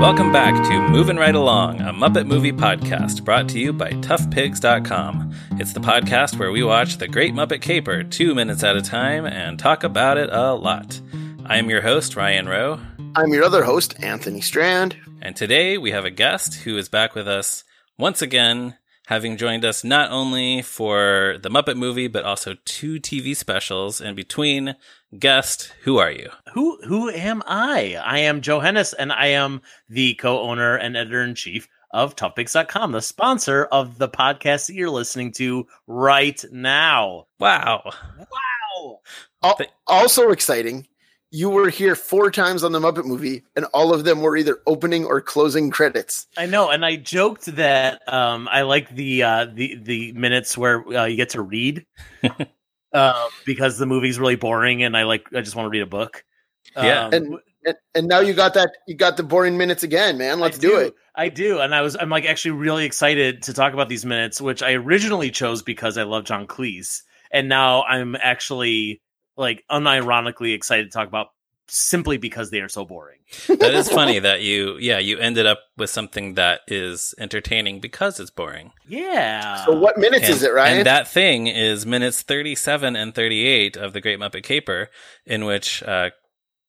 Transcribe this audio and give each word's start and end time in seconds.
Welcome 0.00 0.30
back 0.30 0.54
to 0.68 0.88
Moving 0.90 1.16
Right 1.16 1.34
Along, 1.34 1.80
a 1.80 1.92
Muppet 1.92 2.24
movie 2.24 2.52
podcast 2.52 3.24
brought 3.24 3.48
to 3.48 3.58
you 3.58 3.72
by 3.72 3.90
ToughPigs.com. 3.90 5.34
It's 5.58 5.72
the 5.72 5.80
podcast 5.80 6.38
where 6.38 6.52
we 6.52 6.62
watch 6.62 6.98
The 6.98 7.08
Great 7.08 7.34
Muppet 7.34 7.62
Caper 7.62 8.04
two 8.04 8.32
minutes 8.32 8.62
at 8.62 8.76
a 8.76 8.80
time 8.80 9.26
and 9.26 9.58
talk 9.58 9.82
about 9.82 10.16
it 10.16 10.30
a 10.32 10.54
lot. 10.54 11.00
I 11.44 11.58
am 11.58 11.68
your 11.68 11.80
host, 11.80 12.14
Ryan 12.14 12.48
Rowe. 12.48 12.78
I'm 13.16 13.32
your 13.32 13.42
other 13.42 13.64
host, 13.64 13.96
Anthony 13.98 14.40
Strand. 14.40 14.96
And 15.20 15.34
today 15.34 15.78
we 15.78 15.90
have 15.90 16.04
a 16.04 16.12
guest 16.12 16.54
who 16.54 16.78
is 16.78 16.88
back 16.88 17.16
with 17.16 17.26
us 17.26 17.64
once 17.98 18.22
again, 18.22 18.76
having 19.08 19.38
joined 19.38 19.64
us 19.64 19.82
not 19.82 20.10
only 20.10 20.60
for 20.60 21.38
the 21.42 21.48
Muppet 21.48 21.76
movie, 21.76 22.08
but 22.08 22.24
also 22.24 22.56
two 22.66 23.00
TV 23.00 23.34
specials. 23.34 24.02
In 24.02 24.14
between, 24.14 24.76
guest, 25.18 25.72
who 25.84 25.96
are 25.96 26.10
you? 26.10 26.30
Who 26.52 26.78
who 26.84 27.08
am 27.10 27.42
I? 27.46 27.96
I 28.04 28.18
am 28.20 28.42
Joe 28.42 28.60
Hennes, 28.60 28.92
and 28.92 29.10
I 29.10 29.28
am 29.28 29.62
the 29.88 30.14
co-owner 30.14 30.76
and 30.76 30.96
editor 30.96 31.22
in 31.22 31.34
chief 31.34 31.68
of 31.90 32.16
ToughPigs.com, 32.16 32.92
the 32.92 33.00
sponsor 33.00 33.64
of 33.64 33.96
the 33.96 34.10
podcast 34.10 34.66
that 34.66 34.74
you're 34.74 34.90
listening 34.90 35.32
to 35.32 35.66
right 35.86 36.44
now. 36.52 37.26
Wow. 37.40 37.90
Wow. 39.42 39.58
Also 39.86 40.30
exciting, 40.30 40.86
you 41.30 41.50
were 41.50 41.68
here 41.68 41.94
four 41.94 42.30
times 42.30 42.64
on 42.64 42.72
the 42.72 42.80
Muppet 42.80 43.04
movie, 43.04 43.42
and 43.54 43.66
all 43.66 43.92
of 43.92 44.04
them 44.04 44.22
were 44.22 44.36
either 44.36 44.58
opening 44.66 45.04
or 45.04 45.20
closing 45.20 45.70
credits. 45.70 46.26
I 46.36 46.46
know, 46.46 46.70
and 46.70 46.84
I 46.84 46.96
joked 46.96 47.46
that 47.56 48.00
um, 48.12 48.48
I 48.50 48.62
like 48.62 48.94
the 48.94 49.22
uh, 49.22 49.46
the 49.52 49.76
the 49.76 50.12
minutes 50.12 50.56
where 50.56 50.86
uh, 50.88 51.04
you 51.04 51.16
get 51.16 51.30
to 51.30 51.42
read 51.42 51.84
uh, 52.92 53.28
because 53.46 53.78
the 53.78 53.86
movie's 53.86 54.18
really 54.18 54.36
boring, 54.36 54.82
and 54.82 54.96
I 54.96 55.04
like 55.04 55.26
I 55.34 55.40
just 55.40 55.54
want 55.54 55.66
to 55.66 55.70
read 55.70 55.82
a 55.82 55.86
book. 55.86 56.24
Yeah. 56.76 57.06
Um, 57.06 57.12
And 57.12 57.38
and, 57.64 57.76
and 57.94 58.08
now 58.08 58.20
you 58.20 58.32
got 58.34 58.54
that 58.54 58.70
you 58.86 58.94
got 58.94 59.16
the 59.16 59.22
boring 59.22 59.58
minutes 59.58 59.82
again, 59.82 60.16
man. 60.16 60.40
Let's 60.40 60.58
I 60.58 60.60
do, 60.60 60.78
it. 60.78 60.94
I 61.14 61.28
do, 61.28 61.58
and 61.58 61.74
I 61.74 61.82
was 61.82 61.96
I'm 61.96 62.08
like 62.08 62.24
actually 62.24 62.52
really 62.52 62.84
excited 62.84 63.42
to 63.42 63.52
talk 63.52 63.74
about 63.74 63.88
these 63.88 64.06
minutes, 64.06 64.40
which 64.40 64.62
I 64.62 64.72
originally 64.72 65.30
chose 65.30 65.62
because 65.62 65.98
I 65.98 66.04
love 66.04 66.24
John 66.24 66.46
Cleese, 66.46 67.02
and 67.30 67.48
now 67.48 67.82
I'm 67.82 68.16
actually 68.16 69.02
like 69.38 69.64
unironically 69.70 70.54
excited 70.54 70.84
to 70.84 70.90
talk 70.90 71.08
about 71.08 71.28
simply 71.70 72.16
because 72.16 72.50
they 72.50 72.60
are 72.60 72.68
so 72.68 72.84
boring. 72.84 73.18
That 73.46 73.74
is 73.74 73.88
funny 73.92 74.18
that 74.18 74.42
you, 74.42 74.76
yeah, 74.78 74.98
you 74.98 75.18
ended 75.18 75.46
up 75.46 75.60
with 75.76 75.90
something 75.90 76.34
that 76.34 76.60
is 76.66 77.14
entertaining 77.18 77.80
because 77.80 78.18
it's 78.18 78.30
boring. 78.30 78.72
Yeah. 78.86 79.64
So 79.64 79.78
what 79.78 79.98
minutes 79.98 80.26
and, 80.26 80.34
is 80.34 80.42
it, 80.42 80.52
right? 80.52 80.68
And 80.70 80.86
that 80.86 81.08
thing 81.08 81.46
is 81.46 81.86
minutes 81.86 82.22
37 82.22 82.96
and 82.96 83.14
38 83.14 83.76
of 83.76 83.92
The 83.92 84.00
Great 84.00 84.18
Muppet 84.18 84.42
Caper, 84.42 84.88
in 85.26 85.44
which 85.44 85.82
uh, 85.82 86.10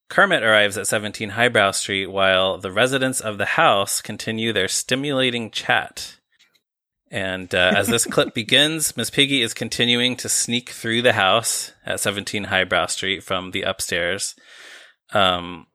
Kermit 0.10 0.44
arrives 0.44 0.78
at 0.78 0.88
17 0.88 1.30
Highbrow 1.30 1.72
Street 1.72 2.08
while 2.08 2.58
the 2.58 2.72
residents 2.72 3.22
of 3.22 3.38
the 3.38 3.46
house 3.46 4.02
continue 4.02 4.52
their 4.52 4.68
stimulating 4.68 5.50
chat. 5.50 6.19
And 7.12 7.54
uh, 7.56 7.74
as 7.76 7.88
this 7.88 8.06
clip 8.06 8.34
begins, 8.36 8.96
Miss 8.96 9.10
Piggy 9.10 9.42
is 9.42 9.54
continuing 9.54 10.16
to 10.18 10.30
sneak 10.30 10.70
through 10.70 11.02
the 11.02 11.14
house 11.14 11.72
at 11.86 12.00
17 12.00 12.46
Highbrow 12.46 12.86
Street 12.88 13.24
from 13.24 13.52
the 13.52 13.64
upstairs. 13.64 14.36
Um, 15.12 15.66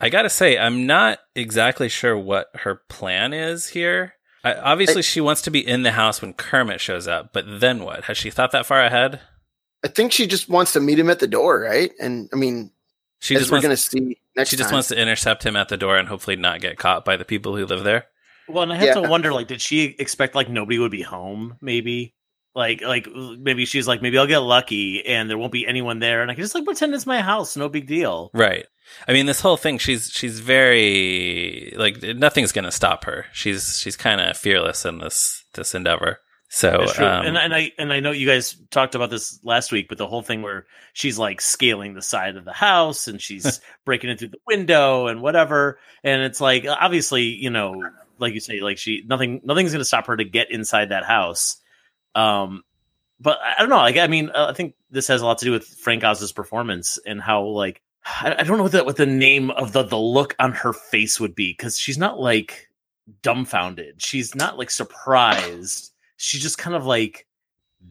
I 0.00 0.10
gotta 0.10 0.30
say, 0.30 0.58
I'm 0.58 0.86
not 0.86 1.18
exactly 1.34 1.88
sure 1.88 2.16
what 2.16 2.48
her 2.54 2.82
plan 2.88 3.32
is 3.32 3.68
here. 3.68 4.14
I, 4.44 4.54
obviously, 4.54 4.98
I- 4.98 5.02
she 5.02 5.20
wants 5.20 5.42
to 5.42 5.50
be 5.50 5.66
in 5.66 5.82
the 5.82 5.92
house 5.92 6.22
when 6.22 6.34
Kermit 6.34 6.80
shows 6.80 7.08
up, 7.08 7.32
but 7.32 7.44
then 7.60 7.82
what? 7.82 8.04
Has 8.04 8.16
she 8.16 8.30
thought 8.30 8.52
that 8.52 8.66
far 8.66 8.82
ahead? 8.82 9.20
I 9.84 9.88
think 9.88 10.12
she 10.12 10.26
just 10.26 10.48
wants 10.48 10.72
to 10.74 10.80
meet 10.80 10.98
him 10.98 11.10
at 11.10 11.18
the 11.18 11.26
door, 11.26 11.60
right? 11.60 11.90
And 12.00 12.28
I 12.32 12.36
mean, 12.36 12.70
She 13.18 13.34
just 13.34 13.50
we're 13.50 13.60
wants. 13.60 13.84
to 13.84 13.90
see 13.90 14.18
next 14.36 14.50
She 14.50 14.56
just 14.56 14.68
time. 14.68 14.76
wants 14.76 14.88
to 14.88 15.00
intercept 15.00 15.44
him 15.44 15.56
at 15.56 15.68
the 15.68 15.76
door 15.76 15.96
and 15.96 16.06
hopefully 16.08 16.36
not 16.36 16.60
get 16.60 16.78
caught 16.78 17.04
by 17.04 17.16
the 17.16 17.24
people 17.24 17.56
who 17.56 17.66
live 17.66 17.82
there. 17.84 18.06
Well, 18.48 18.62
and 18.62 18.72
I 18.72 18.76
have 18.76 18.94
to 18.94 19.08
wonder, 19.08 19.32
like, 19.32 19.48
did 19.48 19.60
she 19.60 19.96
expect 19.98 20.34
like 20.34 20.48
nobody 20.48 20.78
would 20.78 20.90
be 20.90 21.02
home? 21.02 21.56
Maybe. 21.60 22.14
Like, 22.54 22.80
like 22.80 23.06
maybe 23.38 23.66
she's 23.66 23.86
like, 23.86 24.00
maybe 24.00 24.16
I'll 24.16 24.26
get 24.26 24.38
lucky 24.38 25.04
and 25.04 25.28
there 25.28 25.36
won't 25.36 25.52
be 25.52 25.66
anyone 25.66 25.98
there, 25.98 26.22
and 26.22 26.30
I 26.30 26.34
can 26.34 26.42
just 26.42 26.54
like 26.54 26.64
pretend 26.64 26.94
it's 26.94 27.06
my 27.06 27.20
house, 27.20 27.56
no 27.56 27.68
big 27.68 27.86
deal. 27.86 28.30
Right. 28.32 28.66
I 29.06 29.12
mean, 29.12 29.26
this 29.26 29.40
whole 29.40 29.56
thing, 29.56 29.78
she's 29.78 30.10
she's 30.10 30.40
very 30.40 31.74
like 31.76 32.02
nothing's 32.02 32.52
gonna 32.52 32.72
stop 32.72 33.04
her. 33.04 33.26
She's 33.32 33.78
she's 33.78 33.96
kind 33.96 34.20
of 34.20 34.36
fearless 34.36 34.84
in 34.84 34.98
this 34.98 35.44
this 35.54 35.74
endeavor. 35.74 36.20
So, 36.48 36.86
um, 36.98 37.26
and, 37.26 37.36
and 37.36 37.54
I 37.54 37.72
and 37.78 37.92
I 37.92 38.00
know 38.00 38.12
you 38.12 38.26
guys 38.26 38.56
talked 38.70 38.94
about 38.94 39.10
this 39.10 39.40
last 39.42 39.72
week, 39.72 39.88
but 39.88 39.98
the 39.98 40.06
whole 40.06 40.22
thing 40.22 40.42
where 40.42 40.66
she's 40.92 41.18
like 41.18 41.40
scaling 41.40 41.94
the 41.94 42.02
side 42.02 42.36
of 42.36 42.44
the 42.44 42.52
house 42.52 43.08
and 43.08 43.20
she's 43.20 43.60
breaking 43.84 44.10
in 44.10 44.16
through 44.16 44.28
the 44.28 44.38
window 44.46 45.08
and 45.08 45.20
whatever, 45.20 45.78
and 46.04 46.22
it's 46.22 46.40
like 46.40 46.64
obviously 46.66 47.24
you 47.24 47.50
know, 47.50 47.82
like 48.18 48.34
you 48.34 48.40
say, 48.40 48.60
like 48.60 48.78
she 48.78 49.02
nothing 49.06 49.40
nothing's 49.44 49.72
going 49.72 49.80
to 49.80 49.84
stop 49.84 50.06
her 50.06 50.16
to 50.16 50.24
get 50.24 50.50
inside 50.50 50.90
that 50.90 51.04
house. 51.04 51.56
Um, 52.14 52.62
but 53.20 53.38
I 53.40 53.60
don't 53.60 53.70
know. 53.70 53.76
Like 53.76 53.96
I 53.96 54.06
mean, 54.06 54.30
uh, 54.34 54.46
I 54.50 54.52
think 54.52 54.74
this 54.90 55.08
has 55.08 55.22
a 55.22 55.26
lot 55.26 55.38
to 55.38 55.44
do 55.44 55.52
with 55.52 55.66
Frank 55.66 56.04
Oz's 56.04 56.32
performance 56.32 56.98
and 57.06 57.20
how 57.20 57.44
like 57.44 57.82
I, 58.04 58.36
I 58.38 58.42
don't 58.42 58.56
know 58.56 58.62
what 58.62 58.72
the 58.72 58.84
what 58.84 58.96
the 58.96 59.06
name 59.06 59.50
of 59.50 59.72
the 59.72 59.82
the 59.82 59.98
look 59.98 60.34
on 60.38 60.52
her 60.52 60.72
face 60.72 61.18
would 61.20 61.34
be 61.34 61.52
because 61.52 61.78
she's 61.78 61.98
not 61.98 62.18
like 62.18 62.68
dumbfounded. 63.22 64.02
She's 64.02 64.34
not 64.34 64.58
like 64.58 64.70
surprised. 64.70 65.92
She's 66.16 66.42
just 66.42 66.58
kind 66.58 66.76
of 66.76 66.86
like 66.86 67.26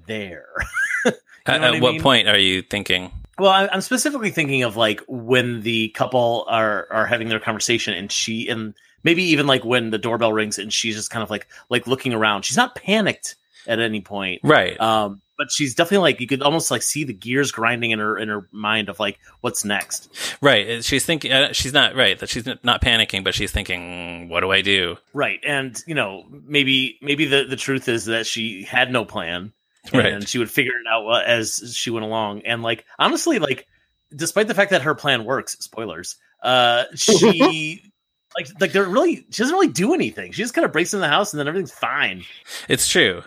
there. 0.07 0.47
at, 1.05 1.13
know 1.47 1.53
at 1.53 1.61
what 1.61 1.75
I 1.75 1.79
what 1.79 2.01
point 2.01 2.27
are 2.27 2.37
you 2.37 2.61
thinking? 2.61 3.11
Well, 3.37 3.51
I- 3.51 3.67
I'm 3.67 3.81
specifically 3.81 4.31
thinking 4.31 4.63
of 4.63 4.77
like 4.77 5.01
when 5.07 5.61
the 5.61 5.89
couple 5.89 6.45
are 6.47 6.87
are 6.91 7.05
having 7.05 7.29
their 7.29 7.39
conversation, 7.39 7.93
and 7.93 8.11
she 8.11 8.47
and 8.47 8.73
maybe 9.05 9.23
even 9.23 9.47
like 9.47 9.63
when 9.63 9.91
the 9.91 9.97
doorbell 9.97 10.33
rings, 10.33 10.59
and 10.59 10.73
she's 10.73 10.95
just 10.95 11.09
kind 11.11 11.23
of 11.23 11.29
like 11.29 11.47
like 11.69 11.87
looking 11.87 12.11
around. 12.13 12.43
She's 12.43 12.57
not 12.57 12.75
panicked 12.75 13.35
at 13.67 13.79
any 13.79 14.01
point, 14.01 14.41
Right. 14.43 14.79
um, 14.79 15.21
but 15.37 15.49
she's 15.51 15.73
definitely 15.73 16.03
like 16.11 16.19
you 16.19 16.27
could 16.27 16.41
almost 16.43 16.69
like 16.69 16.81
see 16.83 17.03
the 17.03 17.13
gears 17.13 17.51
grinding 17.51 17.91
in 17.91 17.99
her 17.99 18.17
in 18.17 18.27
her 18.29 18.47
mind 18.51 18.89
of 18.89 18.99
like 18.99 19.17
what's 19.41 19.63
next. 19.65 20.09
Right. 20.41 20.83
She's 20.83 21.05
thinking. 21.05 21.31
Uh, 21.31 21.51
she's 21.53 21.73
not 21.73 21.95
right. 21.95 22.19
That 22.19 22.29
she's 22.29 22.45
not 22.45 22.81
panicking, 22.81 23.23
but 23.23 23.33
she's 23.33 23.51
thinking, 23.51 24.27
"What 24.29 24.41
do 24.41 24.51
I 24.51 24.61
do?" 24.61 24.97
Right, 25.13 25.39
and 25.45 25.81
you 25.87 25.95
know 25.95 26.25
maybe 26.29 26.97
maybe 27.01 27.25
the 27.25 27.45
the 27.45 27.55
truth 27.55 27.87
is 27.87 28.05
that 28.05 28.27
she 28.27 28.63
had 28.63 28.91
no 28.91 29.03
plan, 29.05 29.51
Right. 29.93 30.05
and 30.05 30.15
Right. 30.21 30.27
she 30.29 30.37
would 30.37 30.51
figure 30.51 30.71
it 30.73 30.87
out 30.89 31.05
uh, 31.07 31.23
as 31.25 31.73
she 31.75 31.89
went 31.89 32.05
along. 32.05 32.41
And 32.45 32.61
like 32.63 32.85
honestly, 32.99 33.39
like 33.39 33.67
despite 34.15 34.47
the 34.47 34.53
fact 34.53 34.71
that 34.71 34.83
her 34.83 34.93
plan 34.95 35.25
works, 35.25 35.53
spoilers, 35.59 36.15
uh, 36.43 36.83
she 36.95 37.91
like 38.37 38.47
like 38.59 38.71
they're 38.71 38.85
really 38.85 39.25
she 39.31 39.43
doesn't 39.43 39.53
really 39.55 39.67
do 39.67 39.93
anything. 39.93 40.31
She 40.31 40.41
just 40.41 40.53
kind 40.53 40.65
of 40.65 40.71
breaks 40.71 40.93
in 40.93 40.99
the 40.99 41.07
house 41.07 41.33
and 41.33 41.39
then 41.39 41.47
everything's 41.47 41.71
fine. 41.71 42.23
It's 42.69 42.87
true. 42.87 43.23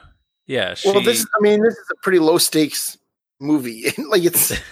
Yeah. 0.46 0.74
She, 0.74 0.90
well, 0.90 1.02
this 1.02 1.20
is, 1.20 1.26
I 1.38 1.42
mean, 1.42 1.62
this 1.62 1.74
is 1.74 1.86
a 1.92 1.96
pretty 2.02 2.18
low 2.18 2.38
stakes 2.38 2.96
movie. 3.40 3.84
like 4.08 4.24
it's 4.24 4.58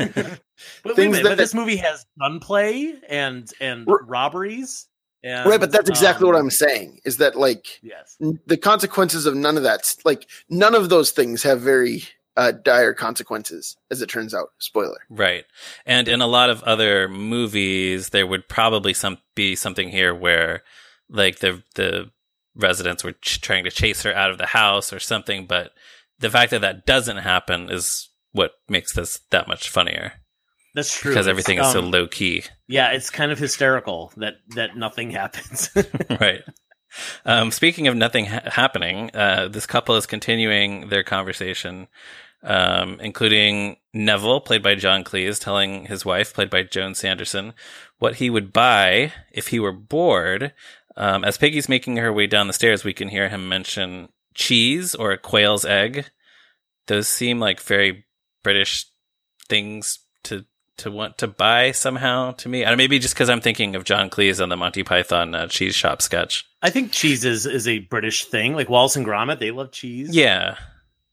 But, 0.83 0.97
Things 0.97 1.13
minute, 1.17 1.23
that- 1.25 1.29
but 1.31 1.39
this 1.39 1.55
movie 1.55 1.77
has 1.77 2.05
gunplay 2.19 2.95
and 3.09 3.51
and 3.61 3.89
R- 3.89 4.05
robberies. 4.05 4.87
And, 5.25 5.49
right, 5.51 5.59
but 5.59 5.73
that's 5.73 5.89
exactly 5.91 6.29
um, 6.29 6.35
what 6.35 6.39
I'm 6.41 6.51
saying. 6.51 7.01
Is 7.05 7.17
that 7.17 7.35
like 7.35 7.81
Yes. 7.83 8.17
n- 8.23 8.39
the 8.47 8.57
consequences 8.57 9.27
of 9.27 9.35
none 9.35 9.57
of 9.57 9.65
that? 9.65 9.81
Like 10.05 10.29
none 10.49 10.75
of 10.75 10.89
those 10.89 11.11
things 11.11 11.43
have 11.43 11.61
very 11.61 12.05
uh, 12.37 12.53
dire 12.53 12.93
consequences, 12.95 13.77
as 13.91 14.03
it 14.03 14.09
turns 14.09 14.35
out. 14.35 14.49
Spoiler. 14.59 14.99
Right. 15.09 15.45
And 15.85 16.09
in 16.09 16.21
a 16.21 16.27
lot 16.27 16.51
of 16.51 16.63
other 16.65 17.09
movies, 17.09 18.11
there 18.11 18.27
would 18.27 18.49
probably 18.49 18.93
some 18.95 19.19
be 19.35 19.57
something 19.57 19.89
here 19.89 20.15
where, 20.15 20.63
like 21.09 21.39
the 21.39 21.63
the 21.75 22.11
residents 22.55 23.05
were 23.05 23.13
ch- 23.13 23.41
trying 23.41 23.65
to 23.65 23.71
chase 23.71 24.03
her 24.03 24.15
out 24.15 24.31
of 24.31 24.39
the 24.39 24.47
house 24.47 24.93
or 24.93 24.99
something. 24.99 25.47
But 25.47 25.73
the 26.19 26.31
fact 26.31 26.51
that 26.51 26.61
that 26.63 26.87
doesn't 26.87 27.19
happen 27.19 27.71
is 27.71 28.09
what 28.33 28.53
makes 28.69 28.93
this 28.95 29.21
that 29.31 29.49
much 29.49 29.69
funnier 29.71 30.13
That's 30.75 30.95
true. 30.99 31.11
because 31.13 31.27
It's, 31.27 31.31
everything 31.31 31.59
is 31.59 31.73
so 31.73 31.81
um, 31.81 31.91
low 31.91 32.07
key. 32.07 32.45
Yeah, 32.69 32.91
it's 32.93 33.11
kind 33.11 33.33
of 33.33 33.39
hysterical 33.39 34.13
that 34.17 34.35
that 34.55 34.77
nothing 34.77 35.11
happens. 35.11 35.71
right. 36.21 36.43
Um, 37.25 37.51
speaking 37.51 37.89
of 37.89 37.97
nothing 37.97 38.27
ha- 38.27 38.41
happening, 38.47 39.11
uh, 39.15 39.49
this 39.49 39.67
couple 39.67 39.97
is 39.97 40.07
continuing 40.07 40.89
their 40.89 41.03
conversation, 41.03 41.89
um, 42.43 42.99
including 43.01 43.77
Neville, 43.93 44.41
played 44.41 44.63
by 44.63 44.75
John 44.75 45.05
Cleese, 45.05 45.41
telling 45.41 45.87
his 45.87 46.05
wife, 46.05 46.35
played 46.35 46.51
by 46.51 46.63
Joan 46.63 46.95
Sanderson, 46.95 47.55
what 47.99 48.17
he 48.17 48.31
would 48.31 48.53
buy 48.53 49.13
if 49.33 49.49
he 49.49 49.59
were 49.59 49.73
bored. 49.73 50.53
Um, 50.97 51.25
as 51.25 51.39
Piggy's 51.39 51.69
making 51.69 51.97
her 51.97 52.13
way 52.13 52.27
down 52.27 52.47
the 52.47 52.53
stairs, 52.53 52.85
we 52.85 52.95
can 52.95 53.09
hear 53.09 53.29
him 53.29 53.49
mention 53.49 54.09
cheese 54.35 54.95
or 54.95 55.13
a 55.13 55.19
quail's 55.19 55.65
egg. 55.65 56.07
Those 56.87 57.09
seem 57.09 57.41
like 57.41 57.61
very 57.61 58.05
British 58.43 58.87
things 59.49 59.99
to 60.25 60.45
to 60.79 60.91
want 60.91 61.17
to 61.19 61.27
buy 61.27 61.73
somehow 61.73 62.33
to 62.33 62.49
me. 62.49 62.63
And 62.63 62.77
maybe 62.77 62.99
just 62.99 63.15
because 63.15 63.31
I'm 63.31 63.41
thinking 63.41 63.75
of 63.75 63.85
John 63.85 64.11
Cleese 64.11 64.43
on 64.43 64.51
the 64.51 64.57
Monty 64.57 64.83
Python 64.83 65.35
uh, 65.35 65.47
cheese 65.47 65.75
shop 65.75 66.03
sketch. 66.03 66.45
I 66.63 66.71
think 66.71 66.93
cheese 66.93 67.25
is 67.25 67.47
is 67.47 67.67
a 67.67 67.81
British 67.81 68.27
thing. 68.27 68.55
Like 68.55 68.69
Wallace 68.69 68.97
and 68.97 69.07
Gromit, 69.07 69.41
they 69.41 69.51
love 69.51 69.73
cheese. 69.73 70.15
Yeah, 70.15 70.57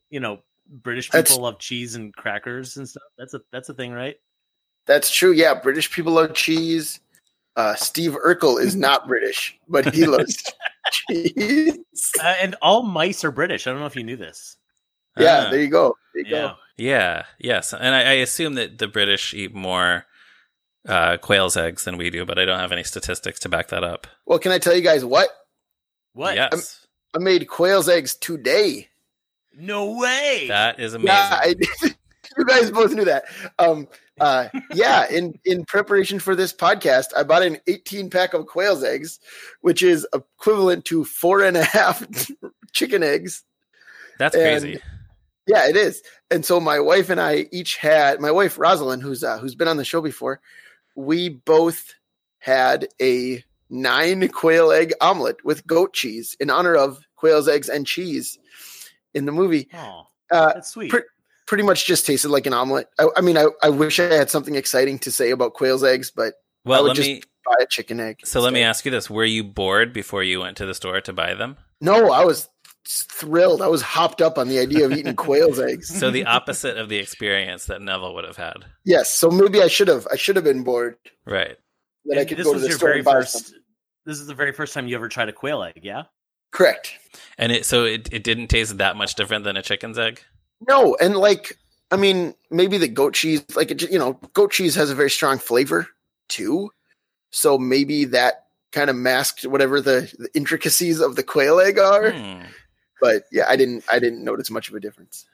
you 0.10 0.20
know, 0.20 0.40
British 0.74 1.08
people 1.10 1.20
That's- 1.20 1.38
love 1.38 1.60
cheese 1.60 1.96
and 1.96 2.14
crackers 2.16 2.78
and 2.78 2.88
stuff. 2.90 3.04
That's 3.18 3.34
a 3.34 3.42
that's 3.52 3.70
a 3.70 3.74
thing, 3.74 3.92
right? 3.94 4.16
That's 4.88 5.10
true. 5.14 5.32
Yeah, 5.32 5.54
British 5.54 5.92
people 5.92 6.14
love 6.14 6.34
cheese. 6.34 7.00
uh, 7.56 7.76
Steve 7.76 8.18
Urkel 8.26 8.60
is 8.60 8.76
not 8.76 9.08
British, 9.08 9.58
but 9.70 9.94
he 9.94 10.06
loves 10.08 10.44
cheese. 10.92 11.78
Uh, 12.22 12.36
and 12.42 12.56
all 12.62 12.82
mice 12.84 13.24
are 13.24 13.32
British. 13.32 13.68
I 13.68 13.72
don't 13.72 13.80
know 13.80 13.86
if 13.86 13.96
you 13.96 14.04
knew 14.04 14.18
this. 14.18 14.58
Yeah, 15.18 15.46
Ah. 15.46 15.50
there 15.52 15.62
you 15.62 15.70
go. 15.70 15.96
There 16.14 16.26
you 16.26 16.32
Yeah. 16.36 16.42
go. 16.42 16.54
Yeah, 16.76 17.26
yes, 17.40 17.72
and 17.72 17.94
I, 17.94 18.00
I 18.00 18.12
assume 18.14 18.56
that 18.56 18.80
the 18.80 18.88
British 18.88 19.34
eat 19.36 19.54
more 19.54 20.06
uh, 20.88 21.18
quail's 21.18 21.56
eggs 21.56 21.84
than 21.86 21.98
we 21.98 22.10
do, 22.10 22.26
but 22.26 22.40
I 22.40 22.46
don't 22.46 22.60
have 22.60 22.72
any 22.72 22.84
statistics 22.84 23.40
to 23.42 23.50
back 23.50 23.68
that 23.68 23.84
up. 23.84 24.08
Well, 24.26 24.40
can 24.40 24.52
I 24.52 24.58
tell 24.58 24.76
you 24.76 24.82
guys 24.82 25.06
what? 25.06 25.30
What? 26.14 26.36
Yes, 26.36 26.88
I 27.16 27.20
made 27.20 27.48
quail's 27.48 27.88
eggs 27.88 28.16
today. 28.16 28.90
No 29.58 29.98
way. 29.98 30.46
that 30.48 30.80
is 30.80 30.94
amazing. 30.94 31.08
Yeah, 31.08 31.40
I, 31.42 31.56
you 32.38 32.46
guys 32.46 32.72
both 32.72 32.94
knew 32.94 33.06
that. 33.06 33.26
Um, 33.60 33.88
uh, 34.20 34.48
yeah, 34.74 35.08
in 35.10 35.40
in 35.46 35.66
preparation 35.66 36.20
for 36.20 36.36
this 36.36 36.54
podcast, 36.54 37.08
I 37.16 37.24
bought 37.24 37.44
an 37.44 37.58
18 37.68 38.10
pack 38.10 38.34
of 38.34 38.46
quail's 38.46 38.84
eggs, 38.84 39.20
which 39.62 39.82
is 39.82 40.08
equivalent 40.14 40.86
to 40.86 41.04
four 41.06 41.44
and 41.44 41.58
a 41.58 41.64
half 41.64 42.06
chicken 42.72 43.04
eggs. 43.04 43.44
That's 44.20 44.36
and- 44.36 44.62
crazy. 44.62 44.82
Yeah, 45.46 45.68
it 45.68 45.76
is. 45.76 46.02
And 46.32 46.46
so 46.46 46.62
my 46.62 46.80
wife 46.80 47.10
and 47.10 47.20
I 47.20 47.48
each 47.52 47.76
had 47.76 48.22
my 48.22 48.32
wife 48.32 48.58
Rosalind, 48.58 49.04
who's 49.04 49.24
uh, 49.24 49.40
who's 49.40 49.56
been 49.56 49.68
on 49.68 49.78
the 49.78 49.84
show 49.84 50.00
before. 50.02 50.40
We 50.96 51.30
both 51.30 51.96
had 52.40 52.88
a 53.02 53.44
nine 53.70 54.28
quail 54.30 54.72
egg 54.72 54.94
omelet 55.02 55.44
with 55.44 55.66
goat 55.68 55.94
cheese 55.94 56.38
in 56.40 56.50
honor 56.50 56.76
of 56.76 57.06
quail's 57.16 57.48
eggs 57.50 57.68
and 57.68 57.86
cheese 57.88 58.38
in 59.14 59.26
the 59.26 59.32
movie. 59.32 59.70
oh, 59.74 60.08
Uh, 60.32 60.54
that's 60.54 60.70
sweet. 60.72 60.90
pre- 60.90 61.04
pretty 61.48 61.64
much 61.64 61.86
just 61.86 62.06
tasted 62.06 62.30
like 62.30 62.46
an 62.46 62.54
omelet. 62.54 62.88
I, 63.00 63.08
I 63.18 63.22
mean, 63.22 63.38
I, 63.38 63.48
I 63.62 63.70
wish 63.70 64.00
I 64.00 64.14
had 64.14 64.30
something 64.30 64.56
exciting 64.56 65.00
to 65.00 65.12
say 65.12 65.32
about 65.32 65.54
quail's 65.54 65.84
eggs, 65.84 66.12
but 66.12 66.34
Well, 66.66 66.84
would 66.84 66.90
let 66.90 66.96
just 66.98 67.08
me. 67.10 67.22
buy 67.46 67.56
a 67.62 67.66
chicken 67.68 68.00
egg. 68.00 68.20
So 68.26 68.40
let 68.42 68.54
me 68.54 68.62
ask 68.64 68.86
you 68.86 68.92
this: 68.92 69.10
Were 69.10 69.26
you 69.26 69.44
bored 69.44 69.94
before 69.94 70.24
you 70.24 70.40
went 70.40 70.58
to 70.58 70.66
the 70.66 70.74
store 70.74 71.02
to 71.02 71.14
buy 71.14 71.34
them? 71.34 71.58
No, 71.82 72.12
I 72.12 72.24
was 72.26 72.50
thrilled. 72.88 73.62
I 73.62 73.68
was 73.68 73.82
hopped 73.82 74.22
up 74.22 74.38
on 74.38 74.48
the 74.50 74.60
idea 74.60 74.86
of 74.86 74.92
eating 74.94 75.16
quail's 75.16 75.60
eggs. 75.60 75.88
So 75.88 76.12
the 76.12 76.26
opposite 76.26 76.78
of 76.78 76.90
the 76.90 76.98
experience 76.98 77.66
that 77.66 77.82
Neville 77.82 78.14
would 78.16 78.26
have 78.26 78.38
had, 78.38 78.66
Yes, 78.86 79.10
so 79.10 79.30
maybe 79.30 79.62
I 79.62 79.68
should 79.68 79.88
have. 79.88 80.08
I 80.12 80.16
should 80.16 80.36
have 80.36 80.44
been 80.46 80.64
bored 80.64 80.96
right? 81.26 81.58
that 82.06 82.18
I 82.20 82.26
could 82.26 82.44
go 82.44 82.54
to 82.54 82.60
the 82.60 82.72
store 82.72 82.92
and 82.92 83.06
buy 83.06 83.14
first. 83.14 83.34
something. 83.34 83.60
This 84.06 84.20
is 84.20 84.28
the 84.28 84.34
very 84.34 84.52
first 84.52 84.74
time 84.74 84.88
you 84.88 84.96
ever 84.98 85.08
tried 85.08 85.30
a 85.30 85.34
quail 85.34 85.64
egg, 85.64 85.80
yeah? 85.84 86.04
Correct. 86.54 86.94
And 87.38 87.52
it 87.52 87.66
so 87.66 87.84
it, 87.84 88.08
it 88.14 88.24
didn't 88.24 88.48
taste 88.48 88.78
that 88.78 88.96
much 88.96 89.16
different 89.16 89.44
than 89.44 89.58
a 89.58 89.62
chicken's 89.62 89.98
egg. 89.98 90.22
No, 90.68 90.96
and 91.02 91.18
like 91.18 91.58
I 91.92 91.98
mean, 91.98 92.36
maybe 92.50 92.78
the 92.78 92.88
goat 92.88 93.14
cheese, 93.14 93.44
like 93.56 93.72
it, 93.72 93.82
you 93.92 94.00
know, 94.00 94.14
goat 94.34 94.52
cheese 94.52 94.76
has 94.76 94.90
a 94.90 94.96
very 94.96 95.10
strong 95.10 95.40
flavor 95.40 95.88
too. 96.30 96.72
So 97.32 97.58
maybe 97.58 98.06
that 98.06 98.46
kind 98.72 98.90
of 98.90 98.96
masked 98.96 99.46
whatever 99.46 99.82
the, 99.82 100.12
the 100.18 100.30
intricacies 100.34 101.00
of 101.00 101.16
the 101.16 101.24
quail 101.24 101.60
egg 101.60 101.80
are. 101.80 102.12
Hmm. 102.12 102.44
But 103.02 103.24
yeah, 103.32 103.46
I 103.50 103.56
didn't 103.56 103.84
I 103.92 104.00
didn't 104.00 104.24
notice 104.24 104.50
much 104.50 104.70
of 104.70 104.76
a 104.76 104.80
difference. 104.80 105.26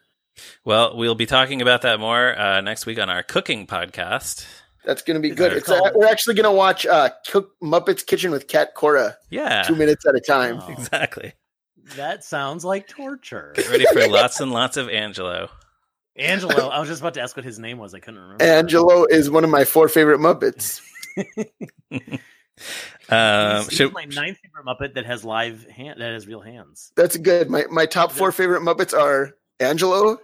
Well, 0.64 0.96
we'll 0.96 1.16
be 1.16 1.26
talking 1.26 1.62
about 1.62 1.82
that 1.82 2.00
more 2.00 2.38
uh, 2.38 2.62
next 2.62 2.86
week 2.86 2.98
on 2.98 3.10
our 3.10 3.24
cooking 3.24 3.68
podcast. 3.68 4.46
That's 4.90 5.04
gonna 5.04 5.20
be 5.20 5.30
It's 5.30 5.38
good. 5.38 5.64
called- 5.64 5.80
It's 5.86 5.96
uh, 5.96 6.00
we're 6.00 6.08
actually 6.08 6.34
gonna 6.34 6.52
watch 6.52 6.86
uh 6.88 7.12
Cook 7.28 7.52
Muppets 7.62 8.04
Kitchen 8.06 8.32
with 8.32 8.48
Cat 8.48 8.74
Cora 8.74 9.18
Yeah, 9.30 9.62
two 9.64 9.76
minutes 9.76 10.04
at 10.08 10.16
a 10.16 10.20
time. 10.20 10.60
Oh, 10.64 10.72
exactly. 10.72 11.34
that 11.96 12.24
sounds 12.24 12.66
like 12.66 12.88
torture. 12.88 13.54
Get 13.56 13.70
ready 13.70 13.86
for 13.94 14.08
lots 14.08 14.40
and 14.40 14.52
lots 14.52 14.78
of 14.78 14.90
Angelo. 14.90 15.50
Angelo, 16.16 16.68
I 16.70 16.80
was 16.80 16.90
just 16.90 17.02
about 17.02 17.14
to 17.14 17.22
ask 17.22 17.36
what 17.38 17.46
his 17.46 17.60
name 17.60 17.78
was. 17.78 17.94
I 17.94 18.00
couldn't 18.00 18.20
remember. 18.20 18.44
Angelo 18.44 19.06
is 19.06 19.30
one 19.30 19.44
of 19.44 19.52
my 19.52 19.64
four 19.64 19.88
favorite 19.90 20.20
Muppets. 20.20 20.82
Um, 23.08 23.62
He's- 23.64 23.70
he's 23.70 23.78
should, 23.78 23.94
my 23.94 24.04
ninth 24.06 24.38
favorite 24.44 24.66
Muppet 24.66 24.96
that 24.96 25.06
has 25.06 25.24
live 25.24 25.66
hand 25.68 26.02
that 26.02 26.12
has 26.12 26.28
real 26.28 26.42
hands. 26.42 26.92
That's 26.98 27.16
good. 27.18 27.50
My 27.50 27.64
my 27.72 27.86
top 27.86 28.12
four 28.12 28.32
favorite 28.34 28.62
Muppets 28.62 28.94
are 28.94 29.32
Angelo, 29.62 30.20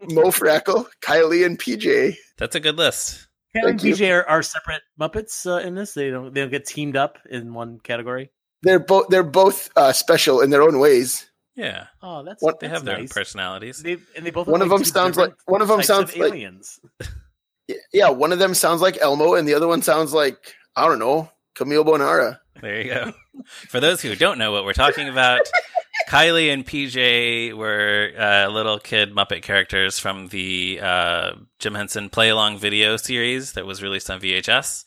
Mo 0.00 0.24
Frackle, 0.30 0.86
Kylie, 1.02 1.44
and 1.44 1.58
PJ. 1.58 2.16
that's 2.38 2.56
a 2.56 2.60
good 2.60 2.76
list. 2.78 3.28
Cat 3.60 3.68
and 3.70 3.80
Thank. 3.80 3.96
PJ 3.96 4.12
are, 4.12 4.28
are 4.28 4.42
separate 4.42 4.82
Muppets 5.00 5.46
uh, 5.46 5.66
in 5.66 5.74
this. 5.74 5.94
They 5.94 6.10
don't 6.10 6.32
they 6.34 6.40
don't 6.40 6.50
get 6.50 6.66
teamed 6.66 6.96
up 6.96 7.18
in 7.30 7.52
one 7.54 7.78
category. 7.80 8.30
They're 8.62 8.78
both 8.78 9.08
they're 9.08 9.22
both 9.22 9.70
uh, 9.76 9.92
special 9.92 10.40
in 10.40 10.50
their 10.50 10.62
own 10.62 10.78
ways. 10.78 11.30
Yeah, 11.54 11.86
Oh, 12.02 12.22
that's 12.22 12.42
What- 12.42 12.60
they 12.60 12.66
that's 12.68 12.80
have 12.80 12.84
their 12.84 12.98
own 12.98 13.08
personalities. 13.08 13.82
They, 13.82 13.96
and 14.14 14.26
they 14.26 14.30
both 14.30 14.46
One 14.46 14.60
of 14.60 14.68
like, 14.68 14.78
them 14.80 14.84
sounds 14.84 15.16
like- 15.16 15.32
one 15.46 15.62
of 15.62 15.68
them 15.68 15.78
types 15.78 15.86
sounds 15.88 16.16
like- 16.16 16.32
aliens. 16.32 16.78
Yeah, 17.92 18.10
one 18.10 18.30
of 18.32 18.38
them 18.38 18.54
sounds 18.54 18.80
like 18.80 18.96
Elmo, 19.00 19.34
and 19.34 19.48
the 19.48 19.54
other 19.54 19.66
one 19.66 19.82
sounds 19.82 20.12
like 20.14 20.54
I 20.76 20.86
don't 20.86 20.98
know 21.00 21.30
Camille 21.56 21.84
Bonora. 21.84 22.38
There 22.60 22.80
you 22.80 22.92
go. 22.94 23.12
For 23.68 23.80
those 23.80 24.00
who 24.00 24.14
don't 24.14 24.38
know 24.38 24.52
what 24.52 24.64
we're 24.64 24.72
talking 24.72 25.08
about, 25.08 25.40
Kylie 26.08 26.52
and 26.52 26.64
PJ 26.64 27.52
were 27.54 28.12
uh, 28.16 28.48
little 28.48 28.78
kid 28.78 29.12
Muppet 29.12 29.42
characters 29.42 29.98
from 29.98 30.28
the 30.28 30.78
uh, 30.80 31.32
Jim 31.58 31.74
Henson 31.74 32.08
Play 32.10 32.28
Along 32.28 32.58
video 32.58 32.96
series 32.96 33.52
that 33.52 33.66
was 33.66 33.82
released 33.82 34.08
on 34.08 34.20
VHS. 34.20 34.84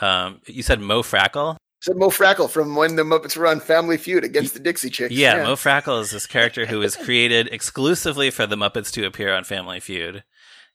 Um, 0.00 0.40
you 0.46 0.62
said 0.62 0.80
Mo 0.80 1.02
Frackle? 1.02 1.56
Said 1.80 1.96
Mo 1.96 2.08
Frackle 2.08 2.48
from 2.48 2.74
when 2.74 2.96
the 2.96 3.02
Muppets 3.02 3.36
were 3.36 3.46
on 3.46 3.60
Family 3.60 3.96
Feud 3.96 4.24
against 4.24 4.54
the 4.54 4.60
Dixie 4.60 4.90
Chicks. 4.90 5.14
Yeah, 5.14 5.42
Mo 5.42 5.56
Frackle 5.56 6.00
is 6.00 6.10
this 6.10 6.26
character 6.26 6.66
who 6.66 6.78
was 6.78 6.96
created 6.96 7.48
exclusively 7.52 8.30
for 8.30 8.46
the 8.46 8.56
Muppets 8.56 8.90
to 8.92 9.06
appear 9.06 9.34
on 9.34 9.44
Family 9.44 9.80
Feud. 9.80 10.24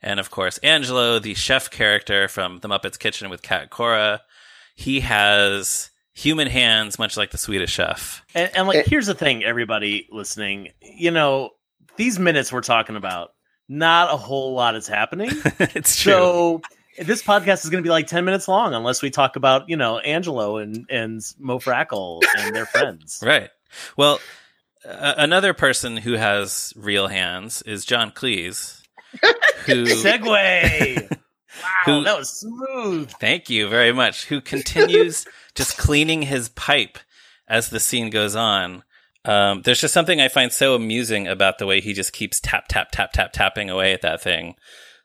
And 0.02 0.20
of 0.20 0.32
course, 0.32 0.58
Angelo, 0.60 1.20
the 1.20 1.34
chef 1.34 1.70
character 1.70 2.28
from 2.28 2.60
The 2.60 2.68
Muppets 2.68 2.98
Kitchen 2.98 3.30
with 3.30 3.42
Cat 3.42 3.70
Cora, 3.70 4.22
he 4.76 5.02
has 5.02 5.91
human 6.22 6.48
hands, 6.48 7.00
much 7.00 7.18
like 7.18 7.32
the 7.32 7.38
Swedish 7.38 7.72
chef. 7.72 8.24
And, 8.36 8.52
and 8.56 8.68
like, 8.68 8.78
Eh. 8.80 8.84
here's 8.88 9.08
the 9.08 9.16
thing, 9.16 9.44
everybody 9.44 10.08
listening. 10.12 10.70
You 10.82 11.12
know, 11.12 11.52
these 11.98 12.20
minutes 12.20 12.52
we're 12.54 12.62
talking 12.62 12.96
about, 12.96 13.34
not 13.68 14.14
a 14.14 14.18
whole 14.18 14.54
lot 14.54 14.76
is 14.76 14.88
happening. 14.88 15.30
it's 15.60 16.00
true. 16.02 16.12
so 16.14 16.62
this 17.00 17.24
podcast 17.24 17.64
is 17.64 17.70
going 17.70 17.82
to 17.84 17.88
be 17.88 17.90
like 17.92 18.08
10 18.08 18.26
minutes 18.26 18.48
long 18.48 18.74
unless 18.74 19.02
we 19.02 19.10
talk 19.10 19.36
about, 19.36 19.70
you 19.70 19.78
know, 19.78 19.98
Angelo 20.00 20.58
and, 20.58 20.86
and 20.90 21.22
Mo 21.40 21.58
Frackle 21.60 22.22
and 22.38 22.56
their 22.56 22.66
friends. 22.76 23.24
Right. 23.26 23.50
Well, 23.98 24.20
uh, 24.86 25.14
another 25.18 25.54
person 25.54 25.96
who 25.98 26.14
has 26.14 26.74
real 26.76 27.08
hands 27.08 27.62
is 27.62 27.86
John 27.86 28.12
Cleese, 28.12 28.82
who 29.66 29.86
segue. 29.86 31.18
Wow, 31.62 31.68
Who- 32.00 32.04
that 32.04 32.18
was 32.18 32.30
smooth. 32.40 33.12
thank 33.20 33.50
you 33.50 33.68
very 33.70 33.92
much, 33.92 34.26
who 34.26 34.42
continues 34.42 35.26
just 35.56 35.78
cleaning 35.78 36.24
his 36.24 36.50
pipe 36.50 36.98
as 37.48 37.70
the 37.70 37.80
scene 37.80 38.10
goes 38.10 38.36
on. 38.36 38.84
Um, 39.26 39.62
there's 39.62 39.82
just 39.82 39.94
something 39.94 40.20
I 40.20 40.30
find 40.30 40.52
so 40.52 40.74
amusing 40.74 41.28
about 41.28 41.60
the 41.60 41.68
way 41.68 41.80
he 41.80 41.94
just 41.94 42.12
keeps 42.14 42.40
tap 42.40 42.68
tap 42.68 42.90
tap 42.92 43.12
tap 43.14 43.32
tapping 43.34 43.70
away 43.70 43.94
at 43.94 44.02
that 44.02 44.22
thing, 44.22 44.56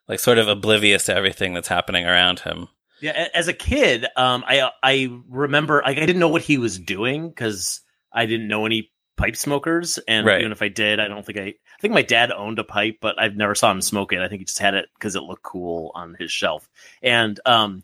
like 0.08 0.20
sort 0.20 0.38
of 0.38 0.48
oblivious 0.48 1.04
to 1.06 1.14
everything 1.14 1.52
that's 1.52 1.68
happening 1.68 2.06
around 2.06 2.40
him. 2.40 2.68
Yeah, 3.02 3.28
as 3.34 3.46
a 3.48 3.52
kid, 3.52 4.06
um, 4.16 4.42
I 4.46 4.70
I 4.82 5.10
remember 5.28 5.82
like 5.84 5.98
I 5.98 6.06
didn't 6.06 6.18
know 6.20 6.28
what 6.28 6.40
he 6.42 6.56
was 6.56 6.78
doing 6.78 7.28
because 7.28 7.82
I 8.10 8.24
didn't 8.24 8.48
know 8.48 8.64
any 8.64 8.90
pipe 9.16 9.36
smokers, 9.36 9.98
and 10.06 10.26
Right. 10.26 10.40
even 10.40 10.52
if 10.52 10.62
I 10.62 10.68
did, 10.68 11.00
I 11.00 11.08
don't 11.08 11.24
think 11.24 11.38
I. 11.38 11.42
I 11.42 11.80
think 11.80 11.92
my 11.92 12.02
dad 12.02 12.32
owned 12.32 12.58
a 12.58 12.64
pipe, 12.64 12.98
but 13.00 13.20
I've 13.20 13.36
never 13.36 13.54
saw 13.54 13.70
him 13.70 13.82
smoke 13.82 14.12
it. 14.12 14.20
I 14.20 14.28
think 14.28 14.40
he 14.40 14.44
just 14.46 14.58
had 14.58 14.74
it 14.74 14.88
because 14.94 15.14
it 15.14 15.22
looked 15.22 15.42
cool 15.42 15.92
on 15.94 16.16
his 16.18 16.32
shelf. 16.32 16.68
And 17.02 17.38
um, 17.44 17.82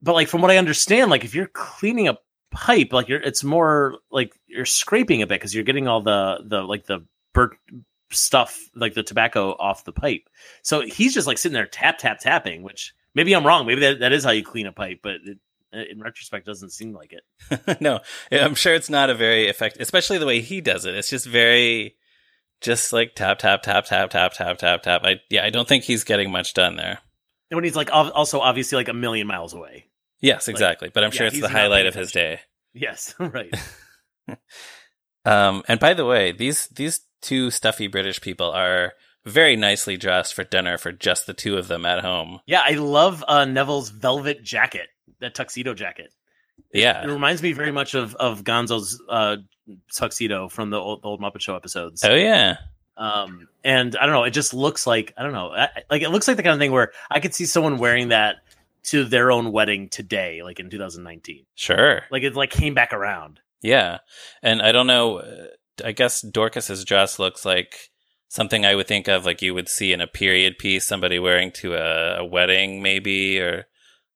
but 0.00 0.14
like 0.14 0.28
from 0.28 0.40
what 0.40 0.50
I 0.50 0.56
understand, 0.56 1.10
like 1.10 1.24
if 1.24 1.34
you're 1.34 1.46
cleaning 1.46 2.08
a 2.08 2.18
pipe, 2.50 2.92
like 2.92 3.08
you're 3.08 3.20
it's 3.20 3.44
more 3.44 3.98
like 4.10 4.34
you're 4.46 4.64
scraping 4.64 5.20
a 5.22 5.26
bit 5.26 5.40
because 5.40 5.54
you're 5.54 5.64
getting 5.64 5.88
all 5.88 6.00
the 6.00 6.38
the 6.44 6.62
like 6.62 6.86
the 6.86 7.04
burnt 7.34 7.52
stuff 8.10 8.58
like 8.74 8.94
the 8.94 9.02
tobacco 9.02 9.50
off 9.58 9.84
the 9.84 9.92
pipe. 9.92 10.22
So 10.62 10.80
he's 10.80 11.12
just 11.12 11.26
like 11.26 11.36
sitting 11.38 11.54
there 11.54 11.66
tap 11.66 11.98
tap 11.98 12.20
tapping, 12.20 12.62
which 12.62 12.94
maybe 13.14 13.34
I'm 13.34 13.46
wrong. 13.46 13.66
Maybe 13.66 13.82
that, 13.82 14.00
that 14.00 14.12
is 14.12 14.24
how 14.24 14.30
you 14.30 14.42
clean 14.42 14.66
a 14.66 14.72
pipe, 14.72 15.00
but 15.02 15.16
it, 15.24 15.38
in 15.72 16.00
retrospect 16.00 16.46
doesn't 16.46 16.70
seem 16.70 16.92
like 16.92 17.12
it. 17.12 17.80
no, 17.80 18.00
I'm 18.32 18.54
sure 18.54 18.74
it's 18.74 18.90
not 18.90 19.10
a 19.10 19.14
very 19.14 19.48
effective, 19.48 19.82
especially 19.82 20.18
the 20.18 20.26
way 20.26 20.40
he 20.40 20.60
does 20.60 20.84
it. 20.84 20.94
It's 20.94 21.10
just 21.10 21.26
very, 21.26 21.96
just 22.60 22.92
like 22.92 23.14
tap 23.14 23.38
tap 23.38 23.62
tap 23.62 23.84
tap 23.84 24.10
tap 24.10 24.32
tap 24.32 24.58
tap 24.58 24.82
tap. 24.82 25.02
I 25.04 25.20
yeah, 25.30 25.44
I 25.44 25.50
don't 25.50 25.68
think 25.68 25.84
he's 25.84 26.04
getting 26.04 26.30
much 26.30 26.54
done 26.54 26.76
there. 26.76 26.98
And 27.50 27.56
when 27.56 27.64
he's 27.64 27.76
like 27.76 27.90
al- 27.90 28.10
also 28.12 28.40
obviously 28.40 28.76
like 28.76 28.88
a 28.88 28.94
million 28.94 29.26
miles 29.26 29.54
away. 29.54 29.86
Yes, 30.20 30.48
exactly. 30.48 30.90
but 30.92 31.04
I'm 31.04 31.12
yeah, 31.12 31.16
sure 31.16 31.26
it's 31.28 31.40
the 31.40 31.48
highlight 31.48 31.86
of 31.86 31.94
his 31.94 32.12
day. 32.12 32.40
Yes, 32.74 33.14
right. 33.18 33.52
Um, 35.24 35.62
and 35.66 35.80
by 35.80 35.94
the 35.94 36.04
way, 36.04 36.32
these 36.32 36.68
these 36.68 37.00
two 37.22 37.50
stuffy 37.50 37.86
British 37.86 38.20
people 38.20 38.50
are 38.50 38.92
very 39.28 39.56
nicely 39.56 39.96
dressed 39.96 40.34
for 40.34 40.44
dinner 40.44 40.78
for 40.78 40.92
just 40.92 41.26
the 41.26 41.34
two 41.34 41.56
of 41.56 41.68
them 41.68 41.84
at 41.86 42.00
home. 42.04 42.40
Yeah, 42.46 42.62
I 42.64 42.72
love 42.72 43.24
uh, 43.28 43.44
Neville's 43.44 43.90
velvet 43.90 44.42
jacket, 44.42 44.88
that 45.20 45.34
tuxedo 45.34 45.74
jacket. 45.74 46.12
Yeah, 46.72 47.02
it 47.02 47.08
reminds 47.08 47.42
me 47.42 47.52
very 47.52 47.72
much 47.72 47.94
of 47.94 48.14
of 48.16 48.44
Gonzo's 48.44 49.00
uh, 49.08 49.36
tuxedo 49.94 50.48
from 50.48 50.70
the 50.70 50.78
old, 50.78 51.02
the 51.02 51.08
old 51.08 51.20
Muppet 51.20 51.40
Show 51.40 51.56
episodes. 51.56 52.04
oh 52.04 52.14
yeah, 52.14 52.56
Um, 52.96 53.48
and 53.64 53.96
I 53.96 54.04
don't 54.06 54.14
know, 54.14 54.24
it 54.24 54.30
just 54.32 54.52
looks 54.52 54.86
like 54.86 55.14
I 55.16 55.22
don't 55.22 55.32
know, 55.32 55.50
I, 55.52 55.68
like 55.90 56.02
it 56.02 56.10
looks 56.10 56.28
like 56.28 56.36
the 56.36 56.42
kind 56.42 56.52
of 56.54 56.58
thing 56.58 56.72
where 56.72 56.92
I 57.10 57.20
could 57.20 57.34
see 57.34 57.46
someone 57.46 57.78
wearing 57.78 58.08
that 58.08 58.36
to 58.84 59.04
their 59.04 59.30
own 59.30 59.52
wedding 59.52 59.88
today, 59.88 60.42
like 60.42 60.60
in 60.60 60.70
2019. 60.70 61.44
Sure. 61.54 62.02
Like 62.10 62.22
it 62.22 62.34
like 62.34 62.50
came 62.50 62.74
back 62.74 62.92
around. 62.92 63.40
Yeah. 63.60 63.98
And 64.42 64.62
I 64.62 64.72
don't 64.72 64.86
know. 64.86 65.18
uh, 65.18 65.46
I 65.84 65.92
guess 65.92 66.22
Dorcas's 66.22 66.84
dress 66.84 67.18
looks 67.18 67.44
like 67.44 67.90
something 68.28 68.64
I 68.64 68.74
would 68.74 68.86
think 68.86 69.08
of 69.08 69.24
like 69.26 69.42
you 69.42 69.54
would 69.54 69.68
see 69.68 69.92
in 69.92 70.00
a 70.00 70.06
period 70.06 70.58
piece, 70.58 70.86
somebody 70.86 71.18
wearing 71.18 71.50
to 71.52 71.74
a, 71.74 72.20
a 72.20 72.24
wedding, 72.24 72.82
maybe, 72.82 73.40
or 73.40 73.66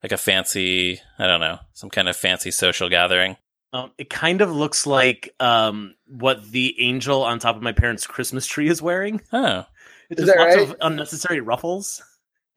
like 0.03 0.13
a 0.13 0.17
fancy, 0.17 1.01
I 1.19 1.27
don't 1.27 1.41
know, 1.41 1.59
some 1.73 1.91
kind 1.91 2.09
of 2.09 2.17
fancy 2.17 2.51
social 2.51 2.89
gathering. 2.89 3.37
Um, 3.73 3.91
it 3.97 4.11
kind 4.11 4.43
of 4.43 4.51
looks 4.55 4.87
like 4.87 5.35
um, 5.41 5.95
what 6.07 6.45
the 6.51 6.77
angel 6.81 7.23
on 7.23 7.39
top 7.39 7.57
of 7.57 7.63
my 7.63 7.73
parents' 7.73 8.07
Christmas 8.07 8.47
tree 8.47 8.69
is 8.69 8.83
wearing. 8.83 9.23
Oh, 9.33 9.65
It's 10.11 10.21
Is 10.21 10.27
just 10.27 10.37
that 10.37 10.43
lots 10.43 10.57
right? 10.57 10.69
of 10.69 10.77
unnecessary 10.83 11.41
ruffles 11.41 12.03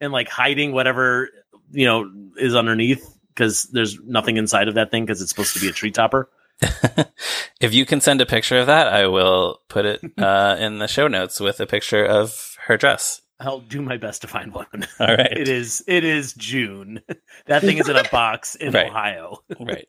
and 0.02 0.12
like 0.12 0.28
hiding 0.28 0.74
whatever 0.74 1.30
you 1.72 1.86
know 1.86 2.12
is 2.38 2.54
underneath 2.54 3.18
because 3.30 3.64
there's 3.64 3.98
nothing 4.02 4.36
inside 4.38 4.68
of 4.68 4.76
that 4.76 4.92
thing 4.92 5.06
because 5.06 5.22
it's 5.22 5.30
supposed 5.32 5.54
to 5.54 5.62
be 5.62 5.70
a 5.70 5.72
tree 5.72 5.92
topper. 5.92 6.30
if 7.60 7.74
you 7.74 7.86
can 7.86 8.02
send 8.02 8.22
a 8.22 8.26
picture 8.26 8.60
of 8.60 8.68
that, 8.68 8.88
I 8.88 9.08
will 9.08 9.62
put 9.68 9.86
it 9.86 10.02
uh, 10.18 10.56
in 10.60 10.80
the 10.80 10.88
show 10.88 11.08
notes 11.08 11.40
with 11.40 11.60
a 11.60 11.66
picture 11.66 12.06
of 12.06 12.56
her 12.68 12.78
dress. 12.78 13.22
I'll 13.40 13.60
do 13.60 13.82
my 13.82 13.98
best 13.98 14.22
to 14.22 14.28
find 14.28 14.54
one. 14.54 14.66
All 15.00 15.08
right. 15.08 15.32
It 15.38 15.50
is 15.50 15.84
it 15.88 16.06
is 16.06 16.34
June. 16.34 17.02
That 17.48 17.62
thing 17.62 17.78
is 17.80 17.90
in 17.90 17.98
a 17.98 18.08
box 18.10 18.56
in 18.56 18.72
Right. 18.72 18.88
Ohio. 18.90 19.40
Right. 19.60 19.88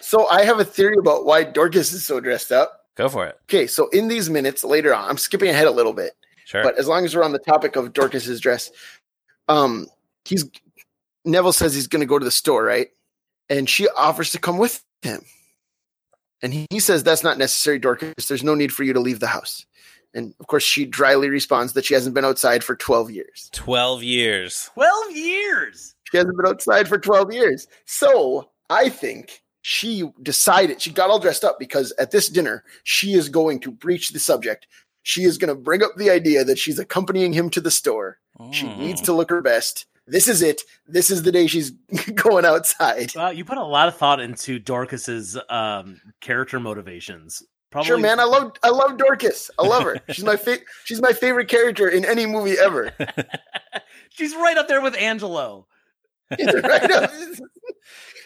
So 0.00 0.26
I 0.28 0.44
have 0.44 0.58
a 0.60 0.64
theory 0.64 0.96
about 0.98 1.26
why 1.26 1.44
Dorcas 1.44 1.92
is 1.92 2.04
so 2.06 2.20
dressed 2.20 2.52
up. 2.52 2.86
Go 2.94 3.08
for 3.10 3.26
it. 3.26 3.36
Okay, 3.44 3.66
so 3.66 3.88
in 3.88 4.08
these 4.08 4.30
minutes 4.30 4.64
later 4.64 4.94
on, 4.94 5.10
I'm 5.10 5.18
skipping 5.18 5.50
ahead 5.50 5.66
a 5.66 5.70
little 5.70 5.92
bit, 5.92 6.12
Sure. 6.46 6.62
but 6.62 6.78
as 6.78 6.88
long 6.88 7.04
as 7.04 7.14
we're 7.14 7.24
on 7.24 7.32
the 7.32 7.38
topic 7.38 7.76
of 7.76 7.92
Dorcas's 7.92 8.40
dress, 8.40 8.70
um, 9.48 9.88
he's 10.24 10.48
Neville 11.26 11.52
says 11.52 11.74
he's 11.74 11.88
going 11.88 12.00
to 12.00 12.06
go 12.06 12.18
to 12.18 12.24
the 12.24 12.30
store, 12.30 12.64
right? 12.64 12.88
And 13.50 13.68
she 13.68 13.88
offers 13.88 14.32
to 14.32 14.38
come 14.38 14.56
with 14.56 14.82
him, 15.02 15.22
and 16.42 16.52
he, 16.52 16.66
he 16.70 16.80
says 16.80 17.02
that's 17.02 17.24
not 17.24 17.38
necessary, 17.38 17.78
Dorcas. 17.78 18.28
There's 18.28 18.44
no 18.44 18.54
need 18.54 18.72
for 18.72 18.82
you 18.84 18.92
to 18.92 19.00
leave 19.00 19.20
the 19.20 19.26
house. 19.26 19.66
And 20.14 20.34
of 20.40 20.46
course, 20.46 20.62
she 20.62 20.86
dryly 20.86 21.28
responds 21.28 21.74
that 21.74 21.84
she 21.84 21.94
hasn't 21.94 22.14
been 22.14 22.24
outside 22.24 22.64
for 22.64 22.74
12 22.76 23.10
years. 23.10 23.50
12 23.52 24.02
years. 24.02 24.70
Twelve 24.74 25.14
years. 25.16 25.94
She 26.10 26.16
hasn't 26.16 26.36
been 26.36 26.46
outside 26.46 26.88
for 26.88 26.98
12 26.98 27.32
years. 27.34 27.66
So 27.84 28.48
I 28.70 28.88
think 28.88 29.42
she 29.62 30.08
decided, 30.22 30.80
she 30.80 30.90
got 30.90 31.10
all 31.10 31.18
dressed 31.18 31.44
up 31.44 31.58
because 31.58 31.92
at 31.98 32.12
this 32.12 32.28
dinner, 32.30 32.64
she 32.84 33.12
is 33.12 33.28
going 33.28 33.60
to 33.60 33.70
breach 33.70 34.10
the 34.10 34.18
subject. 34.20 34.66
She 35.02 35.24
is 35.24 35.36
going 35.38 35.48
to 35.48 35.60
bring 35.60 35.82
up 35.82 35.96
the 35.96 36.08
idea 36.10 36.44
that 36.44 36.58
she's 36.58 36.78
accompanying 36.78 37.32
him 37.32 37.50
to 37.50 37.60
the 37.60 37.70
store. 37.70 38.18
She 38.52 38.66
Mm. 38.66 38.78
needs 38.78 39.00
to 39.02 39.12
look 39.12 39.28
her 39.30 39.42
best. 39.42 39.86
This 40.06 40.28
is 40.28 40.42
it. 40.42 40.62
This 40.86 41.10
is 41.10 41.22
the 41.22 41.32
day 41.32 41.46
she's 41.46 41.70
going 42.14 42.44
outside. 42.44 43.12
Well, 43.14 43.32
you 43.32 43.44
put 43.44 43.58
a 43.58 43.64
lot 43.64 43.88
of 43.88 43.96
thought 43.96 44.20
into 44.20 44.58
Dorcas's 44.58 45.36
um, 45.48 46.00
character 46.20 46.60
motivations. 46.60 47.42
Probably, 47.70 47.88
Sure, 47.88 47.98
man. 47.98 48.20
I 48.20 48.24
love 48.24 48.52
I 48.62 48.70
love 48.70 48.96
Dorcas. 48.96 49.50
I 49.58 49.66
love 49.66 49.82
her. 49.82 49.98
She's 50.10 50.24
my 50.24 50.36
fa- 50.36 50.60
she's 50.84 51.02
my 51.02 51.12
favorite 51.12 51.48
character 51.48 51.88
in 51.88 52.04
any 52.04 52.24
movie 52.24 52.56
ever. 52.58 52.92
She's 54.10 54.34
right 54.34 54.56
up 54.56 54.68
there 54.68 54.80
with 54.80 54.96
Angelo. 54.96 55.66
Right 56.30 56.90
up. 56.90 57.10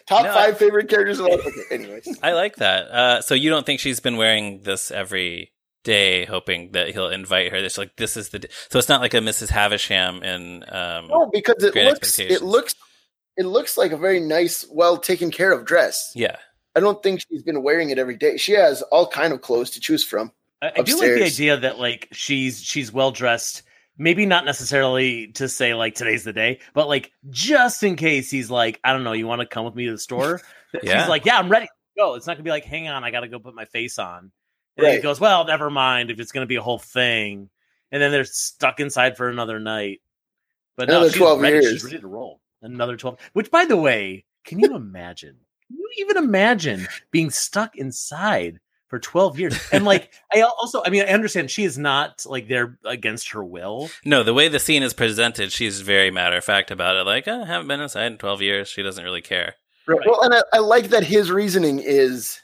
Top 0.06 0.24
No, 0.24 0.32
five 0.32 0.58
favorite 0.58 0.88
characters 0.88 1.18
of 1.18 1.26
all. 1.26 1.34
Okay, 1.34 1.50
anyways. 1.70 2.18
I 2.22 2.32
like 2.32 2.56
that. 2.56 2.86
Uh, 2.88 3.20
so 3.22 3.34
you 3.34 3.50
don't 3.50 3.64
think 3.66 3.80
she's 3.80 4.00
been 4.00 4.16
wearing 4.16 4.62
this 4.62 4.90
every 4.90 5.52
day, 5.82 6.24
hoping 6.24 6.72
that 6.72 6.90
he'll 6.90 7.08
invite 7.08 7.50
her? 7.52 7.58
It's 7.58 7.78
like 7.78 7.96
this 7.96 8.16
is 8.16 8.30
the. 8.30 8.40
d- 8.40 8.48
So 8.68 8.78
it's 8.78 8.88
not 8.88 9.00
like 9.00 9.14
a 9.14 9.18
Mrs. 9.18 9.48
Havisham 9.50 10.22
in. 10.22 10.64
Um, 10.68 11.08
No, 11.08 11.30
because 11.32 11.62
it 11.62 11.74
looks 11.74 12.18
it 12.18 12.42
looks 12.42 12.74
it 13.36 13.44
looks 13.46 13.76
like 13.78 13.92
a 13.92 13.96
very 13.96 14.20
nice, 14.20 14.66
well 14.70 14.96
taken 14.98 15.30
care 15.30 15.52
of 15.52 15.64
dress. 15.64 16.12
Yeah. 16.14 16.36
I 16.76 16.80
don't 16.80 17.02
think 17.02 17.20
she's 17.28 17.42
been 17.42 17.62
wearing 17.62 17.90
it 17.90 17.98
every 17.98 18.16
day. 18.16 18.36
She 18.36 18.52
has 18.52 18.82
all 18.82 19.06
kind 19.06 19.32
of 19.32 19.40
clothes 19.40 19.70
to 19.70 19.80
choose 19.80 20.04
from. 20.04 20.30
I, 20.62 20.72
I 20.76 20.82
do 20.82 20.92
like 20.98 21.14
the 21.14 21.24
idea 21.24 21.56
that 21.56 21.78
like 21.78 22.08
she's 22.12 22.62
she's 22.62 22.92
well 22.92 23.10
dressed. 23.10 23.62
Maybe 23.98 24.24
not 24.24 24.44
necessarily 24.46 25.28
to 25.32 25.48
say 25.48 25.74
like 25.74 25.94
today's 25.94 26.24
the 26.24 26.32
day, 26.32 26.60
but 26.74 26.88
like 26.88 27.12
just 27.28 27.82
in 27.82 27.96
case 27.96 28.30
he's 28.30 28.50
like, 28.50 28.80
I 28.84 28.92
don't 28.92 29.04
know, 29.04 29.12
you 29.12 29.26
want 29.26 29.40
to 29.42 29.46
come 29.46 29.64
with 29.64 29.74
me 29.74 29.86
to 29.86 29.92
the 29.92 29.98
store? 29.98 30.40
Yeah. 30.84 31.00
She's 31.00 31.08
like, 31.08 31.24
yeah, 31.24 31.36
I'm 31.36 31.48
ready 31.48 31.66
go. 31.96 32.14
It's 32.14 32.28
not 32.28 32.34
gonna 32.34 32.44
be 32.44 32.50
like, 32.50 32.64
hang 32.64 32.86
on, 32.88 33.02
I 33.02 33.10
got 33.10 33.20
to 33.20 33.28
go 33.28 33.40
put 33.40 33.54
my 33.56 33.64
face 33.64 33.98
on. 33.98 34.30
And 34.80 34.88
then 34.92 34.96
he 34.96 35.02
goes, 35.02 35.20
well, 35.20 35.44
never 35.44 35.70
mind 35.70 36.10
if 36.10 36.18
it's 36.20 36.32
gonna 36.32 36.46
be 36.46 36.56
a 36.56 36.62
whole 36.62 36.78
thing. 36.78 37.48
And 37.92 38.00
then 38.00 38.10
they're 38.12 38.24
stuck 38.24 38.80
inside 38.80 39.16
for 39.16 39.28
another 39.28 39.58
night. 39.58 40.00
But 40.76 40.88
no, 40.88 40.94
Another 40.96 41.10
she's 41.10 41.18
12 41.18 41.40
ready. 41.40 41.54
years. 41.56 41.72
She's 41.72 41.84
ready 41.84 41.98
to 41.98 42.06
roll. 42.06 42.40
Another 42.62 42.96
twelve. 42.96 43.18
Which, 43.32 43.50
by 43.50 43.64
the 43.64 43.76
way, 43.76 44.24
can 44.44 44.58
you 44.60 44.74
imagine? 44.76 45.36
Can 45.66 45.76
you 45.78 45.88
even 45.98 46.16
imagine 46.16 46.86
being 47.10 47.30
stuck 47.30 47.76
inside 47.76 48.60
for 48.88 48.98
12 48.98 49.38
years? 49.38 49.58
And 49.72 49.84
like, 49.84 50.12
I 50.34 50.42
also, 50.42 50.82
I 50.84 50.90
mean, 50.90 51.02
I 51.02 51.06
understand 51.06 51.50
she 51.50 51.64
is 51.64 51.78
not 51.78 52.24
like 52.26 52.48
there 52.48 52.78
against 52.84 53.30
her 53.32 53.42
will. 53.44 53.90
No, 54.04 54.22
the 54.22 54.34
way 54.34 54.48
the 54.48 54.58
scene 54.60 54.82
is 54.82 54.92
presented, 54.94 55.52
she's 55.52 55.80
very 55.80 56.10
matter 56.10 56.36
of 56.36 56.44
fact 56.44 56.70
about 56.70 56.96
it. 56.96 57.04
Like, 57.06 57.26
"Oh, 57.26 57.42
I 57.42 57.46
haven't 57.46 57.68
been 57.68 57.80
inside 57.80 58.06
in 58.06 58.18
12 58.18 58.42
years. 58.42 58.68
She 58.68 58.82
doesn't 58.82 59.04
really 59.04 59.22
care. 59.22 59.54
Right. 59.86 60.00
Well, 60.06 60.22
and 60.22 60.34
I, 60.34 60.42
I 60.52 60.58
like 60.58 60.88
that 60.88 61.02
his 61.04 61.30
reasoning 61.30 61.78
is 61.80 62.40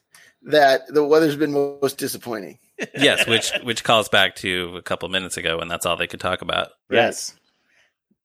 that 0.47 0.83
the 0.88 1.05
weather's 1.05 1.37
been 1.37 1.53
most 1.53 1.99
disappointing. 1.99 2.59
Yes, 2.95 3.26
which 3.26 3.50
which 3.62 3.85
calls 3.85 4.11
back 4.11 4.37
to 4.37 4.76
a 4.76 4.83
couple 4.83 5.09
minutes 5.09 5.38
ago 5.38 5.57
when 5.57 5.69
that's 5.69 5.87
all 5.87 5.97
they 5.97 6.07
could 6.07 6.21
talk 6.21 6.43
about. 6.43 6.73
Yes. 6.91 7.35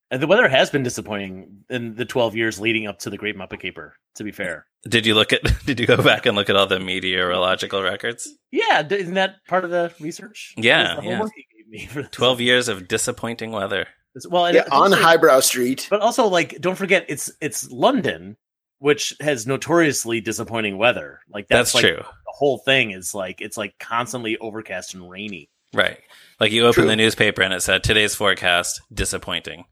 And 0.09 0.21
the 0.21 0.27
weather 0.27 0.49
has 0.49 0.69
been 0.69 0.83
disappointing 0.83 1.63
in 1.69 1.95
the 1.95 2.03
12 2.03 2.35
years 2.35 2.59
leading 2.59 2.85
up 2.85 2.99
to 2.99 3.09
the 3.09 3.17
Great 3.17 3.37
Muppet 3.37 3.61
Caper, 3.61 3.95
to 4.15 4.25
be 4.25 4.31
fair. 4.33 4.65
Did 4.89 5.05
you 5.05 5.15
look 5.15 5.31
at? 5.31 5.41
Did 5.65 5.79
you 5.79 5.87
go 5.87 6.03
back 6.03 6.25
and 6.25 6.35
look 6.35 6.49
at 6.49 6.57
all 6.57 6.67
the 6.67 6.81
meteorological 6.81 7.81
records? 7.81 8.29
Yeah, 8.51 8.85
isn't 8.89 9.13
that 9.13 9.35
part 9.47 9.63
of 9.63 9.69
the 9.69 9.93
research? 10.01 10.53
Yeah, 10.57 10.95
the 10.95 11.03
yeah. 11.03 11.11
homework 11.11 11.31
he 11.33 11.45
gave 11.55 11.69
me 11.69 11.85
for 11.85 12.03
12 12.03 12.41
years 12.41 12.67
of 12.67 12.89
disappointing 12.89 13.51
weather. 13.51 13.87
Well, 14.29 14.53
Yeah, 14.53 14.61
it's 14.61 14.69
on 14.69 14.91
Highbrow 14.91 15.39
Street. 15.39 15.87
But 15.89 16.01
also, 16.01 16.27
like, 16.27 16.59
don't 16.59 16.77
forget, 16.77 17.05
it's 17.07 17.31
it's 17.39 17.71
London, 17.71 18.35
which 18.81 19.13
has 19.19 19.45
notoriously 19.45 20.21
disappointing 20.21 20.75
weather. 20.75 21.19
Like 21.31 21.47
That's, 21.47 21.71
that's, 21.71 21.83
like, 21.83 21.93
true. 21.93 22.03
The 22.03 22.33
whole 22.33 22.57
thing 22.57 22.89
is 22.89 23.13
like 23.13 23.39
it's 23.39 23.55
like 23.55 23.77
constantly 23.77 24.39
overcast 24.39 24.95
and 24.95 25.07
rainy. 25.07 25.51
Right. 25.71 25.99
Like 26.39 26.51
you 26.51 26.65
open 26.65 26.81
True. 26.81 26.89
the 26.89 26.95
newspaper 26.95 27.43
and 27.43 27.53
it 27.53 27.61
said 27.61 27.83
today's 27.83 28.15
forecast 28.15 28.81
disappointing. 28.91 29.65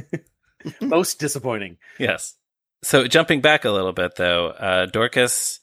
Most 0.82 1.18
disappointing. 1.18 1.78
Yes. 1.98 2.34
So 2.82 3.06
jumping 3.06 3.40
back 3.40 3.64
a 3.64 3.70
little 3.70 3.94
bit 3.94 4.16
though, 4.16 4.48
uh, 4.48 4.86
Dorcas 4.86 5.60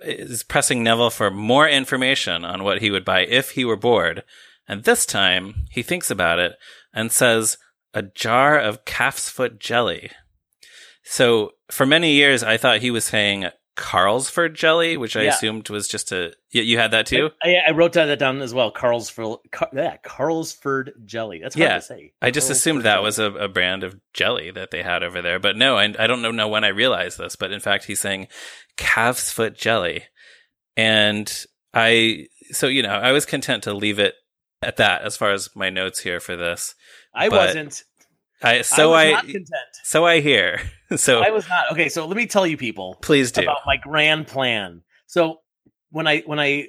is 0.00 0.44
pressing 0.44 0.84
Neville 0.84 1.10
for 1.10 1.28
more 1.28 1.68
information 1.68 2.44
on 2.44 2.62
what 2.62 2.80
he 2.80 2.92
would 2.92 3.04
buy 3.04 3.22
if 3.22 3.50
he 3.50 3.64
were 3.64 3.76
bored. 3.76 4.22
And 4.68 4.84
this 4.84 5.04
time 5.04 5.66
he 5.72 5.82
thinks 5.82 6.08
about 6.08 6.38
it 6.38 6.52
and 6.94 7.10
says 7.10 7.58
a 7.92 8.02
jar 8.02 8.60
of 8.60 8.84
calf's 8.84 9.28
foot 9.28 9.58
jelly. 9.58 10.12
So 11.04 11.52
for 11.70 11.86
many 11.86 12.12
years 12.12 12.42
I 12.42 12.56
thought 12.56 12.80
he 12.80 12.90
was 12.90 13.04
saying 13.04 13.46
Carlsford 13.76 14.54
jelly, 14.54 14.96
which 14.98 15.16
I 15.16 15.22
Yeah. 15.22 15.30
assumed 15.30 15.68
was 15.70 15.88
just 15.88 16.12
a, 16.12 16.34
you, 16.50 16.62
you 16.62 16.78
had 16.78 16.90
that 16.90 17.06
too? 17.06 17.30
I, 17.42 17.54
I 17.68 17.70
wrote 17.72 17.94
that 17.94 18.18
down 18.18 18.40
as 18.42 18.52
well. 18.52 18.70
Carlsford, 18.70 19.38
Car, 19.50 19.68
yeah, 19.74 19.96
Carlsford 20.04 20.90
jelly. 21.06 21.40
That's 21.42 21.54
hard 21.54 21.68
Yeah. 21.70 21.74
to 21.76 21.82
say. 21.82 22.12
I 22.20 22.30
just 22.30 22.48
Carlsford 22.48 22.50
assumed 22.52 22.82
that 22.82 23.02
was 23.02 23.18
a, 23.18 23.32
a 23.32 23.48
brand 23.48 23.82
of 23.82 23.98
jelly 24.12 24.50
that 24.50 24.70
they 24.72 24.82
had 24.82 25.02
over 25.02 25.22
there. 25.22 25.38
But 25.38 25.56
no, 25.56 25.76
I, 25.78 25.84
I 25.98 26.06
don't 26.06 26.20
know, 26.22 26.30
know 26.30 26.48
when 26.48 26.64
I 26.64 26.68
realized 26.68 27.16
this, 27.18 27.34
but 27.34 27.50
in 27.50 27.60
fact, 27.60 27.86
he's 27.86 28.00
saying 28.00 28.28
calf's 28.76 29.32
foot 29.32 29.56
jelly. 29.56 30.04
And 30.76 31.32
I, 31.74 32.26
so, 32.50 32.66
you 32.66 32.82
know, 32.82 32.90
I 32.90 33.12
was 33.12 33.24
content 33.26 33.62
to 33.64 33.72
leave 33.74 33.98
it 33.98 34.14
at 34.60 34.76
that 34.76 35.02
as 35.02 35.16
far 35.16 35.32
as 35.32 35.48
my 35.56 35.70
notes 35.70 36.00
here 36.00 36.20
for 36.20 36.36
this. 36.36 36.74
I 37.14 37.28
but- 37.30 37.46
wasn't. 37.46 37.82
I, 38.42 38.62
so 38.62 38.92
I 38.92 39.04
I, 39.04 39.10
not 39.12 39.24
content. 39.24 39.48
so 39.82 40.04
I 40.04 40.20
hear. 40.20 40.60
So 40.96 41.22
I 41.22 41.30
was 41.30 41.48
not. 41.48 41.72
Okay, 41.72 41.88
so 41.88 42.06
let 42.06 42.18
me 42.18 42.26
tell 42.26 42.46
you, 42.46 42.58
people, 42.58 42.98
please 43.00 43.32
do. 43.32 43.40
about 43.40 43.60
my 43.64 43.78
grand 43.78 44.26
plan. 44.26 44.82
So 45.06 45.40
when 45.90 46.06
I 46.06 46.20
when 46.26 46.38
I 46.38 46.68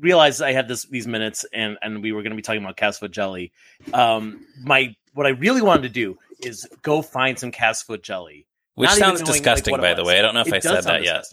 realized 0.00 0.42
I 0.42 0.50
had 0.50 0.66
this 0.66 0.86
these 0.86 1.06
minutes 1.06 1.46
and 1.52 1.78
and 1.80 2.02
we 2.02 2.10
were 2.10 2.22
going 2.22 2.32
to 2.32 2.36
be 2.36 2.42
talking 2.42 2.64
about 2.64 2.76
calf's 2.76 2.98
foot 2.98 3.12
jelly, 3.12 3.52
um, 3.92 4.44
my 4.60 4.96
what 5.12 5.28
I 5.28 5.30
really 5.30 5.62
wanted 5.62 5.82
to 5.84 5.88
do 5.88 6.18
is 6.40 6.66
go 6.82 7.00
find 7.00 7.38
some 7.38 7.52
calf's 7.52 7.82
foot 7.82 8.02
jelly. 8.02 8.48
Which 8.74 8.90
not 8.90 8.98
sounds 8.98 9.20
knowing, 9.20 9.32
disgusting, 9.34 9.74
it 9.74 9.80
by 9.80 9.94
the 9.94 10.02
way. 10.02 10.18
I 10.18 10.22
don't 10.22 10.34
know 10.34 10.40
if 10.40 10.48
It 10.48 10.54
I 10.54 10.58
said 10.58 10.82
that 10.82 11.04
yet. 11.04 11.24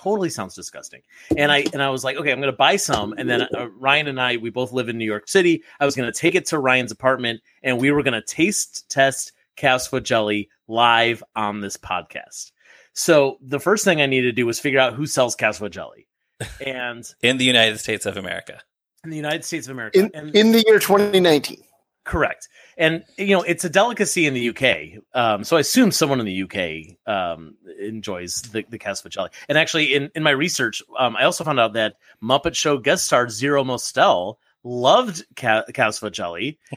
Disgusting. 0.00 0.10
Totally 0.12 0.30
sounds 0.30 0.54
disgusting. 0.54 1.02
And 1.36 1.52
I 1.52 1.64
and 1.72 1.82
I 1.82 1.90
was 1.90 2.04
like, 2.04 2.16
okay, 2.16 2.32
I'm 2.32 2.40
going 2.40 2.52
to 2.52 2.56
buy 2.56 2.76
some. 2.76 3.14
And 3.18 3.28
then 3.28 3.42
uh, 3.54 3.68
Ryan 3.70 4.08
and 4.08 4.20
I, 4.20 4.36
we 4.36 4.50
both 4.50 4.72
live 4.72 4.88
in 4.88 4.98
New 4.98 5.04
York 5.04 5.28
City. 5.28 5.62
I 5.78 5.84
was 5.84 5.96
going 5.96 6.10
to 6.10 6.18
take 6.18 6.34
it 6.34 6.46
to 6.46 6.58
Ryan's 6.58 6.92
apartment, 6.92 7.40
and 7.62 7.78
we 7.78 7.90
were 7.90 8.02
going 8.02 8.14
to 8.14 8.22
taste 8.22 8.88
test 8.90 9.32
calf's 9.56 9.86
foot 9.86 10.04
jelly 10.04 10.48
live 10.68 11.22
on 11.36 11.60
this 11.60 11.76
podcast. 11.76 12.52
So 12.92 13.38
the 13.40 13.60
first 13.60 13.84
thing 13.84 14.00
I 14.00 14.06
needed 14.06 14.28
to 14.28 14.32
do 14.32 14.46
was 14.46 14.58
figure 14.58 14.80
out 14.80 14.94
who 14.94 15.06
sells 15.06 15.34
calf's 15.34 15.58
foot 15.58 15.72
jelly. 15.72 16.06
And 16.66 17.04
In 17.22 17.36
the 17.36 17.44
United 17.44 17.78
States 17.78 18.06
of 18.06 18.16
America. 18.16 18.60
in 19.04 19.10
the 19.10 19.16
United 19.16 19.44
States 19.44 19.66
of 19.66 19.72
America, 19.72 19.98
In 19.98 20.10
and 20.14 20.34
in 20.34 20.52
the 20.52 20.64
year 20.66 20.78
2019. 20.78 21.62
Correct. 22.10 22.48
And 22.76 23.04
you 23.16 23.36
know, 23.36 23.42
it's 23.42 23.64
a 23.64 23.70
delicacy 23.70 24.26
in 24.26 24.34
the 24.34 24.48
UK. 24.48 25.00
Um, 25.14 25.44
so 25.44 25.56
I 25.56 25.60
assume 25.60 25.92
someone 25.92 26.18
in 26.18 26.26
the 26.26 26.42
UK 26.42 26.96
um, 27.06 27.54
enjoys 27.80 28.42
the, 28.42 28.64
the 28.68 28.78
calf's 28.78 29.00
foot 29.00 29.12
jelly. 29.12 29.30
And 29.48 29.56
actually, 29.56 29.94
in, 29.94 30.10
in 30.16 30.24
my 30.24 30.32
research, 30.32 30.82
um, 30.98 31.14
I 31.14 31.22
also 31.22 31.44
found 31.44 31.60
out 31.60 31.74
that 31.74 31.94
Muppet 32.20 32.56
Show 32.56 32.78
guest 32.78 33.04
star 33.04 33.28
Zero 33.28 33.62
Mostel 33.62 34.40
loved 34.64 35.24
ca- 35.36 35.62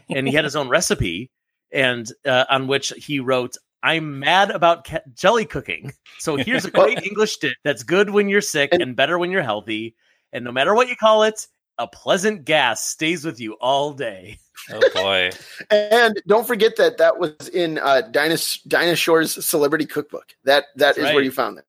and 0.08 0.28
he 0.28 0.36
had 0.36 0.44
his 0.44 0.56
own 0.56 0.70
recipe, 0.70 1.32
and 1.72 2.08
uh, 2.26 2.46
on 2.48 2.68
which 2.68 2.94
he 2.96 3.20
wrote. 3.20 3.58
I'm 3.82 4.20
mad 4.20 4.52
about 4.52 4.86
ca- 4.86 5.02
jelly 5.16 5.46
cooking. 5.46 5.94
So 6.20 6.36
here's 6.36 6.64
a 6.64 6.72
great 6.72 7.04
English 7.04 7.38
dish 7.38 7.56
that's 7.64 7.82
good 7.82 8.12
when 8.12 8.30
you're 8.30 8.40
sick 8.40 8.70
and 8.72 8.96
better 8.96 9.18
when 9.18 9.32
you're 9.32 9.42
healthy. 9.42 9.96
And 10.32 10.46
no 10.46 10.52
matter 10.52 10.74
what 10.76 10.90
you 10.90 10.96
call 10.96 11.24
it, 11.24 11.48
a 11.78 11.88
pleasant 11.88 12.46
gas 12.46 12.84
stays 12.84 13.26
with 13.26 13.40
you 13.40 13.54
all 13.54 13.94
day. 13.94 14.40
Oh 14.72 14.80
boy. 14.94 15.32
And 15.70 16.22
don't 16.28 16.48
forget 16.48 16.78
that 16.78 16.98
that 16.98 17.20
was 17.20 17.50
in 17.50 17.80
uh, 17.80 18.04
Dinos- 18.12 18.66
Dinosaur's 18.68 19.46
Celebrity 19.46 19.86
Cookbook. 19.86 20.36
That 20.46 20.66
that 20.76 20.96
That's 20.96 20.98
is 20.98 21.04
right. 21.06 21.14
where 21.14 21.24
you 21.24 21.32
found 21.32 21.58
it. 21.58 21.66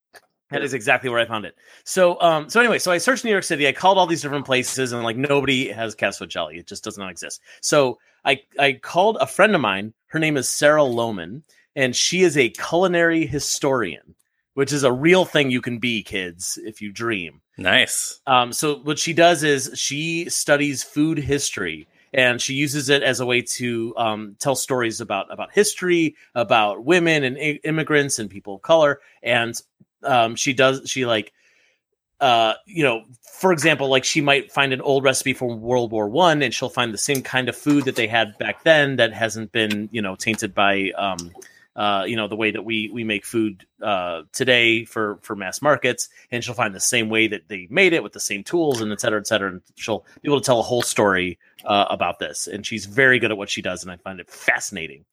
That 0.50 0.62
is 0.62 0.74
exactly 0.74 1.10
where 1.10 1.18
I 1.18 1.24
found 1.24 1.46
it. 1.46 1.56
So, 1.84 2.20
um, 2.20 2.48
so 2.48 2.60
anyway, 2.60 2.78
so 2.78 2.92
I 2.92 2.98
searched 2.98 3.24
New 3.24 3.30
York 3.30 3.42
City. 3.42 3.66
I 3.66 3.72
called 3.72 3.98
all 3.98 4.06
these 4.06 4.22
different 4.22 4.46
places, 4.46 4.92
and 4.92 5.02
like 5.02 5.16
nobody 5.16 5.72
has 5.72 5.94
calf's 5.94 6.18
foot 6.18 6.30
jelly. 6.30 6.58
It 6.58 6.66
just 6.66 6.84
does 6.84 6.96
not 6.96 7.10
exist. 7.10 7.40
So 7.60 7.98
I 8.24 8.42
I 8.58 8.74
called 8.74 9.16
a 9.20 9.26
friend 9.26 9.54
of 9.54 9.60
mine. 9.60 9.94
Her 10.06 10.18
name 10.20 10.36
is 10.36 10.48
Sarah 10.48 10.82
Lohman, 10.82 11.42
and 11.74 11.96
she 11.96 12.22
is 12.22 12.36
a 12.36 12.50
culinary 12.50 13.26
historian, 13.26 14.14
which 14.54 14.72
is 14.72 14.84
a 14.84 14.92
real 14.92 15.24
thing 15.24 15.50
you 15.50 15.60
can 15.60 15.78
be, 15.78 16.02
kids, 16.02 16.58
if 16.62 16.80
you 16.80 16.92
dream. 16.92 17.40
Nice. 17.56 18.20
Um, 18.26 18.52
so 18.52 18.76
what 18.76 18.98
she 18.98 19.12
does 19.12 19.42
is 19.42 19.70
she 19.74 20.28
studies 20.30 20.82
food 20.82 21.18
history 21.18 21.86
and 22.12 22.40
she 22.40 22.54
uses 22.54 22.88
it 22.88 23.02
as 23.02 23.20
a 23.20 23.26
way 23.26 23.42
to 23.42 23.94
um, 23.96 24.36
tell 24.38 24.54
stories 24.54 25.00
about 25.00 25.32
about 25.32 25.52
history, 25.52 26.16
about 26.34 26.84
women 26.84 27.24
and 27.24 27.36
I- 27.36 27.60
immigrants 27.64 28.18
and 28.18 28.30
people 28.30 28.56
of 28.56 28.62
color. 28.62 29.00
And 29.22 29.60
um, 30.02 30.36
she 30.36 30.52
does 30.52 30.88
she 30.88 31.06
like 31.06 31.32
uh, 32.20 32.54
you 32.66 32.82
know, 32.82 33.04
for 33.38 33.52
example, 33.52 33.88
like 33.88 34.04
she 34.04 34.20
might 34.20 34.50
find 34.50 34.72
an 34.72 34.80
old 34.80 35.04
recipe 35.04 35.34
from 35.34 35.60
World 35.60 35.90
War 35.90 36.08
One, 36.08 36.42
and 36.42 36.54
she'll 36.54 36.70
find 36.70 36.94
the 36.94 36.98
same 36.98 37.22
kind 37.22 37.48
of 37.48 37.56
food 37.56 37.84
that 37.84 37.96
they 37.96 38.06
had 38.06 38.38
back 38.38 38.62
then 38.62 38.96
that 38.96 39.12
hasn't 39.12 39.52
been, 39.52 39.88
you 39.92 40.00
know, 40.00 40.14
tainted 40.14 40.54
by, 40.54 40.90
um, 40.96 41.32
uh, 41.76 42.04
you 42.06 42.16
know, 42.16 42.28
the 42.28 42.36
way 42.36 42.50
that 42.50 42.64
we 42.64 42.90
we 42.92 43.04
make 43.04 43.24
food 43.24 43.66
uh, 43.82 44.22
today 44.32 44.84
for 44.84 45.18
for 45.22 45.34
mass 45.34 45.60
markets. 45.60 46.08
And 46.30 46.42
she'll 46.42 46.54
find 46.54 46.74
the 46.74 46.80
same 46.80 47.08
way 47.08 47.26
that 47.28 47.48
they 47.48 47.66
made 47.70 47.92
it 47.92 48.02
with 48.02 48.12
the 48.12 48.20
same 48.20 48.44
tools, 48.44 48.80
and 48.80 48.92
et 48.92 49.00
cetera, 49.00 49.18
et 49.20 49.26
cetera. 49.26 49.50
And 49.50 49.62
she'll 49.76 50.04
be 50.22 50.28
able 50.28 50.40
to 50.40 50.46
tell 50.46 50.60
a 50.60 50.62
whole 50.62 50.82
story 50.82 51.38
uh, 51.64 51.86
about 51.90 52.18
this. 52.18 52.46
And 52.46 52.64
she's 52.64 52.86
very 52.86 53.18
good 53.18 53.30
at 53.30 53.36
what 53.36 53.50
she 53.50 53.62
does, 53.62 53.82
and 53.82 53.90
I 53.90 53.96
find 53.96 54.20
it 54.20 54.30
fascinating. 54.30 55.04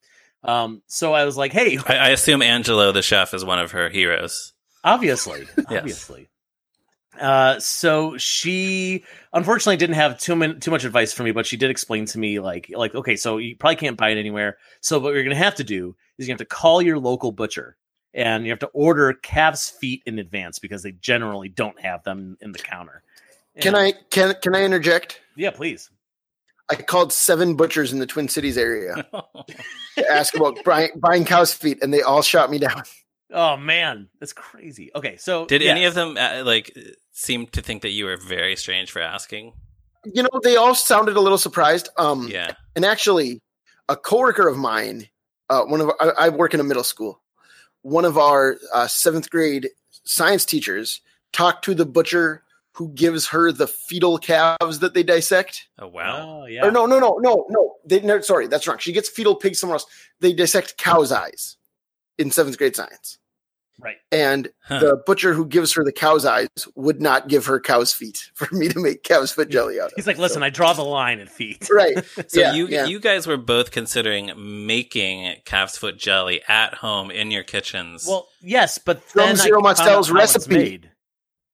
Um, 0.44 0.82
so 0.86 1.12
I 1.12 1.24
was 1.24 1.36
like, 1.36 1.52
hey, 1.52 1.78
I, 1.86 1.96
I 1.96 2.08
assume 2.10 2.42
Angelo 2.42 2.90
the 2.92 3.02
chef 3.02 3.34
is 3.34 3.44
one 3.44 3.58
of 3.58 3.72
her 3.72 3.88
heroes. 3.88 4.52
Obviously, 4.84 5.46
obviously. 5.68 6.28
Uh, 7.20 7.58
so 7.60 8.16
she 8.16 9.04
unfortunately 9.32 9.76
didn't 9.76 9.96
have 9.96 10.18
too 10.18 10.34
many, 10.34 10.54
too 10.54 10.70
much 10.70 10.84
advice 10.84 11.12
for 11.12 11.22
me, 11.22 11.30
but 11.30 11.46
she 11.46 11.56
did 11.56 11.70
explain 11.70 12.06
to 12.06 12.18
me 12.18 12.40
like 12.40 12.70
like 12.74 12.94
okay, 12.94 13.16
so 13.16 13.36
you 13.36 13.56
probably 13.56 13.76
can't 13.76 13.96
buy 13.96 14.10
it 14.10 14.18
anywhere. 14.18 14.56
So 14.80 14.98
what 14.98 15.14
you're 15.14 15.22
gonna 15.22 15.36
have 15.36 15.54
to 15.56 15.64
do 15.64 15.94
is 16.18 16.26
you 16.26 16.32
have 16.32 16.38
to 16.38 16.44
call 16.44 16.80
your 16.80 16.98
local 16.98 17.30
butcher 17.30 17.76
and 18.14 18.44
you 18.44 18.50
have 18.50 18.58
to 18.60 18.66
order 18.68 19.12
calves' 19.12 19.68
feet 19.68 20.02
in 20.06 20.18
advance 20.18 20.58
because 20.58 20.82
they 20.82 20.92
generally 20.92 21.48
don't 21.48 21.78
have 21.80 22.02
them 22.04 22.36
in 22.40 22.52
the 22.52 22.58
counter. 22.58 23.02
Can 23.60 23.74
I 23.74 23.92
can 24.10 24.34
can 24.40 24.54
I 24.54 24.64
interject? 24.64 25.20
Yeah, 25.36 25.50
please. 25.50 25.90
I 26.70 26.76
called 26.76 27.12
seven 27.12 27.54
butchers 27.54 27.92
in 27.92 27.98
the 27.98 28.06
Twin 28.06 28.28
Cities 28.28 28.56
area 28.56 28.94
to 29.12 30.10
ask 30.10 30.34
about 30.34 30.64
buying, 30.64 30.90
buying 30.96 31.24
cow's 31.24 31.52
feet, 31.52 31.82
and 31.82 31.92
they 31.92 32.00
all 32.00 32.22
shot 32.22 32.50
me 32.50 32.58
down. 32.58 32.82
Oh 33.32 33.56
man, 33.56 34.08
that's 34.20 34.32
crazy. 34.32 34.90
Okay, 34.94 35.16
so 35.16 35.46
Did 35.46 35.62
any 35.62 35.84
of 35.84 35.94
them 35.94 36.16
uh, 36.18 36.42
like 36.44 36.76
seem 37.12 37.46
to 37.48 37.62
think 37.62 37.82
that 37.82 37.90
you 37.90 38.04
were 38.04 38.16
very 38.16 38.56
strange 38.56 38.90
for 38.90 39.00
asking? 39.00 39.54
You 40.04 40.22
know, 40.24 40.40
they 40.42 40.56
all 40.56 40.74
sounded 40.74 41.16
a 41.16 41.20
little 41.20 41.38
surprised. 41.38 41.88
Um, 41.96 42.28
Yeah. 42.28 42.52
And 42.74 42.84
actually, 42.84 43.40
a 43.88 43.96
coworker 43.96 44.48
of 44.48 44.56
mine, 44.56 45.08
uh, 45.48 45.62
one 45.64 45.80
of 45.80 45.90
I, 46.00 46.12
I 46.18 46.28
work 46.28 46.54
in 46.54 46.60
a 46.60 46.64
middle 46.64 46.84
school. 46.84 47.22
One 47.82 48.04
of 48.04 48.18
our 48.18 48.56
uh, 48.74 48.86
seventh 48.86 49.30
grade 49.30 49.68
science 50.04 50.44
teachers 50.44 51.00
talked 51.32 51.64
to 51.64 51.74
the 51.74 51.86
butcher 51.86 52.42
who 52.74 52.88
gives 52.94 53.28
her 53.28 53.52
the 53.52 53.66
fetal 53.66 54.18
calves 54.18 54.78
that 54.80 54.94
they 54.94 55.02
dissect. 55.02 55.68
Oh 55.78 55.88
wow. 55.88 56.42
Oh 56.42 56.46
yeah. 56.46 56.66
Or 56.66 56.70
no, 56.70 56.86
no, 56.86 56.98
no, 56.98 57.18
no, 57.20 57.46
no. 57.48 57.74
They 57.84 58.00
no, 58.00 58.20
sorry, 58.20 58.46
that's 58.46 58.66
wrong. 58.66 58.78
She 58.78 58.92
gets 58.92 59.08
fetal 59.08 59.34
pigs 59.34 59.58
somewhere 59.60 59.76
else. 59.76 59.86
They 60.20 60.32
dissect 60.32 60.78
cow's 60.78 61.12
eyes 61.12 61.56
in 62.18 62.30
seventh 62.30 62.58
grade 62.58 62.76
science. 62.76 63.18
Right. 63.80 63.96
And 64.12 64.48
Huh. 64.64 64.78
the 64.78 64.96
butcher 65.06 65.32
who 65.34 65.44
gives 65.46 65.72
her 65.72 65.82
the 65.82 65.92
cow's 65.92 66.24
eyes 66.24 66.48
would 66.76 67.00
not 67.00 67.28
give 67.28 67.46
her 67.46 67.58
cow's 67.58 67.92
feet 67.92 68.30
for 68.34 68.46
me 68.54 68.68
to 68.68 68.78
make 68.80 69.02
cow's 69.02 69.32
foot 69.32 69.48
jelly 69.48 69.80
out 69.80 69.86
of. 69.86 69.92
He's 69.96 70.06
like, 70.06 70.18
listen, 70.18 70.42
I 70.42 70.50
draw 70.50 70.72
the 70.72 70.84
line 70.84 71.18
at 71.20 71.28
feet. 71.30 71.68
right. 71.72 72.04
So 72.28 72.40
yeah, 72.40 72.52
you 72.54 72.66
yeah. 72.68 72.84
you 72.86 73.00
guys 73.00 73.26
were 73.26 73.36
both 73.36 73.70
considering 73.72 74.30
making 74.66 75.34
calf's 75.44 75.76
foot 75.78 75.98
jelly 75.98 76.42
at 76.48 76.74
home 76.74 77.10
in 77.10 77.30
your 77.30 77.42
kitchens. 77.42 78.06
Well, 78.06 78.28
yes, 78.40 78.78
but 78.78 79.02
From 79.02 79.26
then 79.26 79.36
Zero 79.36 79.60
I 79.60 79.62
Mostel's 79.72 80.10
recipe. 80.10 80.54
made. 80.54 80.90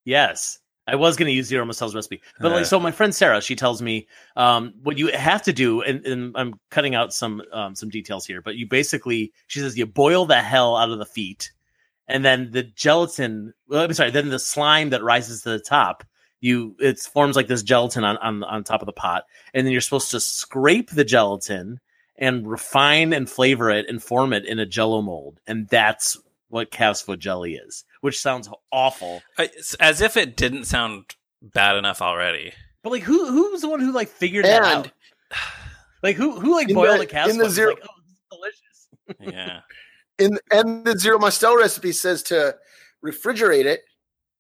Yes, 0.04 0.59
I 0.87 0.96
was 0.96 1.16
going 1.16 1.28
to 1.28 1.33
use 1.35 1.46
Zero 1.46 1.64
Mostel's 1.64 1.94
recipe, 1.94 2.20
but 2.40 2.50
Uh. 2.52 2.57
like, 2.57 2.66
so 2.66 2.81
my 2.81 2.90
friend 2.90 3.14
Sarah, 3.14 3.40
she 3.42 3.54
tells 3.57 3.83
me 3.83 4.09
um, 4.37 4.72
what 4.83 4.96
you 4.98 5.09
have 5.09 5.42
to 5.42 5.52
do, 5.52 5.83
and, 5.83 6.04
and 6.07 6.35
I'm 6.37 6.54
cutting 6.70 6.94
out 6.94 7.12
some 7.12 7.42
um, 7.52 7.74
some 7.74 7.88
details 7.90 8.26
here, 8.26 8.40
but 8.42 8.57
you 8.57 8.66
basically, 8.66 9.33
she 9.48 9.61
says, 9.61 9.76
you 9.76 9.87
boil 9.87 10.24
the 10.26 10.40
hell 10.40 10.76
out 10.76 10.90
of 10.90 10.98
the 10.98 11.04
feet, 11.07 11.52
and 12.09 12.25
then 12.25 12.51
the 12.51 12.62
gelatin. 12.64 13.55
Well, 13.68 13.83
I'm 13.85 13.92
sorry, 13.94 14.11
then 14.11 14.29
the 14.31 14.38
slime 14.38 14.90
that 14.90 15.03
rises 15.03 15.42
to 15.42 15.51
the 15.51 15.61
top. 15.61 16.05
You 16.40 16.77
it 16.79 16.99
forms 17.01 17.35
like 17.37 17.49
this 17.49 17.62
gelatin 17.62 18.05
on, 18.05 18.16
on 18.18 18.44
on 18.44 18.64
top 18.64 18.81
of 18.83 18.87
the 18.87 18.92
pot, 18.92 19.25
and 19.55 19.66
then 19.66 19.73
you're 19.73 19.81
supposed 19.81 20.11
to 20.12 20.21
scrape 20.21 20.90
the 20.90 21.05
gelatin 21.05 21.81
and 22.16 22.49
refine 22.49 23.12
and 23.12 23.29
flavor 23.29 23.71
it 23.71 23.88
and 23.88 24.03
form 24.03 24.33
it 24.33 24.44
in 24.44 24.59
a 24.59 24.66
jello 24.66 25.03
mold. 25.03 25.40
And 25.47 25.68
that's 25.68 26.16
what 26.49 26.71
calf's 26.71 27.03
foot 27.03 27.18
jelly 27.18 27.55
is, 27.55 27.85
which 28.01 28.21
sounds 28.21 28.49
awful. 28.73 29.23
It's 29.38 29.75
as 29.75 30.01
if 30.01 30.16
it 30.16 30.37
didn't 30.37 30.64
sound 30.64 31.05
bad 31.42 31.77
enough 31.77 32.01
already. 32.01 32.53
But 32.83 32.90
like 32.92 33.03
who 33.03 33.27
who's 33.27 33.61
the 33.61 33.68
one 33.68 33.81
who 33.81 33.92
like 33.92 34.09
figured 34.09 34.44
that 34.44 34.62
out? 34.62 34.90
Like 36.03 36.14
who 36.16 36.38
who 36.38 36.53
like 36.53 36.73
boiled 36.73 37.01
the- 37.01 37.05
a 37.05 37.07
calf's 37.07 37.33
in 37.33 37.38
the 37.38 37.44
foot 37.47 37.53
zero- 37.53 37.71
like, 37.75 37.83
oh, 37.85 38.38
this 38.40 38.53
delicious. 39.16 39.35
Yeah. 39.35 39.61
In 40.18 40.38
and 40.50 40.85
the 40.85 40.98
zero 40.98 41.18
Mostel 41.18 41.57
recipe 41.57 41.92
says 41.92 42.22
to 42.24 42.57
refrigerate 43.04 43.64
it, 43.64 43.83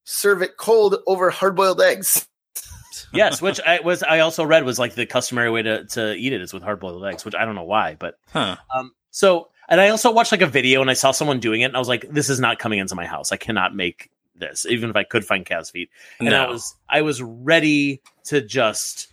serve 0.04 0.42
it 0.42 0.56
cold 0.56 0.96
over 1.06 1.30
hard 1.30 1.54
boiled 1.54 1.80
eggs. 1.80 2.26
yes, 3.12 3.40
which 3.40 3.60
I 3.60 3.80
was 3.80 4.02
I 4.02 4.20
also 4.20 4.44
read 4.44 4.64
was 4.64 4.78
like 4.78 4.94
the 4.94 5.06
customary 5.06 5.50
way 5.50 5.62
to, 5.62 5.84
to 5.84 6.14
eat 6.14 6.32
it 6.32 6.40
is 6.40 6.52
with 6.52 6.62
hard 6.62 6.80
boiled 6.80 7.04
eggs, 7.04 7.24
which 7.24 7.34
I 7.34 7.44
don't 7.44 7.54
know 7.54 7.64
why, 7.64 7.96
but 7.98 8.18
Huh. 8.32 8.56
Um, 8.74 8.92
so, 9.10 9.48
and 9.68 9.80
I 9.80 9.88
also 9.88 10.10
watched 10.10 10.32
like 10.32 10.42
a 10.42 10.46
video 10.46 10.80
and 10.80 10.90
I 10.90 10.94
saw 10.94 11.10
someone 11.10 11.40
doing 11.40 11.60
it, 11.60 11.66
and 11.66 11.76
I 11.76 11.78
was 11.78 11.88
like, 11.88 12.06
"This 12.10 12.28
is 12.28 12.40
not 12.40 12.58
coming 12.58 12.78
into 12.78 12.94
my 12.94 13.06
house. 13.06 13.32
I 13.32 13.36
cannot 13.36 13.74
make 13.74 14.10
this, 14.34 14.66
even 14.66 14.90
if 14.90 14.96
I 14.96 15.04
could 15.04 15.24
find 15.24 15.44
calf's 15.44 15.70
feet." 15.70 15.90
And 16.20 16.34
I 16.34 16.48
was, 16.48 16.74
I 16.88 17.02
was 17.02 17.22
ready 17.22 18.02
to 18.24 18.40
just, 18.40 19.12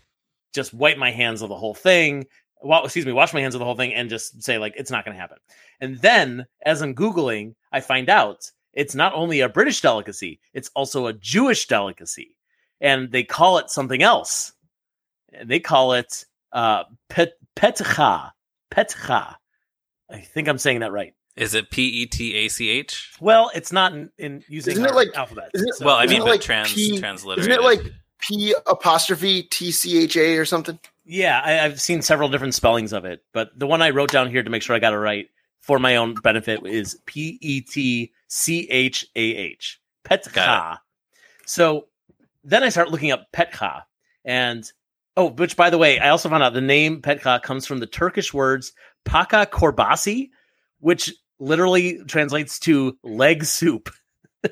just 0.54 0.74
wipe 0.74 0.98
my 0.98 1.12
hands 1.12 1.42
of 1.42 1.50
the 1.50 1.58
whole 1.58 1.74
thing. 1.74 2.26
Wa- 2.62 2.84
excuse 2.84 3.06
me, 3.06 3.12
wash 3.14 3.34
my 3.34 3.42
hands 3.42 3.56
of 3.56 3.60
the 3.60 3.66
whole 3.66 3.76
thing, 3.76 3.94
and 3.94 4.10
just 4.10 4.42
say 4.44 4.58
like, 4.58 4.74
"It's 4.78 4.92
not 4.92 5.06
going 5.06 5.16
to 5.16 5.22
happen." 5.22 5.38
And 5.82 5.98
then, 6.00 6.46
as 6.66 6.82
I'm 6.82 6.96
googling, 6.96 7.56
I 7.72 7.82
find 7.82 8.10
out 8.10 8.52
it's 8.74 8.96
not 8.96 9.14
only 9.14 9.42
a 9.42 9.50
British 9.50 9.82
delicacy; 9.82 10.40
it's 10.54 10.70
also 10.76 11.08
a 11.08 11.14
Jewish 11.14 11.68
delicacy, 11.68 12.36
and 12.82 13.12
they 13.12 13.24
call 13.24 13.58
it 13.60 13.70
something 13.70 14.02
else. 14.02 14.54
And 15.34 15.50
they 15.50 15.60
call 15.60 15.94
it 15.94 16.26
uh, 16.54 16.86
pet 17.10 17.34
petcha 17.56 18.32
petcha. 18.72 19.36
I 20.10 20.20
think 20.20 20.48
I'm 20.48 20.58
saying 20.58 20.80
that 20.80 20.92
right. 20.92 21.14
Is 21.36 21.54
it 21.54 21.70
P 21.70 21.84
E 21.88 22.06
T 22.06 22.34
A 22.36 22.48
C 22.48 22.70
H? 22.70 23.12
Well, 23.20 23.52
it's 23.54 23.72
not 23.74 23.94
in, 23.94 24.10
in 24.18 24.44
using 24.48 24.72
Isn't 24.74 24.86
it 24.86 24.96
like- 24.96 25.14
alphabet. 25.16 25.52
isn't 25.54 25.68
it- 25.68 25.76
so- 25.76 25.86
Well, 25.86 25.98
I 25.98 26.06
mean, 26.08 26.22
like 26.22 26.40
trans 26.42 26.74
P- 26.74 26.98
transliterated. 27.00 27.42
Isn't 27.52 27.52
it 27.52 27.62
like 27.64 27.82
P 28.22 28.56
apostrophe 28.66 29.44
T 29.44 29.72
C 29.72 30.02
H 30.04 30.16
A 30.16 30.38
or 30.38 30.46
something? 30.46 30.80
Yeah, 31.06 31.42
I, 31.44 31.60
I've 31.60 31.80
seen 31.80 32.02
several 32.02 32.30
different 32.30 32.56
spellings 32.56 32.94
of 32.94 33.06
it, 33.06 33.24
but 33.34 33.58
the 33.58 33.68
one 33.68 33.82
I 33.82 33.92
wrote 33.92 34.12
down 34.12 34.30
here 34.30 34.44
to 34.44 34.50
make 34.50 34.62
sure 34.62 34.76
I 34.76 34.80
got 34.80 34.94
it 34.94 34.98
right 34.98 35.28
for 35.62 35.80
my 35.80 35.96
own 35.96 36.16
benefit 36.16 36.66
is 36.66 37.00
P 37.06 37.38
E 37.42 37.62
T 37.62 38.12
C 38.28 38.68
H 38.70 39.08
A 39.16 39.22
H. 39.22 39.80
Petcha. 40.04 40.80
So 41.46 41.88
then 42.44 42.64
I 42.64 42.70
start 42.70 42.92
looking 42.92 43.12
up 43.12 43.28
Petcha, 43.34 43.84
and 44.24 44.70
oh, 45.18 45.30
which 45.30 45.56
by 45.56 45.70
the 45.70 45.78
way, 45.78 46.00
I 46.00 46.10
also 46.10 46.30
found 46.30 46.44
out 46.44 46.54
the 46.54 46.62
name 46.62 47.02
Petcha 47.02 47.42
comes 47.42 47.66
from 47.66 47.80
the 47.80 47.88
Turkish 47.88 48.34
words 48.34 48.74
Paka 49.04 49.48
Korbasi, 49.52 50.30
which 50.80 51.14
literally 51.40 52.04
translates 52.06 52.60
to 52.60 52.98
leg 53.04 53.44
soup. 53.44 53.90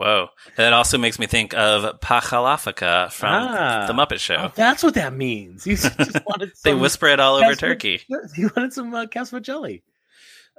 Whoa. 0.00 0.28
That 0.56 0.72
also 0.72 0.96
makes 0.96 1.18
me 1.18 1.26
think 1.26 1.52
of 1.52 2.00
Pachalafaka 2.00 3.12
from 3.12 3.28
Ah. 3.34 3.84
The 3.86 3.92
Muppet 3.92 4.18
Show. 4.18 4.36
Oh, 4.36 4.52
that's 4.54 4.82
what 4.82 4.94
that 4.94 5.12
means. 5.12 5.66
You 5.66 5.76
just 5.76 6.24
wanted 6.24 6.52
they 6.64 6.72
whisper 6.72 7.08
it 7.08 7.20
all 7.20 7.36
over 7.36 7.54
turkey. 7.54 8.00
You 8.34 8.50
wanted 8.56 8.72
some 8.72 8.94
uh, 8.94 9.04
jelly. 9.04 9.82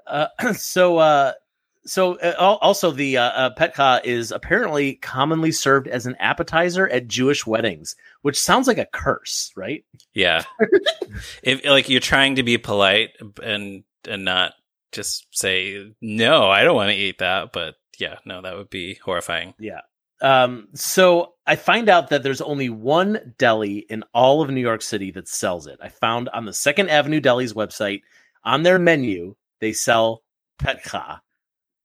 Uh, 0.06 0.28
so, 0.54 1.00
uh, 1.00 1.34
so 1.86 2.20
uh, 2.20 2.36
also 2.62 2.92
the 2.92 3.18
uh, 3.18 3.24
uh, 3.24 3.56
petka 3.56 4.06
is 4.06 4.32
apparently 4.32 4.94
commonly 4.94 5.52
served 5.52 5.88
as 5.88 6.06
an 6.06 6.16
appetizer 6.20 6.88
at 6.88 7.08
Jewish 7.08 7.48
weddings, 7.48 7.96
which 8.22 8.40
sounds 8.40 8.68
like 8.68 8.78
a 8.78 8.86
curse, 8.86 9.52
right? 9.56 9.84
Yeah. 10.14 10.44
if 11.42 11.66
like 11.66 11.90
you're 11.90 12.00
trying 12.00 12.36
to 12.36 12.44
be 12.44 12.60
polite 12.60 13.10
and 13.42 13.84
and 14.08 14.24
not 14.24 14.54
just 14.92 15.28
say 15.32 15.94
no, 16.02 16.50
I 16.50 16.64
don't 16.64 16.76
want 16.76 16.92
to 16.92 16.98
eat 16.98 17.20
that, 17.20 17.52
but 17.52 17.76
yeah, 18.00 18.18
no, 18.26 18.42
that 18.42 18.56
would 18.56 18.70
be 18.70 18.96
horrifying. 18.96 19.54
Yeah. 19.60 19.82
Um, 20.22 20.68
so 20.76 21.34
I 21.48 21.56
find 21.56 21.90
out 21.90 22.10
that 22.10 22.24
there's 22.24 22.42
only 22.42 22.70
one 22.70 23.34
deli 23.38 23.80
in 23.80 24.04
all 24.14 24.42
of 24.42 24.50
New 24.50 24.62
York 24.62 24.82
City 24.82 25.12
that 25.12 25.28
sells 25.28 25.68
it. 25.68 25.80
I 25.82 25.90
found 25.90 26.30
on 26.30 26.46
the 26.46 26.54
Second 26.54 26.90
Avenue 26.90 27.20
Deli's 27.20 27.54
website 27.54 28.02
on 28.44 28.64
their 28.64 28.80
menu 28.80 29.36
they 29.62 29.74
sell 29.74 30.24
petka, 30.60 31.20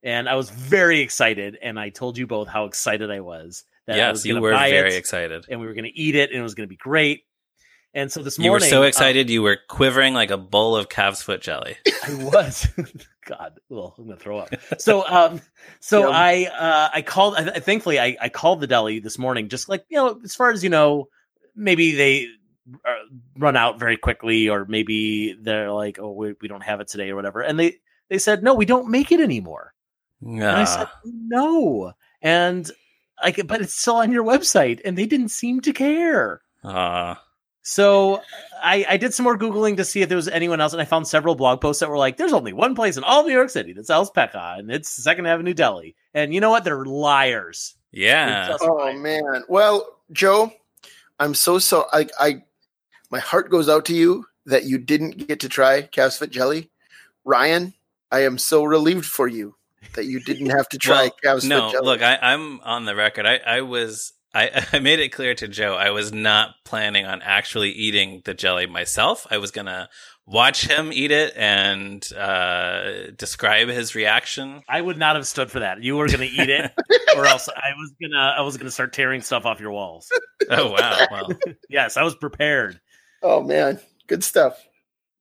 and 0.03 0.29
I 0.29 0.35
was 0.35 0.51
very 0.51 1.01
excited. 1.01 1.59
And 1.62 1.79
I 1.79 1.90
told 1.90 2.19
you 2.19 2.27
both 2.27 2.49
how 2.49 2.64
excited 2.64 3.11
I 3.11 3.21
was 3.21 3.64
that 3.87 3.95
I 3.95 3.99
yes, 3.99 4.12
was 4.12 4.27
you 4.27 4.40
were 4.40 4.51
very 4.51 4.95
it, 4.95 4.99
excited. 4.99 5.45
and 5.49 5.61
we 5.61 5.66
were 5.66 5.75
going 5.75 5.85
to 5.85 5.97
eat 5.99 6.16
it, 6.16 6.31
and 6.31 6.40
it 6.40 6.42
was 6.42 6.55
going 6.55 6.66
to 6.66 6.71
be 6.71 6.77
great. 6.77 7.26
And 7.96 8.12
so 8.12 8.22
this 8.22 8.38
morning, 8.38 8.46
You 8.46 8.52
were 8.52 8.61
so 8.61 8.82
um, 8.82 8.88
excited 8.88 9.30
you 9.30 9.40
were 9.40 9.56
quivering 9.68 10.12
like 10.12 10.30
a 10.30 10.37
bowl 10.37 10.76
of 10.76 10.90
calf's 10.90 11.22
foot 11.22 11.40
jelly. 11.40 11.76
I 12.06 12.14
was. 12.14 12.68
God, 13.26 13.59
well, 13.70 13.94
I'm 13.96 14.04
gonna 14.04 14.20
throw 14.20 14.38
up. 14.38 14.50
So, 14.78 15.04
um, 15.09 15.40
so 15.80 16.00
Yum. 16.02 16.12
I, 16.14 16.44
uh, 16.46 16.88
I 16.92 17.00
called. 17.02 17.37
I, 17.37 17.46
I- 17.54 17.59
thankfully, 17.61 17.98
I, 17.98 18.16
I 18.20 18.28
called 18.28 18.61
the 18.61 18.66
deli 18.66 19.00
this 19.00 19.18
morning, 19.18 19.48
just 19.48 19.68
like 19.70 19.87
you 19.88 19.96
know, 19.96 20.20
as 20.22 20.35
far 20.35 20.50
as 20.50 20.62
you 20.62 20.68
know, 20.68 21.09
maybe 21.56 21.92
they 21.96 22.26
uh, 22.85 22.92
run 23.38 23.56
out 23.56 23.78
very 23.80 23.96
quickly, 23.96 24.50
or 24.50 24.66
maybe 24.66 25.32
they're 25.40 25.72
like, 25.72 25.98
oh, 25.98 26.12
we, 26.12 26.35
we 26.40 26.48
don't 26.48 26.62
have 26.62 26.80
it 26.80 26.88
today, 26.88 27.09
or 27.11 27.16
whatever. 27.16 27.40
And 27.40 27.59
they 27.59 27.76
they 28.11 28.18
said, 28.18 28.42
no, 28.42 28.52
we 28.54 28.66
don't 28.66 28.90
make 28.90 29.11
it 29.11 29.20
anymore. 29.20 29.72
And 30.22 30.44
I 30.44 30.64
said, 30.64 30.88
no, 31.04 31.92
and 32.20 32.70
I, 33.20 33.32
could- 33.32 33.46
but 33.48 33.62
it's 33.62 33.74
still 33.74 33.96
on 33.96 34.12
your 34.12 34.22
website, 34.24 34.80
and 34.85 34.96
they 34.98 35.06
didn't 35.06 35.30
seem 35.30 35.62
to 35.62 35.72
care. 35.72 36.42
ah. 36.62 37.22
So 37.68 38.22
I, 38.62 38.87
I 38.88 38.96
did 38.96 39.12
some 39.12 39.24
more 39.24 39.37
googling 39.37 39.76
to 39.79 39.85
see 39.85 40.00
if 40.00 40.09
there 40.09 40.14
was 40.14 40.29
anyone 40.29 40.61
else, 40.61 40.72
and 40.72 40.81
I 40.81 40.85
found 40.85 41.09
several 41.09 41.35
blog 41.35 41.61
posts 41.61 41.81
that 41.81 41.90
were 41.90 41.98
like, 41.98 42.16
"There's 42.16 42.33
only 42.33 42.52
one 42.52 42.76
place 42.76 42.96
in 42.96 43.02
all 43.02 43.20
of 43.22 43.26
New 43.26 43.33
York 43.33 43.50
City 43.50 43.72
that 43.72 43.87
sells 43.88 44.09
Pekka, 44.12 44.61
and 44.61 44.70
it's 44.70 44.88
Second 44.88 45.26
Avenue 45.26 45.52
Deli." 45.52 45.96
And 46.14 46.33
you 46.33 46.40
know 46.40 46.48
what? 46.50 46.62
They're 46.62 46.85
liars. 46.85 47.74
yeah. 47.90 48.46
Just- 48.46 48.62
Oh 48.62 48.76
Right. 48.76 48.96
man. 48.96 49.42
Well, 49.48 49.98
Joe, 50.12 50.52
I'm 51.18 51.35
so 51.35 51.59
so 51.59 51.87
I 51.92 52.07
I 52.20 52.42
my 53.11 53.18
heart 53.18 53.50
goes 53.50 53.68
out 53.68 53.85
to 53.87 53.94
you 53.96 54.24
that 54.46 54.62
you 54.62 54.79
didn't 54.79 55.26
get 55.26 55.40
to 55.40 55.48
try 55.48 55.83
calf's 55.83 56.18
foot 56.18 56.31
jelly. 56.31 56.70
Ryan, 57.24 57.74
I 58.12 58.20
am 58.24 58.38
so 58.38 58.62
relieved 58.62 59.07
for 59.07 59.26
you 59.26 59.57
that 59.94 60.05
you 60.05 60.20
didn't 60.20 60.50
have 60.50 60.68
to 60.68 60.79
try 60.79 61.02
Well, 61.02 61.16
calf's 61.20 61.44
no, 61.44 61.62
foot 61.62 61.72
jelly. 61.72 61.85
look, 61.87 62.02
I, 62.02 62.16
I'm 62.22 62.61
on 62.61 62.85
the 62.85 62.94
record. 62.94 63.26
I, 63.26 63.38
I 63.38 63.61
was 63.62 64.12
I, 64.37 64.66
I 64.75 64.79
made 64.81 65.01
it 65.01 65.09
clear 65.11 65.35
to 65.35 65.49
Joe 65.49 65.75
I 65.75 65.90
was 65.90 66.12
not 66.12 66.55
planning 66.64 67.07
on 67.07 67.22
actually 67.22 67.70
eating 67.70 68.22
the 68.25 68.35
jelly 68.35 68.66
myself. 68.66 69.27
I 69.31 69.38
was 69.38 69.51
gonna 69.51 69.88
watch 70.27 70.66
him 70.66 70.92
eat 70.92 71.11
it 71.11 71.33
and 71.37 72.07
uh, 72.12 73.11
describe 73.16 73.68
his 73.68 73.94
reaction. 73.94 74.61
I 74.68 74.81
would 74.81 74.99
not 74.99 75.16
have 75.16 75.27
stood 75.27 75.51
for 75.51 75.61
that. 75.61 75.83
You 75.83 75.96
were 75.96 76.09
going 76.09 76.18
to 76.18 76.27
eat 76.27 76.51
it, 76.51 76.72
or 77.16 77.25
else 77.27 77.49
I 77.49 77.70
was 77.79 77.94
gonna 78.03 78.35
I 78.37 78.40
was 78.42 78.57
gonna 78.57 78.70
start 78.70 78.92
tearing 78.92 79.22
stuff 79.22 79.46
off 79.46 79.61
your 79.61 79.70
walls. 79.70 80.09
Oh 80.51 80.72
wow! 80.72 81.07
Well, 81.11 81.29
Yes, 81.70 81.96
I 81.96 82.03
was 82.03 82.14
prepared. 82.14 82.81
oh 83.22 83.42
man, 83.42 83.81
good 84.07 84.22
stuff. 84.25 84.62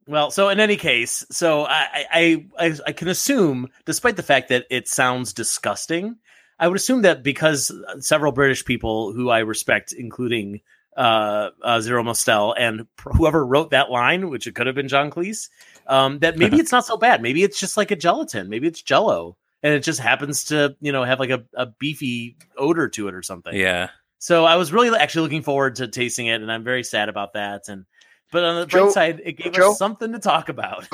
Well, 0.07 0.29
so 0.29 0.49
in 0.49 0.59
any 0.59 0.75
case, 0.75 1.25
so 1.31 1.65
I, 1.65 2.05
I 2.11 2.45
I 2.59 2.73
I 2.87 2.91
can 2.91 3.07
assume, 3.07 3.69
despite 3.85 4.17
the 4.17 4.23
fact 4.23 4.49
that 4.49 4.65
it 4.69 4.87
sounds 4.87 5.33
disgusting, 5.33 6.17
I 6.59 6.67
would 6.67 6.77
assume 6.77 7.01
that 7.03 7.23
because 7.23 7.71
several 7.99 8.31
British 8.31 8.63
people 8.65 9.11
who 9.13 9.29
I 9.29 9.39
respect, 9.39 9.93
including 9.93 10.61
uh, 10.95 11.49
uh, 11.61 11.81
Zero 11.81 12.01
Mostel 12.03 12.53
and 12.53 12.87
pr- 12.95 13.09
whoever 13.13 13.45
wrote 13.45 13.71
that 13.71 13.91
line, 13.91 14.29
which 14.29 14.47
it 14.47 14.55
could 14.55 14.67
have 14.67 14.75
been 14.75 14.87
John 14.87 15.11
Cleese, 15.11 15.49
um, 15.87 16.19
that 16.19 16.37
maybe 16.37 16.57
it's 16.59 16.71
not 16.71 16.85
so 16.85 16.97
bad. 16.97 17.21
Maybe 17.21 17.43
it's 17.43 17.59
just 17.59 17.75
like 17.77 17.91
a 17.91 17.95
gelatin. 17.95 18.49
Maybe 18.49 18.67
it's 18.67 18.81
Jello, 18.81 19.35
and 19.63 19.73
it 19.73 19.81
just 19.83 19.99
happens 19.99 20.45
to 20.45 20.75
you 20.79 20.91
know 20.91 21.03
have 21.03 21.19
like 21.19 21.31
a, 21.31 21.43
a 21.53 21.65
beefy 21.65 22.37
odor 22.57 22.87
to 22.89 23.07
it 23.09 23.13
or 23.13 23.21
something. 23.23 23.53
yeah. 23.53 23.89
So 24.17 24.45
I 24.45 24.55
was 24.55 24.71
really 24.73 24.97
actually 24.97 25.23
looking 25.23 25.43
forward 25.43 25.75
to 25.75 25.87
tasting 25.87 26.27
it, 26.27 26.41
and 26.41 26.51
I'm 26.51 26.63
very 26.63 26.83
sad 26.83 27.09
about 27.09 27.33
that. 27.33 27.67
And 27.67 27.85
but 28.31 28.43
on 28.43 28.61
the 28.61 28.65
Joe- 28.65 28.83
bright 28.85 28.93
side, 28.93 29.21
it 29.23 29.33
gave 29.33 29.53
Joe? 29.53 29.71
us 29.71 29.77
something 29.77 30.13
to 30.13 30.19
talk 30.19 30.49
about. 30.49 30.87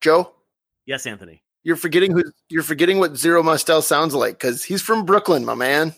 Joe, 0.00 0.32
Yes, 0.86 1.06
Anthony. 1.06 1.42
You're 1.64 1.76
forgetting 1.76 2.12
who 2.12 2.24
you're 2.48 2.62
forgetting 2.62 2.98
what 2.98 3.16
Zero 3.16 3.42
Mostel 3.42 3.82
sounds 3.82 4.14
like 4.14 4.34
because 4.38 4.62
he's 4.64 4.82
from 4.82 5.04
Brooklyn, 5.04 5.44
my 5.44 5.54
man. 5.54 5.94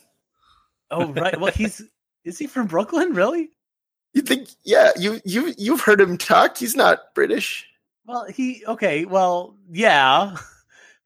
Oh 0.91 1.13
right. 1.13 1.41
Well, 1.41 1.53
he's 1.53 1.83
is 2.25 2.39
he 2.39 2.47
from 2.47 2.67
Brooklyn? 2.67 3.15
Really? 3.15 3.51
You 4.13 4.23
think 4.23 4.49
yeah, 4.65 4.93
you 4.99 5.21
you 5.25 5.55
you've 5.59 5.81
heard 5.81 6.01
him 6.01 6.17
talk. 6.19 6.57
He's 6.57 6.77
not 6.77 7.15
British. 7.15 7.67
Well, 8.07 8.27
he 8.27 8.65
okay. 8.67 9.05
Well, 9.05 9.57
yeah. 9.71 10.37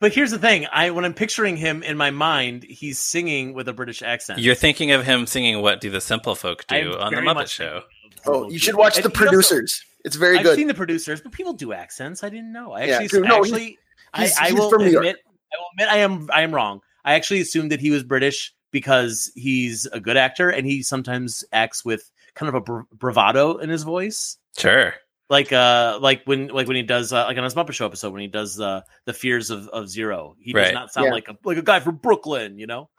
But 0.01 0.14
here's 0.14 0.31
the 0.31 0.38
thing: 0.38 0.64
I 0.73 0.90
when 0.90 1.05
I'm 1.05 1.12
picturing 1.12 1.57
him 1.57 1.83
in 1.83 1.97
my 1.97 2.12
mind, 2.12 2.62
he's 2.62 3.01
singing 3.01 3.53
with 3.53 3.66
a 3.66 3.73
British 3.73 4.01
accent. 4.01 4.38
You're 4.38 4.55
thinking 4.55 4.92
of 4.92 5.05
him 5.05 5.27
singing 5.27 5.61
"What 5.61 5.81
Do 5.81 5.90
the 5.90 6.01
Simple 6.01 6.37
Folk 6.37 6.64
Do" 6.68 6.77
I'm 6.97 7.01
on 7.01 7.14
the 7.14 7.21
Muppet 7.21 7.49
Show. 7.49 7.83
Oh, 8.25 8.49
you 8.49 8.61
should 8.61 8.77
watch 8.77 8.94
And 8.97 9.05
the 9.05 9.09
he 9.09 9.14
also- 9.25 9.31
producers. 9.33 9.85
it's 10.05 10.14
very 10.14 10.38
good. 10.38 10.47
I've 10.53 10.55
seen 10.55 10.68
the 10.68 10.75
producers, 10.75 11.21
but 11.21 11.33
people 11.33 11.53
do 11.53 11.73
accents. 11.73 12.23
I 12.23 12.29
didn't 12.29 12.53
know. 12.53 12.71
I 12.75 12.85
Yeah, 12.85 12.99
actually, 12.99 13.09
dude, 13.23 13.29
no, 13.29 13.38
actually, 13.38 13.79
he's- 14.16 14.38
I, 14.38 14.47
I 14.47 14.51
he's 14.51 14.59
will 14.59 14.71
from 14.71 14.83
New 14.85 14.90
York. 14.90 15.05
admit, 15.05 15.16
I 15.53 15.57
will 15.59 15.66
admit, 15.75 15.88
I 15.94 15.99
am, 15.99 16.29
I 16.33 16.42
am 16.42 16.55
wrong. 16.55 16.81
I 17.05 17.14
actually 17.14 17.40
assumed 17.40 17.73
that 17.73 17.81
he 17.81 17.90
was 17.90 18.03
British 18.03 18.53
because 18.71 19.33
he's 19.35 19.87
a 19.87 20.01
good 20.01 20.16
actor 20.16 20.51
and 20.51 20.66
he 20.66 20.83
sometimes 20.83 21.44
acts 21.53 21.85
with 21.85 22.11
kind 22.35 22.49
of 22.49 22.55
a 22.55 22.61
bra- 22.61 22.83
bravado 22.92 23.57
in 23.57 23.71
his 23.71 23.83
voice, 23.83 24.37
Sure. 24.59 24.92
like 25.31 25.53
uh, 25.53 25.99
like 26.03 26.23
when 26.27 26.49
like 26.49 26.66
when 26.68 26.77
he 26.77 26.83
does 26.83 27.12
uh, 27.12 27.25
like 27.25 27.38
on 27.38 27.44
his 27.44 27.55
Muppet 27.55 27.73
Show 27.73 27.87
episode 27.87 28.12
when 28.12 28.21
he 28.21 28.29
does 28.29 28.61
uh, 28.61 28.83
the 29.07 29.12
fears 29.14 29.51
of, 29.51 29.68
of 29.68 29.88
Zero. 29.88 30.37
He 30.38 30.53
does 30.53 30.73
not 30.73 30.92
sound 30.92 31.07
Yeah. 31.07 31.12
like 31.12 31.29
a 31.29 31.37
like 31.44 31.57
a 31.57 31.62
guy 31.62 31.81
from 31.81 31.97
Brooklyn, 31.97 32.59
you 32.59 32.66
know. 32.66 32.90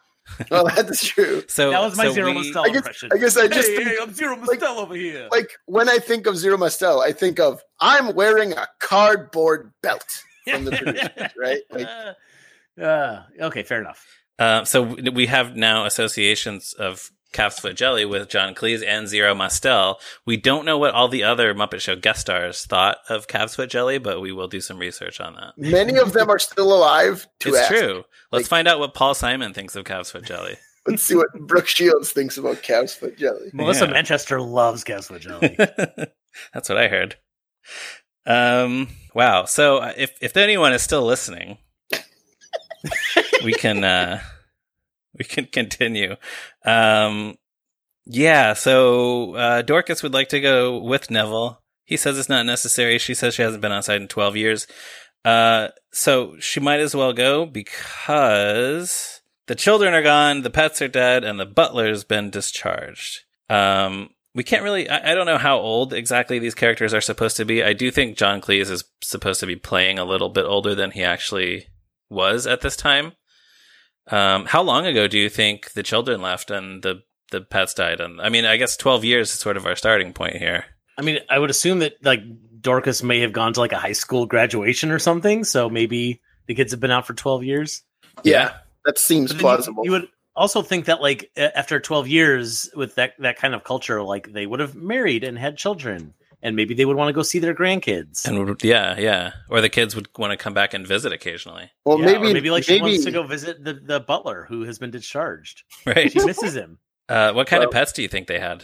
well, 0.50 0.66
that's 0.76 1.06
true. 1.08 1.44
So 1.50 1.70
That 1.72 1.82
was 1.82 1.96
my 1.98 2.06
so 2.06 2.14
Zero 2.14 2.28
we- 2.30 2.34
Mostel 2.34 2.64
I 2.64 2.68
guess- 2.70 2.76
impression. 2.78 3.10
I 3.14 3.18
guess 3.18 3.38
I 3.38 3.48
just 3.48 3.68
hey, 3.70 3.76
think- 3.78 3.90
hey, 3.90 3.96
I'm 4.02 4.14
Zero 4.14 4.38
like- 4.48 4.64
over 4.64 4.96
here. 4.96 5.28
Like 5.32 5.52
when 5.66 5.88
I 5.88 5.98
think 6.00 6.26
of 6.26 6.36
Zero 6.38 6.58
Mostel, 6.58 7.02
I 7.02 7.12
think 7.12 7.40
of 7.40 7.62
I'm 7.80 8.16
wearing 8.16 8.54
a 8.54 8.68
cardboard 8.80 9.72
belt 9.84 10.24
from 10.50 10.66
the 10.66 10.72
producers, 10.72 11.32
right? 11.38 11.62
Like 12.78 12.86
uh, 12.88 13.24
okay, 13.42 13.64
fair 13.64 13.82
enough. 13.82 14.06
Uh, 14.38 14.64
so 14.64 14.82
we 15.14 15.26
have 15.26 15.56
now 15.58 15.86
associations 15.86 16.74
of 16.74 17.12
calf's 17.34 17.60
foot 17.60 17.76
jelly 17.76 18.06
with 18.06 18.30
John 18.30 18.56
Cleese 18.56 18.86
and 18.88 19.06
Zero 19.08 19.36
Mostel. 19.36 20.00
We 20.26 20.38
don't 20.38 20.66
know 20.66 20.78
what 20.78 20.94
all 20.94 21.10
the 21.10 21.24
other 21.24 21.54
Muppet 21.54 21.82
Show 21.82 21.96
guest 21.98 22.22
stars 22.22 22.64
thought 22.66 22.98
of 23.10 23.28
calf's 23.28 23.56
foot 23.56 23.70
jelly, 23.70 23.98
but 23.98 24.22
we 24.22 24.32
will 24.32 24.48
do 24.48 24.62
some 24.62 24.80
research 24.80 25.20
on 25.20 25.36
that. 25.36 25.58
many 25.58 25.98
of 26.00 26.14
them 26.14 26.30
are 26.30 26.40
still 26.40 26.74
alive. 26.74 27.28
To 27.42 27.50
it's 27.50 27.58
ask. 27.58 27.68
true. 27.70 28.06
Let's 28.32 28.44
Like- 28.44 28.50
find 28.50 28.68
out 28.68 28.80
what 28.80 28.94
Paul 28.94 29.14
Simon 29.14 29.54
thinks 29.54 29.76
of 29.76 29.84
calf's 29.84 30.12
foot 30.12 30.24
jelly. 30.24 30.56
Let's 30.88 31.04
see 31.04 31.16
what 31.16 31.28
Brooke 31.34 31.68
Shields 31.68 32.14
thinks 32.14 32.38
about 32.38 32.64
calf's 32.64 32.96
foot 32.96 33.18
jelly. 33.18 33.50
Melissa 33.54 33.86
Yeah. 33.86 33.92
Manchester 33.92 34.40
loves 34.42 34.86
Calf's 34.86 35.08
Foot 35.10 35.22
Jelly. 35.22 35.56
That's 36.54 36.70
what 36.70 36.78
I 36.78 36.88
heard. 36.88 37.18
Um, 38.26 38.90
wow. 39.14 39.46
So 39.46 39.78
uh, 39.78 39.94
if 39.98 40.12
if 40.22 40.38
anyone 40.38 40.74
is 40.74 40.82
still 40.82 41.04
listening, 41.04 41.58
we 43.44 43.54
can 43.54 43.84
uh, 43.84 44.22
we 45.18 45.26
can 45.26 45.46
continue. 45.46 46.16
Um, 46.66 47.38
yeah. 48.06 48.54
So 48.54 49.36
uh, 49.36 49.62
Dorcas 49.62 50.04
would 50.04 50.14
like 50.14 50.30
to 50.30 50.42
go 50.42 50.78
with 50.78 51.12
Neville. 51.12 51.62
He 51.86 51.98
says 51.98 52.18
it's 52.18 52.30
not 52.30 52.46
necessary. 52.46 53.00
She 53.00 53.14
says 53.14 53.34
she 53.34 53.42
hasn't 53.42 53.62
been 53.62 53.72
outside 53.72 54.02
in 54.02 54.08
twelve 54.08 54.36
years. 54.36 54.68
Uh, 55.26 55.70
so 55.92 56.40
she 56.40 56.60
might 56.60 56.80
as 56.80 56.96
well 56.96 57.14
go 57.14 57.46
because 57.46 59.22
the 59.48 59.56
children 59.56 59.94
are 59.94 60.02
gone, 60.04 60.44
the 60.44 60.50
pets 60.50 60.82
are 60.82 60.88
dead, 60.88 61.24
and 61.24 61.40
the 61.40 61.46
butler's 61.46 62.04
been 62.04 62.30
discharged. 62.30 63.24
Um, 63.50 64.12
we 64.40 64.44
can't 64.46 64.64
really. 64.64 64.88
I, 64.90 65.12
I 65.12 65.16
don't 65.16 65.26
know 65.26 65.38
how 65.38 65.58
old 65.60 65.92
exactly 65.92 66.40
these 66.40 66.56
characters 66.56 66.94
are 66.94 67.02
supposed 67.02 67.36
to 67.36 67.44
be. 67.44 67.62
I 67.62 67.74
do 67.74 67.92
think 67.92 68.16
John 68.16 68.40
Cleese 68.40 68.70
is 68.72 68.86
supposed 69.02 69.42
to 69.42 69.46
be 69.46 69.58
playing 69.58 70.00
a 70.00 70.06
little 70.06 70.30
bit 70.30 70.46
older 70.46 70.74
than 70.74 70.92
he 70.92 71.04
actually 71.04 71.68
was 72.10 72.48
at 72.48 72.62
this 72.62 72.78
time. 72.78 73.12
Um, 74.10 74.46
how 74.46 74.62
long 74.62 74.86
ago 74.86 75.10
do 75.10 75.20
you 75.20 75.28
think 75.28 75.74
the 75.74 75.84
children 75.84 76.22
left 76.22 76.52
and 76.52 76.82
the 76.82 77.02
the 77.32 77.42
pets 77.42 77.74
died? 77.74 78.00
And 78.00 78.22
I 78.22 78.30
mean, 78.30 78.46
I 78.46 78.56
guess 78.56 78.78
twelve 78.78 79.04
years 79.04 79.34
is 79.34 79.40
sort 79.40 79.58
of 79.58 79.66
our 79.66 79.76
starting 79.76 80.14
point 80.14 80.38
here. 80.38 80.64
I 80.98 81.02
mean, 81.02 81.20
I 81.30 81.38
would 81.38 81.50
assume 81.50 81.80
that 81.80 81.96
like 82.02 82.22
Dorcas 82.62 83.04
may 83.04 83.20
have 83.20 83.34
gone 83.34 83.52
to 83.52 83.60
like 83.60 83.74
a 83.74 83.78
high 83.78 83.92
school 83.92 84.26
graduation 84.26 84.90
or 84.90 85.00
something. 85.00 85.44
So 85.44 85.70
maybe 85.70 86.22
the 86.48 86.56
kids 86.56 86.72
have 86.72 86.80
been 86.80 86.92
out 86.92 87.06
for 87.06 87.14
twelve 87.14 87.44
years. 87.44 87.84
Yeah, 88.24 88.54
that 88.86 88.98
seems 88.98 89.34
But 89.34 89.34
then 89.34 89.38
you- 89.38 89.42
plausible. 89.42 89.84
You, 89.84 89.92
would 89.92 90.08
also 90.40 90.62
think 90.62 90.86
that 90.86 91.02
like 91.02 91.30
after 91.38 91.80
12 91.80 92.08
years 92.08 92.70
with 92.76 92.96
that 92.96 93.14
that 93.20 93.38
kind 93.38 93.54
of 93.54 93.64
culture, 93.64 94.02
like 94.02 94.32
they 94.32 94.48
would 94.48 94.60
have 94.60 94.74
married 94.74 95.24
and 95.24 95.38
had 95.38 95.58
children, 95.58 96.14
and 96.42 96.56
maybe 96.56 96.74
they 96.74 96.86
would 96.86 96.96
want 96.96 97.10
to 97.10 97.14
go 97.14 97.22
see 97.22 97.40
their 97.40 97.54
grandkids. 97.54 98.26
And 98.26 98.62
yeah, 98.64 98.98
yeah. 98.98 99.34
Or 99.50 99.62
the 99.62 99.70
kids 99.70 99.96
would 99.96 100.08
want 100.18 100.32
to 100.32 100.38
come 100.38 100.54
back 100.54 100.74
and 100.74 100.88
visit 100.88 101.12
occasionally, 101.12 101.70
well, 101.86 102.00
Yeah, 102.00 102.06
maybe 102.06 102.32
or 102.32 102.34
maybe 102.34 102.50
like 102.50 102.64
she 102.64 102.74
maybe 102.74 102.94
wants 102.94 103.06
to 103.06 103.12
go 103.12 103.24
visit 103.24 103.64
the, 103.64 103.74
the 103.74 104.00
butler 104.00 104.46
who 104.48 104.64
has 104.64 104.80
been 104.80 104.92
discharged. 104.92 105.64
right? 105.86 106.12
She 106.12 106.24
misses 106.24 106.56
him. 106.56 106.80
Uh, 107.10 107.34
what 107.34 107.48
kind 107.48 107.64
of 107.64 107.72
pets 107.72 107.92
do 107.92 108.04
you 108.04 108.08
think 108.08 108.28
they 108.28 108.38
had? 108.38 108.64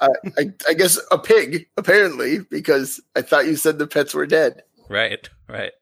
I, 0.00 0.52
I 0.68 0.74
guess 0.74 1.00
a 1.10 1.18
pig, 1.18 1.66
apparently, 1.76 2.38
because 2.48 3.00
I 3.16 3.22
thought 3.22 3.46
you 3.46 3.56
said 3.56 3.80
the 3.80 3.88
pets 3.88 4.14
were 4.14 4.24
dead. 4.24 4.62
Right, 4.88 5.28
right. 5.48 5.72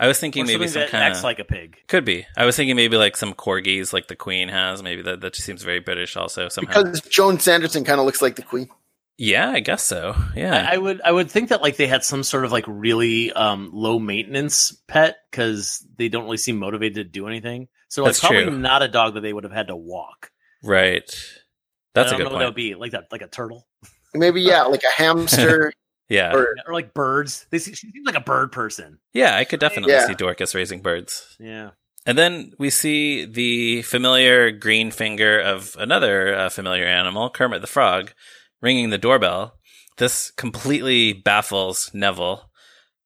I 0.00 0.06
was 0.08 0.18
thinking 0.18 0.44
Or 0.44 0.46
maybe 0.46 0.66
some 0.66 0.88
kind 0.88 1.04
acts 1.04 1.18
of 1.18 1.24
like 1.24 1.38
a 1.38 1.44
pig. 1.44 1.76
could 1.86 2.04
be. 2.06 2.26
I 2.36 2.44
was 2.46 2.56
thinking 2.56 2.74
maybe 2.74 2.96
like 2.96 3.16
some 3.16 3.34
corgis, 3.34 3.92
like 3.92 4.08
the 4.08 4.16
Queen 4.16 4.48
has. 4.48 4.82
Maybe 4.82 5.02
that 5.02 5.20
that 5.20 5.36
seems 5.36 5.62
very 5.62 5.78
British, 5.80 6.16
also 6.16 6.48
somehow. 6.48 6.82
Because 6.82 7.02
Joan 7.02 7.38
Sanderson 7.38 7.84
kind 7.84 8.00
of 8.00 8.06
looks 8.06 8.22
like 8.22 8.36
the 8.36 8.42
queen. 8.42 8.68
yeah, 9.18 9.50
I 9.50 9.60
guess 9.60 9.82
so. 9.82 10.16
Yeah, 10.34 10.66
I, 10.70 10.74
I 10.74 10.76
would 10.78 11.00
I 11.04 11.12
would 11.12 11.30
think 11.30 11.50
that 11.50 11.60
like 11.60 11.76
they 11.76 11.86
had 11.86 12.02
some 12.02 12.22
sort 12.22 12.46
of 12.46 12.50
like 12.52 12.64
really 12.66 13.30
um 13.32 13.70
low 13.74 13.98
maintenance 13.98 14.72
pet 14.88 15.18
because 15.30 15.86
they 15.96 16.08
don't 16.08 16.24
really 16.24 16.38
seem 16.38 16.56
motivated 16.56 16.94
to 16.94 17.04
do 17.04 17.26
anything. 17.28 17.68
So 17.88 18.02
like 18.02 18.10
That's 18.10 18.20
probably 18.20 18.44
true. 18.44 18.58
not 18.58 18.82
a 18.82 18.88
dog 18.88 19.14
that 19.14 19.20
they 19.20 19.32
would 19.34 19.44
have 19.44 19.52
had 19.52 19.66
to 19.68 19.76
walk. 19.76 20.30
right. 20.62 21.04
That's 21.92 22.12
I 22.12 22.14
a 22.14 22.18
don't 22.18 22.18
good 22.18 22.24
know 22.24 22.30
what 22.30 22.38
that 22.38 22.44
point. 22.44 22.48
would 22.48 22.54
be 22.54 22.74
like 22.76 22.92
that 22.92 23.04
like 23.12 23.20
a 23.22 23.26
turtle 23.28 23.66
Maybe 24.14 24.40
yeah, 24.40 24.62
like 24.62 24.82
a 24.84 24.90
hamster. 25.02 25.72
Yeah, 26.10 26.34
or 26.34 26.54
or 26.66 26.74
like 26.74 26.92
birds. 26.92 27.46
They 27.50 27.58
se- 27.58 27.72
she 27.74 27.90
seems 27.90 28.04
like 28.04 28.16
a 28.16 28.20
bird 28.20 28.52
person. 28.52 28.98
yeah. 29.14 29.36
I 29.36 29.44
could 29.44 29.60
definitely 29.60 29.92
Yeah. 29.92 30.06
see 30.06 30.14
Dorcas 30.14 30.54
raising 30.54 30.82
birds. 30.82 31.36
Yeah. 31.40 31.70
And 32.06 32.18
then 32.18 32.52
we 32.58 32.68
see 32.70 33.24
the 33.26 33.82
familiar 33.82 34.50
green 34.50 34.90
finger 34.90 35.38
of 35.40 35.76
another 35.78 36.34
uh, 36.34 36.48
familiar 36.48 36.84
animal, 36.86 37.30
Kermit 37.30 37.60
the 37.60 37.66
Frog, 37.66 38.12
ringing 38.60 38.90
the 38.90 38.98
doorbell. 38.98 39.58
This 39.98 40.30
completely 40.32 41.12
baffles 41.12 41.90
Neville. 41.94 42.50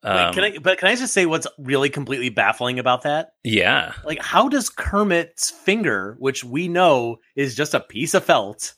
Wait, 0.05 0.11
Um, 0.11 0.35
can 0.35 0.45
I? 0.45 0.59
But 0.59 0.79
can 0.79 0.89
I 0.89 0.95
just 0.95 1.13
say 1.13 1.27
what's 1.27 1.47
really 1.59 1.91
completely 1.91 2.29
baffling 2.29 2.79
about 2.79 3.03
that? 3.03 3.31
yeah, 3.43 3.95
Like, 4.05 4.23
how 4.23 4.49
does 4.49 4.69
Kermit's 4.71 5.51
finger, 5.51 6.15
which 6.19 6.45
we 6.45 6.69
know 6.69 7.17
is 7.35 7.55
just 7.57 7.75
a 7.75 7.81
piece 7.81 8.15
of 8.15 8.25
felt, 8.25 8.75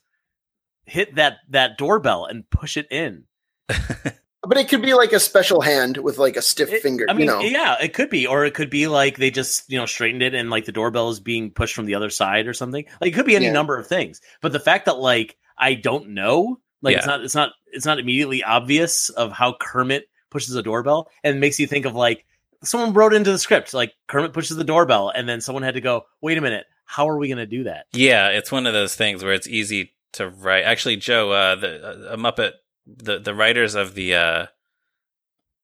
hit 0.86 1.14
that 1.16 1.38
that 1.50 1.76
doorbell 1.78 2.24
and 2.24 2.48
push 2.50 2.76
it 2.76 2.86
in? 2.90 3.24
But 3.68 4.56
it 4.58 4.68
could 4.68 4.82
be 4.82 4.94
like 4.94 5.12
a 5.12 5.20
special 5.20 5.60
hand 5.60 5.96
with 5.96 6.18
like 6.18 6.36
a 6.36 6.42
stiff 6.42 6.72
It- 6.72 6.82
finger. 6.82 7.06
I 7.08 7.12
mean, 7.12 7.22
you 7.22 7.26
know, 7.26 7.40
yeah, 7.40 7.76
it 7.80 7.94
could 7.94 8.10
be, 8.10 8.26
or 8.26 8.44
it 8.44 8.54
could 8.54 8.70
be 8.70 8.86
like 8.86 9.16
they 9.16 9.30
just 9.30 9.68
you 9.70 9.78
know 9.78 9.86
straightened 9.86 10.22
it 10.22 10.34
and 10.34 10.50
like 10.50 10.64
the 10.64 10.72
doorbell 10.72 11.10
is 11.10 11.20
being 11.20 11.50
pushed 11.50 11.74
from 11.74 11.86
the 11.86 11.94
other 11.94 12.10
side 12.10 12.46
or 12.46 12.54
something. 12.54 12.84
Like 13.00 13.12
it 13.12 13.14
could 13.14 13.26
be 13.26 13.36
any 13.36 13.46
Yeah. 13.46 13.52
number 13.52 13.76
of 13.78 13.86
things. 13.86 14.20
But 14.40 14.52
the 14.52 14.60
fact 14.60 14.86
that 14.86 14.98
like 14.98 15.36
I 15.58 15.74
don't 15.74 16.10
know, 16.10 16.60
like 16.82 16.96
it's 16.96 17.06
not 17.06 17.22
it's 17.22 17.34
not 17.34 17.52
it's 17.72 17.86
not 17.86 17.98
immediately 17.98 18.42
obvious 18.44 19.08
of 19.08 19.32
how 19.32 19.54
Kermit 19.58 20.04
pushes 20.30 20.54
a 20.54 20.62
doorbell 20.62 21.08
and 21.24 21.40
makes 21.40 21.58
you 21.58 21.66
think 21.66 21.86
of 21.86 21.94
like 21.94 22.24
someone 22.62 22.92
wrote 22.94 23.14
into 23.14 23.30
the 23.32 23.38
script 23.38 23.74
like 23.74 23.92
Kermit 24.06 24.32
pushes 24.32 24.56
the 24.56 24.64
doorbell 24.64 25.10
and 25.14 25.28
then 25.28 25.40
someone 25.40 25.62
had 25.62 25.74
to 25.74 25.80
go, 25.80 26.04
wait 26.20 26.36
a 26.38 26.40
minute, 26.40 26.66
how 26.84 27.08
are 27.08 27.18
we 27.18 27.28
going 27.28 27.38
to 27.38 27.46
do 27.46 27.64
that? 27.64 27.86
yeah. 27.92 28.28
It's 28.28 28.52
one 28.52 28.66
of 28.66 28.72
those 28.72 28.94
things 28.94 29.22
where 29.24 29.32
it's 29.34 29.46
easy 29.48 29.92
to 30.14 30.28
write. 30.28 30.64
Actually, 30.64 30.96
Joe, 30.96 31.30
uh, 31.32 31.56
the 31.56 32.12
uh, 32.12 32.16
Muppet, 32.16 32.52
the 32.86 33.18
the 33.18 33.34
writers 33.34 33.74
of 33.74 33.94
the 33.94 34.14
uh, 34.14 34.46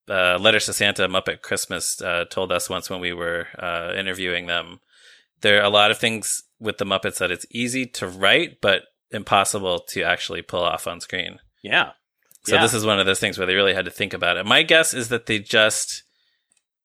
uh, 0.08 0.38
Letters 0.38 0.66
to 0.66 0.72
Santa 0.72 1.08
Muppet 1.08 1.42
Christmas 1.42 2.00
uh, 2.02 2.24
told 2.30 2.50
us 2.52 2.68
once 2.68 2.90
when 2.90 3.00
we 3.00 3.12
were 3.12 3.46
uh, 3.58 3.92
interviewing 3.96 4.46
them. 4.46 4.80
There 5.40 5.60
are 5.60 5.64
a 5.64 5.70
lot 5.70 5.90
of 5.90 5.98
things 5.98 6.42
with 6.60 6.78
the 6.78 6.84
Muppets 6.84 7.18
that 7.18 7.30
it's 7.30 7.46
easy 7.50 7.86
to 7.86 8.06
write, 8.06 8.60
but 8.60 8.82
impossible 9.10 9.80
to 9.90 10.02
actually 10.02 10.42
pull 10.42 10.62
off 10.62 10.86
on 10.86 11.00
screen. 11.00 11.38
Yeah. 11.62 11.90
So 12.44 12.56
Yeah. 12.56 12.62
this 12.62 12.74
is 12.74 12.84
one 12.86 12.98
of 12.98 13.06
those 13.06 13.20
things 13.20 13.38
where 13.38 13.46
they 13.46 13.54
really 13.54 13.74
had 13.74 13.84
to 13.84 13.90
think 13.90 14.12
about 14.12 14.36
it. 14.36 14.46
My 14.46 14.62
guess 14.62 14.94
is 14.94 15.08
that 15.08 15.26
they 15.26 15.38
just 15.38 16.02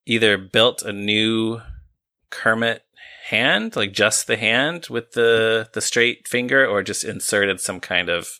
either 0.05 0.37
built 0.37 0.81
a 0.83 0.91
new 0.93 1.61
Kermit 2.29 2.83
hand, 3.29 3.75
like 3.75 3.93
just 3.93 4.27
the 4.27 4.37
hand 4.37 4.87
with 4.89 5.11
the 5.13 5.69
the 5.73 5.81
straight 5.81 6.27
finger, 6.27 6.65
or 6.65 6.83
just 6.83 7.03
inserted 7.03 7.59
some 7.61 7.79
kind 7.79 8.09
of 8.09 8.39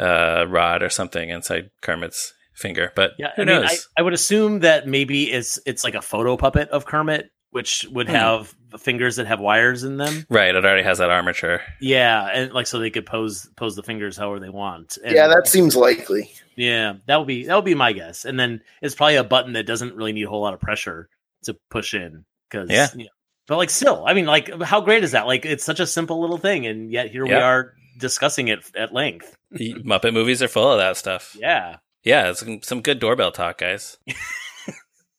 uh, 0.00 0.46
rod 0.48 0.82
or 0.82 0.88
something 0.90 1.28
inside 1.28 1.70
Kermit's 1.82 2.32
finger. 2.54 2.92
But 2.96 3.12
Yeah, 3.18 3.32
who 3.36 3.42
I 3.42 3.44
mean, 3.44 3.62
knows? 3.62 3.88
I, 3.96 4.00
I 4.00 4.02
would 4.02 4.12
assume 4.14 4.60
that 4.60 4.86
maybe 4.86 5.30
it's 5.30 5.58
it's 5.66 5.84
like 5.84 5.94
a 5.94 6.02
photo 6.02 6.36
puppet 6.36 6.68
of 6.70 6.86
Kermit, 6.86 7.30
which 7.50 7.86
would 7.90 8.08
Hmm. 8.08 8.14
have 8.14 8.54
fingers 8.78 9.16
that 9.16 9.26
have 9.26 9.40
wires 9.40 9.82
in 9.82 9.96
them. 9.96 10.24
right, 10.30 10.54
it 10.54 10.64
already 10.64 10.82
has 10.84 10.98
that 10.98 11.10
armature. 11.10 11.60
Yeah, 11.80 12.24
and 12.32 12.52
like 12.52 12.66
so 12.66 12.78
they 12.78 12.90
could 12.90 13.06
pose 13.06 13.48
pose 13.56 13.76
the 13.76 13.82
fingers 13.82 14.16
however 14.16 14.40
they 14.40 14.48
want. 14.50 14.98
And, 15.04 15.14
yeah, 15.14 15.26
that 15.28 15.48
seems 15.48 15.74
likely. 15.76 16.30
yeah, 16.56 16.94
that 17.06 17.16
would 17.18 17.26
be 17.28 17.46
that 17.46 17.56
would 17.56 17.64
be 17.64 17.74
my 17.74 17.92
guess. 17.92 18.24
And 18.24 18.38
then 18.38 18.60
it's 18.82 18.94
probably 18.94 19.16
a 19.16 19.24
button 19.24 19.54
that 19.54 19.66
doesn't 19.66 19.94
really 19.96 20.12
need 20.12 20.24
a 20.24 20.28
whole 20.28 20.42
lot 20.42 20.54
of 20.54 20.60
pressure 20.60 21.08
to 21.44 21.56
push 21.70 21.94
in 21.94 22.24
because 22.48 22.70
Yeah. 22.70 22.88
you 22.94 23.04
know, 23.04 23.10
but 23.48 23.56
like 23.56 23.70
still, 23.70 24.04
I 24.06 24.14
mean, 24.14 24.26
like 24.26 24.62
how 24.62 24.80
great 24.82 25.02
is 25.02 25.12
that? 25.12 25.26
Like 25.26 25.44
it's 25.46 25.64
such 25.64 25.80
a 25.80 25.86
simple 25.86 26.20
little 26.20 26.38
thing, 26.38 26.66
and 26.66 26.92
yet 26.92 27.10
here 27.10 27.24
we 27.26 27.32
are 27.32 27.72
discussing 28.00 28.48
it 28.48 28.60
at 28.76 28.92
length. 28.92 29.36
Muppet 29.54 30.12
movies 30.12 30.42
are 30.42 30.48
full 30.48 30.72
of 30.72 30.78
that 30.78 30.96
stuff. 30.96 31.36
Yeah, 31.38 31.76
Yeah, 32.02 32.30
it's 32.30 32.40
some, 32.40 32.62
some 32.62 32.80
good 32.80 32.98
doorbell 32.98 33.32
talk, 33.32 33.58
guys. 33.58 33.98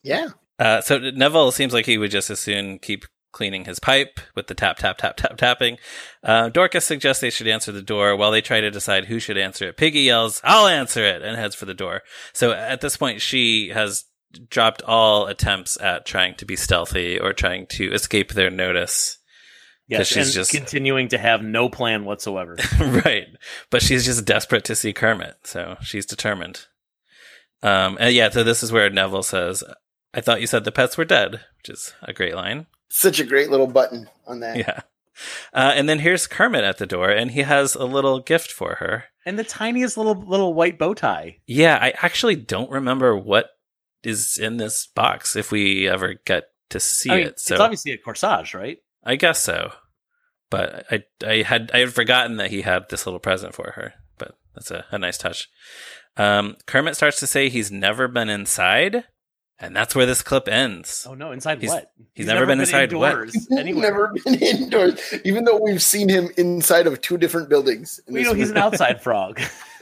Yeah. 0.04 0.30
Uh, 0.60 0.82
so 0.82 0.98
Neville 0.98 1.52
seems 1.52 1.74
like 1.74 1.86
he 1.86 1.98
would 1.98 2.12
just 2.12 2.30
as 2.30 2.40
soon 2.40 2.80
keep 2.80 3.06
cleaning 3.32 3.66
his 3.66 3.80
pipe 3.80 4.20
with 4.36 4.48
the 4.48 4.54
tap, 4.54 4.78
tap, 4.78 4.98
tap, 4.98 5.16
tap, 5.16 5.38
tapping. 5.38 5.78
Uh, 6.24 6.50
Dorcas 6.50 6.86
suggests 6.86 7.22
they 7.22 7.30
should 7.30 7.48
answer 7.48 7.72
the 7.72 7.82
door 7.82 8.16
while 8.16 8.32
they 8.32 8.42
try 8.42 8.62
to 8.62 8.72
decide 8.72 9.06
who 9.06 9.20
should 9.20 9.38
answer 9.38 9.70
it. 9.70 9.78
Piggy 9.78 10.02
yells, 10.02 10.42
I'll 10.44 10.68
answer 10.68 11.04
it, 11.06 11.22
and 11.22 11.38
heads 11.38 11.56
for 11.56 11.66
the 11.66 11.74
door. 11.74 12.02
So 12.34 12.52
at 12.52 12.82
this 12.82 12.98
point, 12.98 13.22
she 13.22 13.70
has 13.70 14.06
dropped 14.50 14.82
all 14.84 15.28
attempts 15.28 15.80
at 15.80 16.06
trying 16.06 16.36
to 16.36 16.46
be 16.46 16.56
stealthy 16.56 17.20
or 17.20 17.34
trying 17.34 17.68
to 17.68 17.94
escape 17.94 18.34
their 18.34 18.50
notice. 18.50 19.18
Yes, 20.00 20.08
she's 20.08 20.28
and 20.28 20.34
just- 20.34 20.52
continuing 20.52 21.08
to 21.10 21.18
have 21.18 21.44
no 21.44 21.70
plan 21.70 22.06
whatsoever. 22.06 22.58
right. 22.80 23.28
But 23.70 23.82
she's 23.82 24.06
just 24.06 24.26
desperate 24.26 24.64
to 24.66 24.76
see 24.76 24.94
Kermit, 24.94 25.36
so 25.44 25.78
she's 25.82 26.06
determined. 26.06 26.66
Um, 27.64 27.98
and 28.00 28.14
yeah, 28.14 28.30
so 28.30 28.44
this 28.44 28.64
is 28.64 28.72
where 28.72 28.90
Neville 28.90 29.24
says, 29.24 29.64
I 30.14 30.22
thought 30.22 30.42
you 30.42 30.48
said 30.48 30.64
the 30.64 30.72
pets 30.72 30.98
were 30.98 31.06
dead, 31.06 31.42
which 31.58 31.70
is 31.70 31.94
a 32.02 32.14
great 32.14 32.36
line. 32.36 32.66
Such 32.90 33.20
a 33.20 33.24
great 33.24 33.50
little 33.50 33.68
button 33.68 34.10
on 34.26 34.40
that. 34.42 34.58
Yeah. 34.58 34.82
Uh, 35.54 35.74
and 35.76 35.88
then 35.88 36.00
here's 36.00 36.26
Kermit 36.26 36.64
at 36.64 36.78
the 36.78 36.88
door, 36.88 37.10
and 37.10 37.32
he 37.32 37.42
has 37.42 37.76
a 37.76 37.86
little 37.86 38.20
gift 38.20 38.52
for 38.52 38.76
her. 38.76 39.06
and 39.26 39.38
the 39.38 39.44
tiniest 39.44 39.98
little 39.98 40.16
little 40.16 40.54
white 40.54 40.80
bow 40.80 40.94
tie. 40.94 41.38
Yeah, 41.46 41.78
I 41.80 41.94
actually 42.02 42.36
don't 42.36 42.72
remember 42.72 43.16
what 43.16 43.50
is 44.04 44.38
in 44.42 44.58
this 44.58 44.88
box 44.88 45.36
if 45.36 45.52
we 45.52 45.88
ever 45.88 46.16
get 46.26 46.46
to 46.70 46.80
see 46.80 47.12
I 47.12 47.18
mean, 47.18 47.28
it. 47.28 47.40
So 47.40 47.56
it's 47.56 47.62
obviously 47.62 47.92
a 47.92 47.98
corsage, 47.98 48.54
right? 48.56 48.80
I 49.04 49.16
guess 49.16 49.40
so. 49.40 49.74
But 50.52 50.86
I 50.92 51.04
I 51.26 51.42
had 51.42 51.72
I 51.74 51.80
had 51.80 51.94
forgotten 51.94 52.38
that 52.38 52.52
he 52.52 52.62
had 52.62 52.90
this 52.90 53.08
little 53.08 53.20
present 53.20 53.56
for 53.56 53.72
her. 53.72 53.94
But 54.20 54.36
that's 54.54 54.70
a, 54.70 54.86
a 54.92 55.00
nice 55.00 55.18
touch. 55.18 55.50
Um, 56.18 56.58
Kermit 56.68 56.96
starts 56.96 57.20
to 57.22 57.26
say 57.28 57.50
he's 57.50 57.72
never 57.72 58.08
been 58.10 58.30
inside, 58.30 59.06
and 59.58 59.74
that's 59.76 59.96
where 59.96 60.06
this 60.06 60.22
clip 60.22 60.48
ends. 60.50 61.08
Oh 61.10 61.14
no, 61.16 61.32
inside 61.32 61.60
He's- 61.62 61.72
what? 61.74 61.92
he's 62.14 62.26
never 62.28 62.46
been 62.46 62.60
inside 62.60 62.92
what? 62.94 63.12
indoors 63.14 63.48
anywhere. 63.58 63.82
Never 63.82 64.14
been 64.26 64.36
indoors, 64.36 65.00
even 65.24 65.46
though 65.46 65.58
we've 65.58 65.82
seen 65.82 66.10
him 66.10 66.30
inside 66.38 66.86
of 66.86 67.00
two 67.02 67.18
different 67.18 67.48
buildings. 67.50 68.00
in 68.08 68.14
We 68.14 68.20
this 68.24 68.28
know 68.30 68.36
he's 68.38 68.52
an 68.52 68.58
outside 68.58 69.02
frog. 69.04 69.40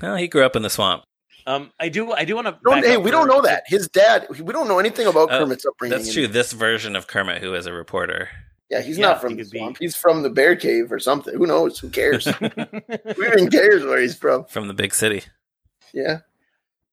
Well, 0.00 0.14
he 0.16 0.28
grew 0.28 0.44
up 0.44 0.54
in 0.54 0.62
the 0.62 0.70
swamp. 0.70 1.02
Um, 1.46 1.72
I 1.80 1.88
do. 1.88 2.12
I 2.12 2.24
do 2.24 2.36
want 2.36 2.46
to. 2.46 2.80
Hey, 2.82 2.98
we 2.98 3.10
don't 3.10 3.26
know 3.26 3.40
that 3.42 3.64
his 3.66 3.88
dad. 3.88 4.26
We 4.30 4.52
don't 4.52 4.68
know 4.68 4.78
anything 4.78 5.06
about 5.06 5.32
Oh, 5.32 5.38
Kermit's 5.40 5.64
upbringing. 5.66 5.96
That's 5.98 6.12
true. 6.12 6.28
This 6.28 6.52
version 6.52 6.94
of 6.94 7.06
Kermit, 7.06 7.42
who 7.42 7.54
is 7.54 7.66
a 7.66 7.72
reporter, 7.72 8.28
Yeah, 8.70 8.82
he's 8.82 8.98
Yeah, 8.98 9.06
not 9.06 9.16
he 9.16 9.20
from 9.22 9.36
the 9.36 9.42
could 9.44 9.50
be- 9.50 9.58
swamp. 9.58 9.76
He's 9.80 9.96
from 9.96 10.22
the 10.22 10.30
bear 10.30 10.54
cave 10.56 10.92
or 10.92 10.98
something. 10.98 11.34
Who 11.34 11.46
knows? 11.46 11.78
Who 11.78 11.88
cares? 11.88 12.24
Who 12.26 13.24
even 13.24 13.50
cares 13.50 13.84
where 13.84 14.00
he's 14.00 14.14
from? 14.14 14.44
from 14.44 14.68
the 14.68 14.74
big 14.74 14.92
city. 14.94 15.22
Yeah. 15.94 16.18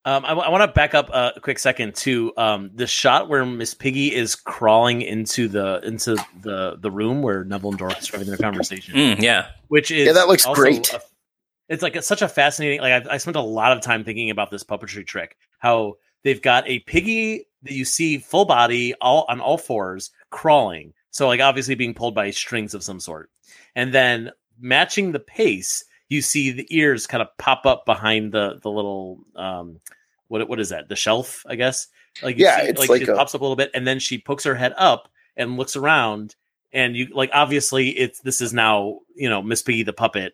Um, 0.08 0.24
I, 0.24 0.34
want 0.34 0.62
to 0.62 0.68
back 0.72 0.94
up 0.94 1.10
a 1.10 1.34
quick 1.42 1.58
second 1.58 1.96
to 1.96 2.32
um, 2.38 2.70
the 2.76 2.86
shot 2.86 3.28
where 3.28 3.44
Miss 3.44 3.74
Piggy 3.74 4.14
is 4.14 4.36
crawling 4.36 5.02
into 5.02 5.48
the 5.48 5.82
into 5.84 6.16
the 6.42 6.78
the 6.80 6.92
room 6.92 7.24
where 7.24 7.44
Neville 7.44 7.72
and 7.72 7.80
Dorothy 7.80 8.10
are 8.14 8.20
having 8.20 8.28
their 8.28 8.38
conversation, 8.38 8.94
Mm, 8.94 9.20
yeah, 9.22 9.48
which 9.68 9.90
is 9.90 10.06
Yeah, 10.06 10.14
that 10.14 10.28
looks 10.28 10.46
great. 10.46 10.94
a- 10.94 11.02
it's 11.70 11.82
like 11.82 11.96
it's 11.96 12.08
such 12.08 12.22
a 12.22 12.28
fascinating. 12.28 12.82
Like 12.82 13.08
I, 13.08 13.16
I 13.16 13.18
spent 13.18 13.36
a 13.36 13.42
lot 13.42 13.72
of 13.76 13.82
time 13.82 14.04
thinking 14.04 14.30
about 14.30 14.52
this 14.52 14.64
puppetry 14.64 15.04
trick. 15.08 15.36
How 15.58 15.96
they've 16.24 16.42
got 16.42 16.68
a 16.70 16.80
piggy 16.82 17.48
that 17.64 17.74
you 17.74 17.84
see 17.84 18.20
full 18.20 18.46
body, 18.46 18.94
all 19.02 19.26
on 19.28 19.42
all 19.42 19.58
fours, 19.58 20.12
crawling. 20.30 20.94
So 21.16 21.28
like 21.30 21.40
obviously 21.40 21.76
being 21.76 21.94
pulled 21.94 22.14
by 22.14 22.30
strings 22.32 22.74
of 22.74 22.84
some 22.84 23.00
sort, 23.00 23.30
and 23.74 23.94
then 23.94 24.32
matching 24.60 25.14
the 25.14 25.20
pace, 25.22 25.86
you 26.10 26.22
see 26.22 26.52
the 26.52 26.68
ears 26.76 27.08
kind 27.08 27.22
of 27.22 27.30
pop 27.38 27.66
up 27.66 27.86
behind 27.86 28.34
the 28.34 28.60
the 28.62 28.70
little 28.70 29.20
um 29.38 29.80
what 30.28 30.50
what 30.50 30.60
is 30.60 30.68
that 30.70 30.90
the 30.90 30.96
shelf 30.98 31.46
I 31.48 31.56
guess 31.56 31.88
like 32.22 32.38
you 32.38 32.44
Yeah, 32.44 32.60
see, 32.64 32.68
it's 32.68 32.80
like, 32.82 32.90
like 32.90 33.02
it 33.04 33.08
a- 33.08 33.16
pops 33.16 33.34
up 33.34 33.40
a 33.40 33.46
little 33.46 33.56
bit 33.56 33.72
and 33.74 33.88
then 33.88 34.00
she 34.00 34.18
pokes 34.18 34.44
her 34.44 34.56
head 34.56 34.74
up 34.76 35.08
and 35.38 35.56
looks 35.56 35.78
around, 35.78 36.36
and 36.74 36.98
you 36.98 37.08
like 37.14 37.30
obviously 37.34 37.92
it's 37.92 38.20
this 38.20 38.42
is 38.42 38.52
now 38.52 39.00
you 39.16 39.30
know 39.30 39.42
Miss 39.42 39.62
Piggy 39.62 39.84
the 39.84 39.94
puppet 39.94 40.34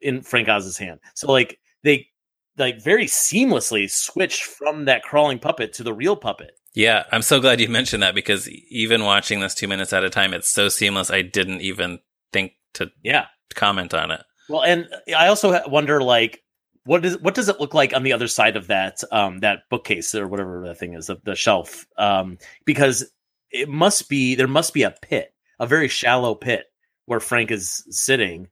in 0.00 0.22
Frank 0.22 0.48
Oz's 0.48 0.78
hand. 0.78 1.00
So 1.12 1.30
like 1.30 1.58
they 1.82 2.08
like 2.56 2.80
very 2.82 3.04
seamlessly 3.04 3.90
switched 3.90 4.44
from 4.44 4.86
that 4.86 5.02
crawling 5.02 5.38
puppet 5.40 5.74
to 5.74 5.82
the 5.82 5.92
real 5.92 6.16
puppet. 6.16 6.52
Yeah, 6.74 7.04
I'm 7.12 7.22
so 7.22 7.40
glad 7.40 7.60
you 7.60 7.68
mentioned 7.68 8.02
that 8.02 8.14
because 8.14 8.48
even 8.48 9.04
watching 9.04 9.40
this 9.40 9.54
two 9.54 9.68
minutes 9.68 9.92
at 9.92 10.04
a 10.04 10.10
time, 10.10 10.32
it's 10.32 10.48
so 10.48 10.68
seamless. 10.68 11.10
I 11.10 11.22
didn't 11.22 11.60
even 11.60 11.98
think 12.32 12.52
to 12.74 12.90
Yeah. 13.02 13.26
comment 13.54 13.92
on 13.92 14.10
it. 14.10 14.22
Well, 14.48 14.62
and 14.62 14.88
I 15.14 15.28
also 15.28 15.60
wonder 15.68 16.02
like 16.02 16.42
what 16.84 17.02
does 17.02 17.18
what 17.20 17.34
does 17.34 17.48
it 17.48 17.60
look 17.60 17.74
like 17.74 17.94
on 17.94 18.02
the 18.02 18.12
other 18.12 18.28
side 18.28 18.56
of 18.56 18.66
that 18.68 19.02
um 19.12 19.38
that 19.40 19.60
bookcase 19.70 20.14
or 20.14 20.26
whatever 20.26 20.62
that 20.66 20.78
thing 20.78 20.94
is 20.94 21.06
the, 21.06 21.16
the 21.24 21.34
shelf 21.36 21.86
um 21.96 22.38
because 22.64 23.10
it 23.50 23.68
must 23.68 24.08
be 24.08 24.34
there 24.34 24.48
must 24.48 24.74
be 24.74 24.82
a 24.82 24.90
pit 25.02 25.32
a 25.60 25.66
very 25.66 25.86
shallow 25.88 26.34
pit 26.34 26.64
where 27.06 27.20
Frank 27.20 27.50
is 27.50 27.84
sitting 27.90 28.48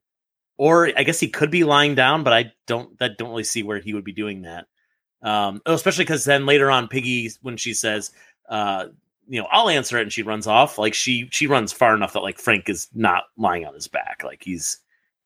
or 0.59 0.91
I 0.97 1.03
guess 1.03 1.19
he 1.19 1.29
could 1.29 1.51
be 1.51 1.65
lying 1.65 1.95
down 1.97 2.23
but 2.23 2.33
I 2.33 2.53
don't 2.69 2.97
that 3.01 3.19
don't 3.19 3.31
really 3.31 3.43
see 3.45 3.63
where 3.65 3.81
he 3.81 3.95
would 3.95 4.05
be 4.05 4.13
doing 4.13 4.43
that 4.43 4.67
um 5.23 5.61
oh, 5.67 5.75
especially 5.75 6.05
because 6.05 6.25
then 6.25 6.47
later 6.47 6.71
on 6.71 6.89
Piggy 6.89 7.31
when 7.43 7.57
she 7.57 7.75
says 7.75 8.11
uh 8.49 8.87
you 9.29 9.41
know 9.41 9.47
I'll 9.51 9.69
answer 9.69 9.99
it 9.99 10.03
and 10.03 10.13
she 10.13 10.23
runs 10.23 10.47
off 10.47 10.79
like 10.79 10.95
she 10.95 11.29
she 11.31 11.47
runs 11.47 11.73
far 11.73 11.95
enough 11.95 12.15
that 12.15 12.21
like 12.21 12.39
Frank 12.39 12.69
is 12.69 12.89
not 12.95 13.25
lying 13.37 13.65
on 13.67 13.75
his 13.75 13.89
back 13.89 14.23
like 14.25 14.43
he's 14.43 14.79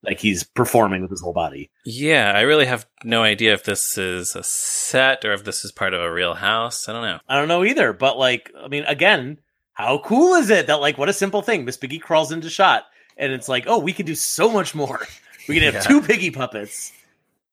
like 0.03 0.21
he's 0.21 0.45
performing 0.45 1.01
with 1.01 1.11
his 1.11 1.23
whole 1.23 1.33
body. 1.33 1.71
Yeah, 1.87 2.31
I 2.37 2.43
really 2.43 2.67
have 2.67 2.87
no 3.05 3.23
idea 3.23 3.55
if 3.55 3.65
this 3.65 3.97
is 3.97 4.37
a 4.37 4.43
set 4.43 5.25
or 5.25 5.33
if 5.33 5.45
this 5.45 5.65
is 5.65 5.73
part 5.73 5.95
of 5.95 6.03
a 6.03 6.13
real 6.13 6.35
house. 6.35 6.91
I 6.91 6.93
don't 6.93 7.05
know. 7.05 7.21
I 7.27 7.39
don't 7.39 7.49
know 7.49 7.65
either, 7.65 7.95
but 7.95 8.19
like, 8.19 8.53
I 8.63 8.69
mean, 8.69 8.85
again, 8.85 9.39
how 9.73 9.97
cool 10.05 10.35
is 10.35 10.51
it 10.51 10.67
that 10.67 10.83
like 10.83 10.99
what 10.99 11.09
a 11.09 11.13
simple 11.15 11.41
thing? 11.41 11.65
Miss 11.65 11.79
Piggy 11.79 11.99
crawls 11.99 12.33
into 12.33 12.51
shot, 12.51 12.85
and 13.17 13.33
it's 13.33 13.49
like, 13.49 13.65
oh, 13.67 13.79
we 13.79 13.95
can 13.95 14.05
do 14.05 14.15
so 14.15 14.51
much 14.51 14.75
more. 14.75 15.01
We 15.49 15.55
can 15.55 15.65
have 15.73 15.75
Yeah. 15.75 15.81
two 15.81 16.03
piggy 16.03 16.31
puppets, 16.31 16.93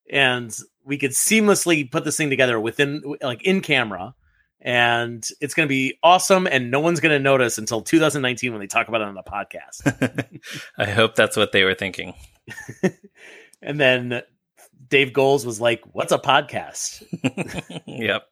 and 0.10 0.54
we 0.86 0.98
could 0.98 1.12
seamlessly 1.12 1.90
put 1.90 2.04
this 2.04 2.18
thing 2.18 2.30
together 2.30 2.60
within 2.60 3.02
like 3.22 3.44
in 3.44 3.62
camera, 3.62 4.16
and 4.60 5.28
it's 5.40 5.54
going 5.54 5.68
to 5.68 5.70
be 5.70 5.98
awesome. 6.04 6.48
And 6.48 6.72
no 6.72 6.80
one's 6.80 7.00
going 7.00 7.14
to 7.14 7.20
notice 7.20 7.58
until 7.58 7.82
2019 7.82 8.52
when 8.52 8.60
they 8.60 8.68
talk 8.68 8.88
about 8.88 9.02
it 9.02 9.08
on 9.08 9.16
the 9.16 9.24
podcast. 9.24 10.40
I 10.78 10.90
hope 10.90 11.16
that's 11.16 11.38
what 11.38 11.52
they 11.52 11.64
were 11.64 11.76
thinking. 11.76 12.14
and 13.62 13.80
then 13.80 14.22
Dave 14.88 15.14
Goelz 15.14 15.46
was 15.46 15.62
like, 15.62 15.84
"What's 15.92 16.12
a 16.12 16.20
podcast?" 16.20 17.04
yep. 17.88 18.24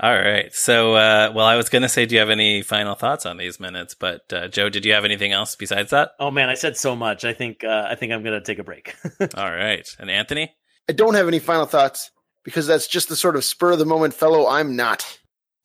All 0.00 0.14
right. 0.14 0.54
So, 0.54 0.94
uh, 0.94 1.32
well, 1.34 1.44
I 1.44 1.56
was 1.56 1.68
going 1.68 1.82
to 1.82 1.88
say, 1.88 2.06
do 2.06 2.14
you 2.14 2.20
have 2.20 2.30
any 2.30 2.62
final 2.62 2.94
thoughts 2.94 3.26
on 3.26 3.36
these 3.36 3.58
minutes? 3.58 3.94
But 3.94 4.32
uh, 4.32 4.46
Joe, 4.46 4.68
did 4.68 4.84
you 4.84 4.92
have 4.92 5.04
anything 5.04 5.32
else 5.32 5.56
besides 5.56 5.90
that? 5.90 6.12
Oh 6.20 6.30
man, 6.30 6.48
I 6.48 6.54
said 6.54 6.76
so 6.76 6.94
much. 6.94 7.24
I 7.24 7.32
think 7.32 7.64
uh, 7.64 7.86
I 7.88 7.96
think 7.96 8.12
I'm 8.12 8.22
going 8.22 8.38
to 8.38 8.44
take 8.44 8.60
a 8.60 8.64
break. 8.64 8.94
All 9.34 9.50
right. 9.50 9.88
And 9.98 10.08
Anthony? 10.08 10.54
I 10.88 10.92
don't 10.92 11.14
have 11.14 11.28
any 11.28 11.38
final 11.38 11.66
thoughts 11.66 12.10
because 12.44 12.66
that's 12.66 12.86
just 12.86 13.08
the 13.08 13.16
sort 13.16 13.36
of 13.36 13.44
spur 13.44 13.72
of 13.72 13.78
the 13.78 13.84
moment 13.86 14.14
fellow 14.14 14.46
I'm 14.46 14.76
not. 14.76 15.18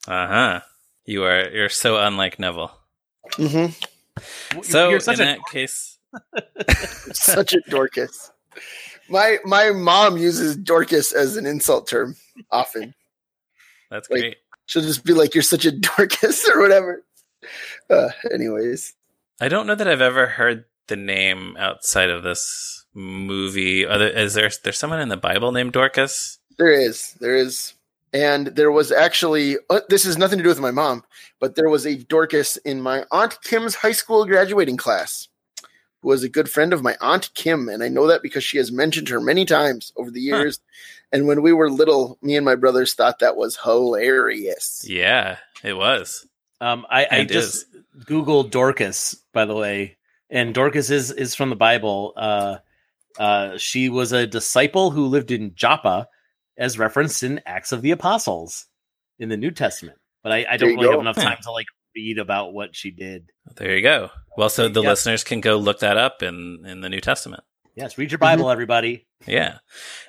Uh 0.08 0.28
huh. 0.28 0.62
You 1.06 1.24
are 1.24 1.50
you're 1.50 1.70
so 1.70 1.98
unlike 1.98 2.40
Neville. 2.40 2.72
Mm-hmm. 3.34 4.62
So 4.62 4.90
You're 4.90 4.96
in 4.96 5.02
such 5.02 5.16
a 5.20 5.24
that 5.24 5.40
case, 5.52 5.98
Such 7.14 7.54
a 7.54 7.62
Dorcas. 7.70 8.32
My 9.10 9.38
my 9.44 9.72
mom 9.72 10.18
uses 10.18 10.56
Dorcas 10.56 11.12
as 11.14 11.36
an 11.38 11.46
insult 11.46 11.88
term 11.88 12.16
often. 12.52 12.94
that's 13.90 14.10
Like- 14.10 14.20
great. 14.22 14.38
She'll 14.66 14.82
just 14.82 15.04
be 15.04 15.12
like, 15.14 15.36
"You're 15.36 15.42
such 15.44 15.66
a 15.66 15.72
Dorcas" 15.72 16.48
or 16.54 16.62
whatever. 16.62 17.04
Uh, 17.90 18.10
anyways, 18.32 18.94
I 19.42 19.50
don't 19.50 19.68
know 19.68 19.76
that 19.76 19.88
I've 19.90 20.00
ever 20.02 20.26
heard 20.26 20.64
the 20.88 20.96
name 20.96 21.58
outside 21.58 22.10
of 22.10 22.24
this 22.24 22.83
movie. 22.94 23.86
Are 23.86 23.98
there, 23.98 24.10
is 24.10 24.34
there 24.34 24.50
there's 24.64 24.78
someone 24.78 25.00
in 25.02 25.10
the 25.10 25.18
Bible 25.18 25.52
named 25.52 25.74
Dorcas? 25.74 26.40
there 26.58 26.72
is, 26.72 27.14
there 27.20 27.36
is, 27.36 27.74
and 28.14 28.48
there 28.48 28.72
was 28.72 28.92
actually. 28.92 29.58
Uh, 29.70 29.82
this 29.90 30.04
has 30.04 30.18
nothing 30.18 30.38
to 30.38 30.44
do 30.44 30.50
with 30.50 30.60
my 30.60 30.72
mom, 30.72 31.04
but 31.40 31.56
there 31.56 31.70
was 31.70 31.86
a 31.86 31.96
Dorcas 31.98 32.58
in 32.58 32.82
my 32.82 33.06
aunt 33.12 33.42
Kim's 33.44 33.76
high 33.76 33.92
school 33.92 34.26
graduating 34.26 34.78
class, 34.78 35.28
who 36.02 36.10
was 36.10 36.24
a 36.24 36.30
good 36.30 36.50
friend 36.50 36.72
of 36.74 36.84
my 36.84 36.96
aunt 37.02 37.34
Kim, 37.34 37.70
and 37.70 37.82
I 37.84 37.88
know 37.88 38.06
that 38.08 38.22
because 38.22 38.44
she 38.44 38.58
has 38.58 38.72
mentioned 38.72 39.10
her 39.10 39.20
many 39.20 39.46
times 39.46 39.92
over 39.96 40.12
the 40.12 40.30
Huh. 40.30 40.38
years. 40.38 40.60
And 41.12 41.28
when 41.28 41.42
we 41.44 41.54
were 41.54 41.70
little, 41.70 42.18
me 42.24 42.36
and 42.36 42.44
my 42.46 42.56
brothers 42.56 42.94
thought 42.96 43.20
that 43.20 43.36
was 43.36 43.58
hilarious. 43.58 44.84
Yeah, 44.88 45.38
it 45.64 45.74
was. 45.74 46.28
Um, 46.60 46.86
I, 46.90 47.06
I 47.10 47.16
It 47.18 47.30
just 47.30 47.66
googled 48.06 48.50
Dorcas, 48.52 49.16
by 49.32 49.46
the 49.46 49.56
way, 49.56 49.98
and 50.30 50.54
Dorcas 50.54 50.90
is 50.90 51.12
is 51.12 51.36
from 51.36 51.50
the 51.50 51.56
Bible. 51.56 52.14
Uh, 52.16 52.58
uh, 53.20 53.58
she 53.58 53.90
was 53.90 54.12
a 54.12 54.28
disciple 54.28 54.92
who 54.92 55.06
lived 55.08 55.32
in 55.32 55.54
Joppa, 55.56 56.08
as 56.58 56.78
referenced 56.80 57.24
in 57.24 57.42
Acts 57.46 57.72
of 57.72 57.82
the 57.82 57.92
Apostles 57.92 58.66
in 59.20 59.30
the 59.30 59.38
New 59.38 59.52
Testament. 59.52 59.98
But 60.24 60.32
I, 60.32 60.46
I 60.52 60.58
don't 60.58 60.72
you 60.72 60.78
really 60.78 60.92
have 60.92 61.00
enough 61.00 61.16
time 61.18 61.38
to 61.44 61.52
like 61.52 61.68
read 61.96 62.18
about 62.18 62.54
what 62.54 62.76
she 62.76 62.92
did. 62.92 63.30
There 63.56 63.76
you 63.76 63.82
go. 63.84 64.10
Well, 64.38 64.50
so 64.50 64.68
the 64.68 64.82
Yeah. 64.82 64.90
listeners 64.90 65.24
can 65.24 65.42
go 65.42 65.58
look 65.58 65.80
that 65.80 65.98
up 65.98 66.24
in 66.24 66.64
in 66.66 66.82
the 66.82 66.90
New 66.90 67.02
Testament. 67.02 67.44
Yes, 67.76 67.98
read 67.98 68.12
your 68.12 68.20
Bible, 68.20 68.50
everybody. 68.52 69.08
Yeah. 69.28 69.58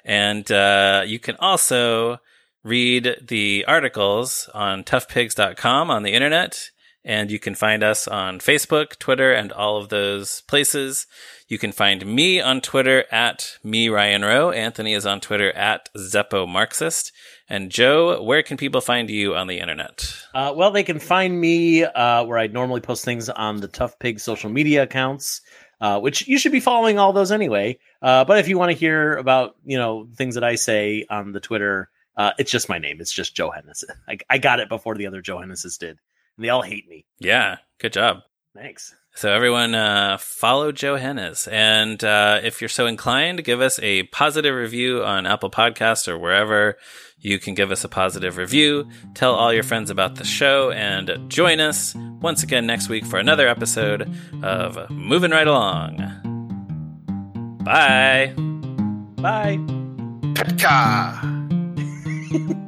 And 0.05 0.51
uh, 0.53 1.03
you 1.07 1.19
can 1.19 1.37
also 1.37 2.19
read 2.63 3.17
the 3.27 3.65
articles 3.67 4.49
on 4.55 4.85
toughpigs.com 4.85 5.91
on 5.91 6.03
the 6.03 6.13
internet. 6.13 6.71
And 7.05 7.31
you 7.31 7.39
can 7.39 7.55
find 7.55 7.83
us 7.83 8.09
on 8.09 8.39
Facebook, 8.39 8.99
Twitter, 8.99 9.33
and 9.33 9.53
all 9.53 9.77
of 9.77 9.91
those 9.91 10.41
places. 10.43 11.07
You 11.49 11.59
can 11.59 11.71
find 11.71 12.07
me 12.07 12.41
on 12.41 12.63
Twitter 12.63 13.05
at 13.13 13.59
me 13.63 13.91
Ryan 13.91 14.23
Roe. 14.23 14.51
Anthony 14.51 14.95
is 14.95 15.05
on 15.05 15.21
Twitter 15.21 15.53
at 15.53 15.91
Zeppo 15.97 16.49
Marxist. 16.49 17.13
And 17.49 17.71
Joe, 17.71 18.23
where 18.23 18.43
can 18.43 18.57
people 18.57 18.81
find 18.81 19.11
you 19.11 19.37
on 19.37 19.49
the 19.49 19.59
internet? 19.59 20.17
Uh, 20.35 20.55
well, 20.57 20.71
they 20.71 20.83
can 20.83 20.99
find 20.99 21.39
me 21.39 21.85
uh, 21.85 22.25
where 22.25 22.39
I 22.39 22.47
normally 22.47 22.81
post 22.81 23.05
things 23.05 23.29
on 23.29 23.61
the 23.61 23.69
Tough 23.69 23.99
Pig 23.99 24.19
social 24.19 24.49
media 24.49 24.83
accounts, 24.83 25.43
uh, 25.81 26.01
which 26.01 26.27
you 26.27 26.39
should 26.39 26.53
be 26.53 26.61
following 26.61 26.99
all 26.99 27.13
those 27.13 27.31
anyway. 27.31 27.79
Uh, 28.01 28.25
but 28.25 28.39
if 28.39 28.49
you 28.49 28.57
want 28.59 28.73
to 28.73 28.79
hear 28.79 29.17
about 29.17 29.57
you 29.65 29.77
know 29.77 30.09
things 30.17 30.37
that 30.37 30.45
I 30.45 30.55
say 30.55 31.05
on 31.11 31.33
the 31.33 31.41
Twitter, 31.41 31.91
uh, 32.17 32.33
it's 32.39 32.51
just 32.51 32.71
my 32.71 32.79
name. 32.79 32.99
It's 33.01 33.13
just 33.13 33.37
Joe 33.37 33.51
Hennes. 33.51 33.85
I, 34.09 34.19
I 34.31 34.39
got 34.39 34.61
it 34.61 34.71
before 34.71 34.95
the 34.95 35.07
other 35.07 35.21
Joe 35.21 35.37
Henneses 35.37 35.79
did, 35.79 35.99
and 36.37 36.45
they 36.45 36.49
all 36.49 36.63
hate 36.63 36.89
me. 36.89 37.05
Yeah, 37.19 37.59
good 37.79 37.93
job. 37.93 38.19
Thanks. 38.55 38.95
So 39.17 39.33
everyone, 39.33 39.77
uh, 39.77 40.19
follow 40.19 40.73
Joe 40.73 40.97
Hennes, 40.97 41.47
and 41.47 42.03
uh, 42.03 42.41
if 42.43 42.61
you're 42.61 42.69
so 42.69 42.87
inclined, 42.87 43.45
give 43.45 43.61
us 43.61 43.79
a 43.81 44.03
positive 44.05 44.55
review 44.55 45.05
on 45.05 45.25
Apple 45.25 45.51
Podcasts 45.51 46.09
or 46.09 46.19
wherever 46.19 46.77
you 47.19 47.39
can 47.39 47.55
give 47.55 47.71
us 47.71 47.85
a 47.85 47.89
positive 47.89 48.37
review. 48.37 48.89
Tell 49.15 49.35
all 49.35 49.53
your 49.53 49.63
friends 49.63 49.89
about 49.89 50.17
the 50.17 50.25
show, 50.25 50.73
and 50.73 51.31
join 51.31 51.61
us 51.61 51.95
once 52.21 52.43
again 52.43 52.67
next 52.67 52.89
week 52.89 53.07
for 53.07 53.21
another 53.21 53.47
episode 53.47 54.13
of 54.43 54.91
Moving 54.91 55.31
Right 55.31 55.47
Along. 55.47 55.97
Bye. 57.63 58.33
Bye. 59.17 59.59
Petka. 60.35 61.31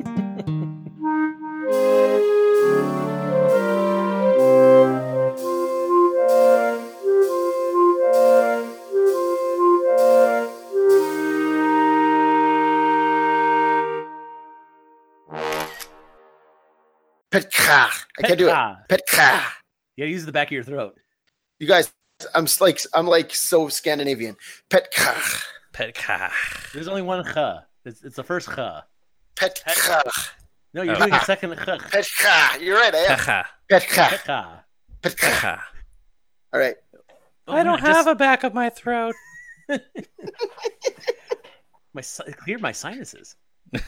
Petka. 17.40 17.88
I 18.18 18.22
can't 18.22 18.38
do 18.38 18.48
it. 18.48 18.52
Petka. 18.52 18.78
Petka. 18.88 19.42
Yeah, 19.96 20.06
use 20.06 20.24
the 20.26 20.32
back 20.32 20.48
of 20.48 20.52
your 20.52 20.62
throat. 20.64 20.96
You 21.58 21.66
guys, 21.66 21.92
I'm 22.34 22.46
like 22.60 22.80
I'm 22.94 23.06
like 23.06 23.34
so 23.34 23.68
Scandinavian. 23.68 24.36
Petka. 24.70 25.42
Petka. 25.72 26.30
There's 26.72 26.88
only 26.88 27.02
one 27.02 27.24
ch. 27.24 27.36
It's, 27.84 28.02
it's 28.02 28.16
the 28.16 28.24
first 28.24 28.48
ch. 28.48 28.58
Petka. 29.36 30.02
No, 30.74 30.82
you're 30.82 30.94
Oh. 30.96 30.98
doing 30.98 31.12
a 31.14 31.24
second 31.24 31.54
ch. 31.56 31.58
Petka. 31.58 32.60
You're 32.60 32.76
right. 32.76 32.94
I 32.94 32.98
am. 32.98 33.18
Petka. 33.18 33.44
Petka. 33.70 34.08
Petka. 34.08 34.48
Petka. 35.02 35.20
Petka. 35.20 35.60
All 36.52 36.60
right. 36.60 36.76
Oh, 37.48 37.54
I 37.54 37.62
don't 37.62 37.78
Just- 37.80 37.86
have 37.92 38.06
a 38.06 38.14
back 38.14 38.44
of 38.44 38.52
my 38.54 38.70
throat. 38.70 39.14
my 41.94 42.00
si- 42.02 42.24
cleared 42.32 42.60
my 42.60 42.72
sinuses. 42.72 43.36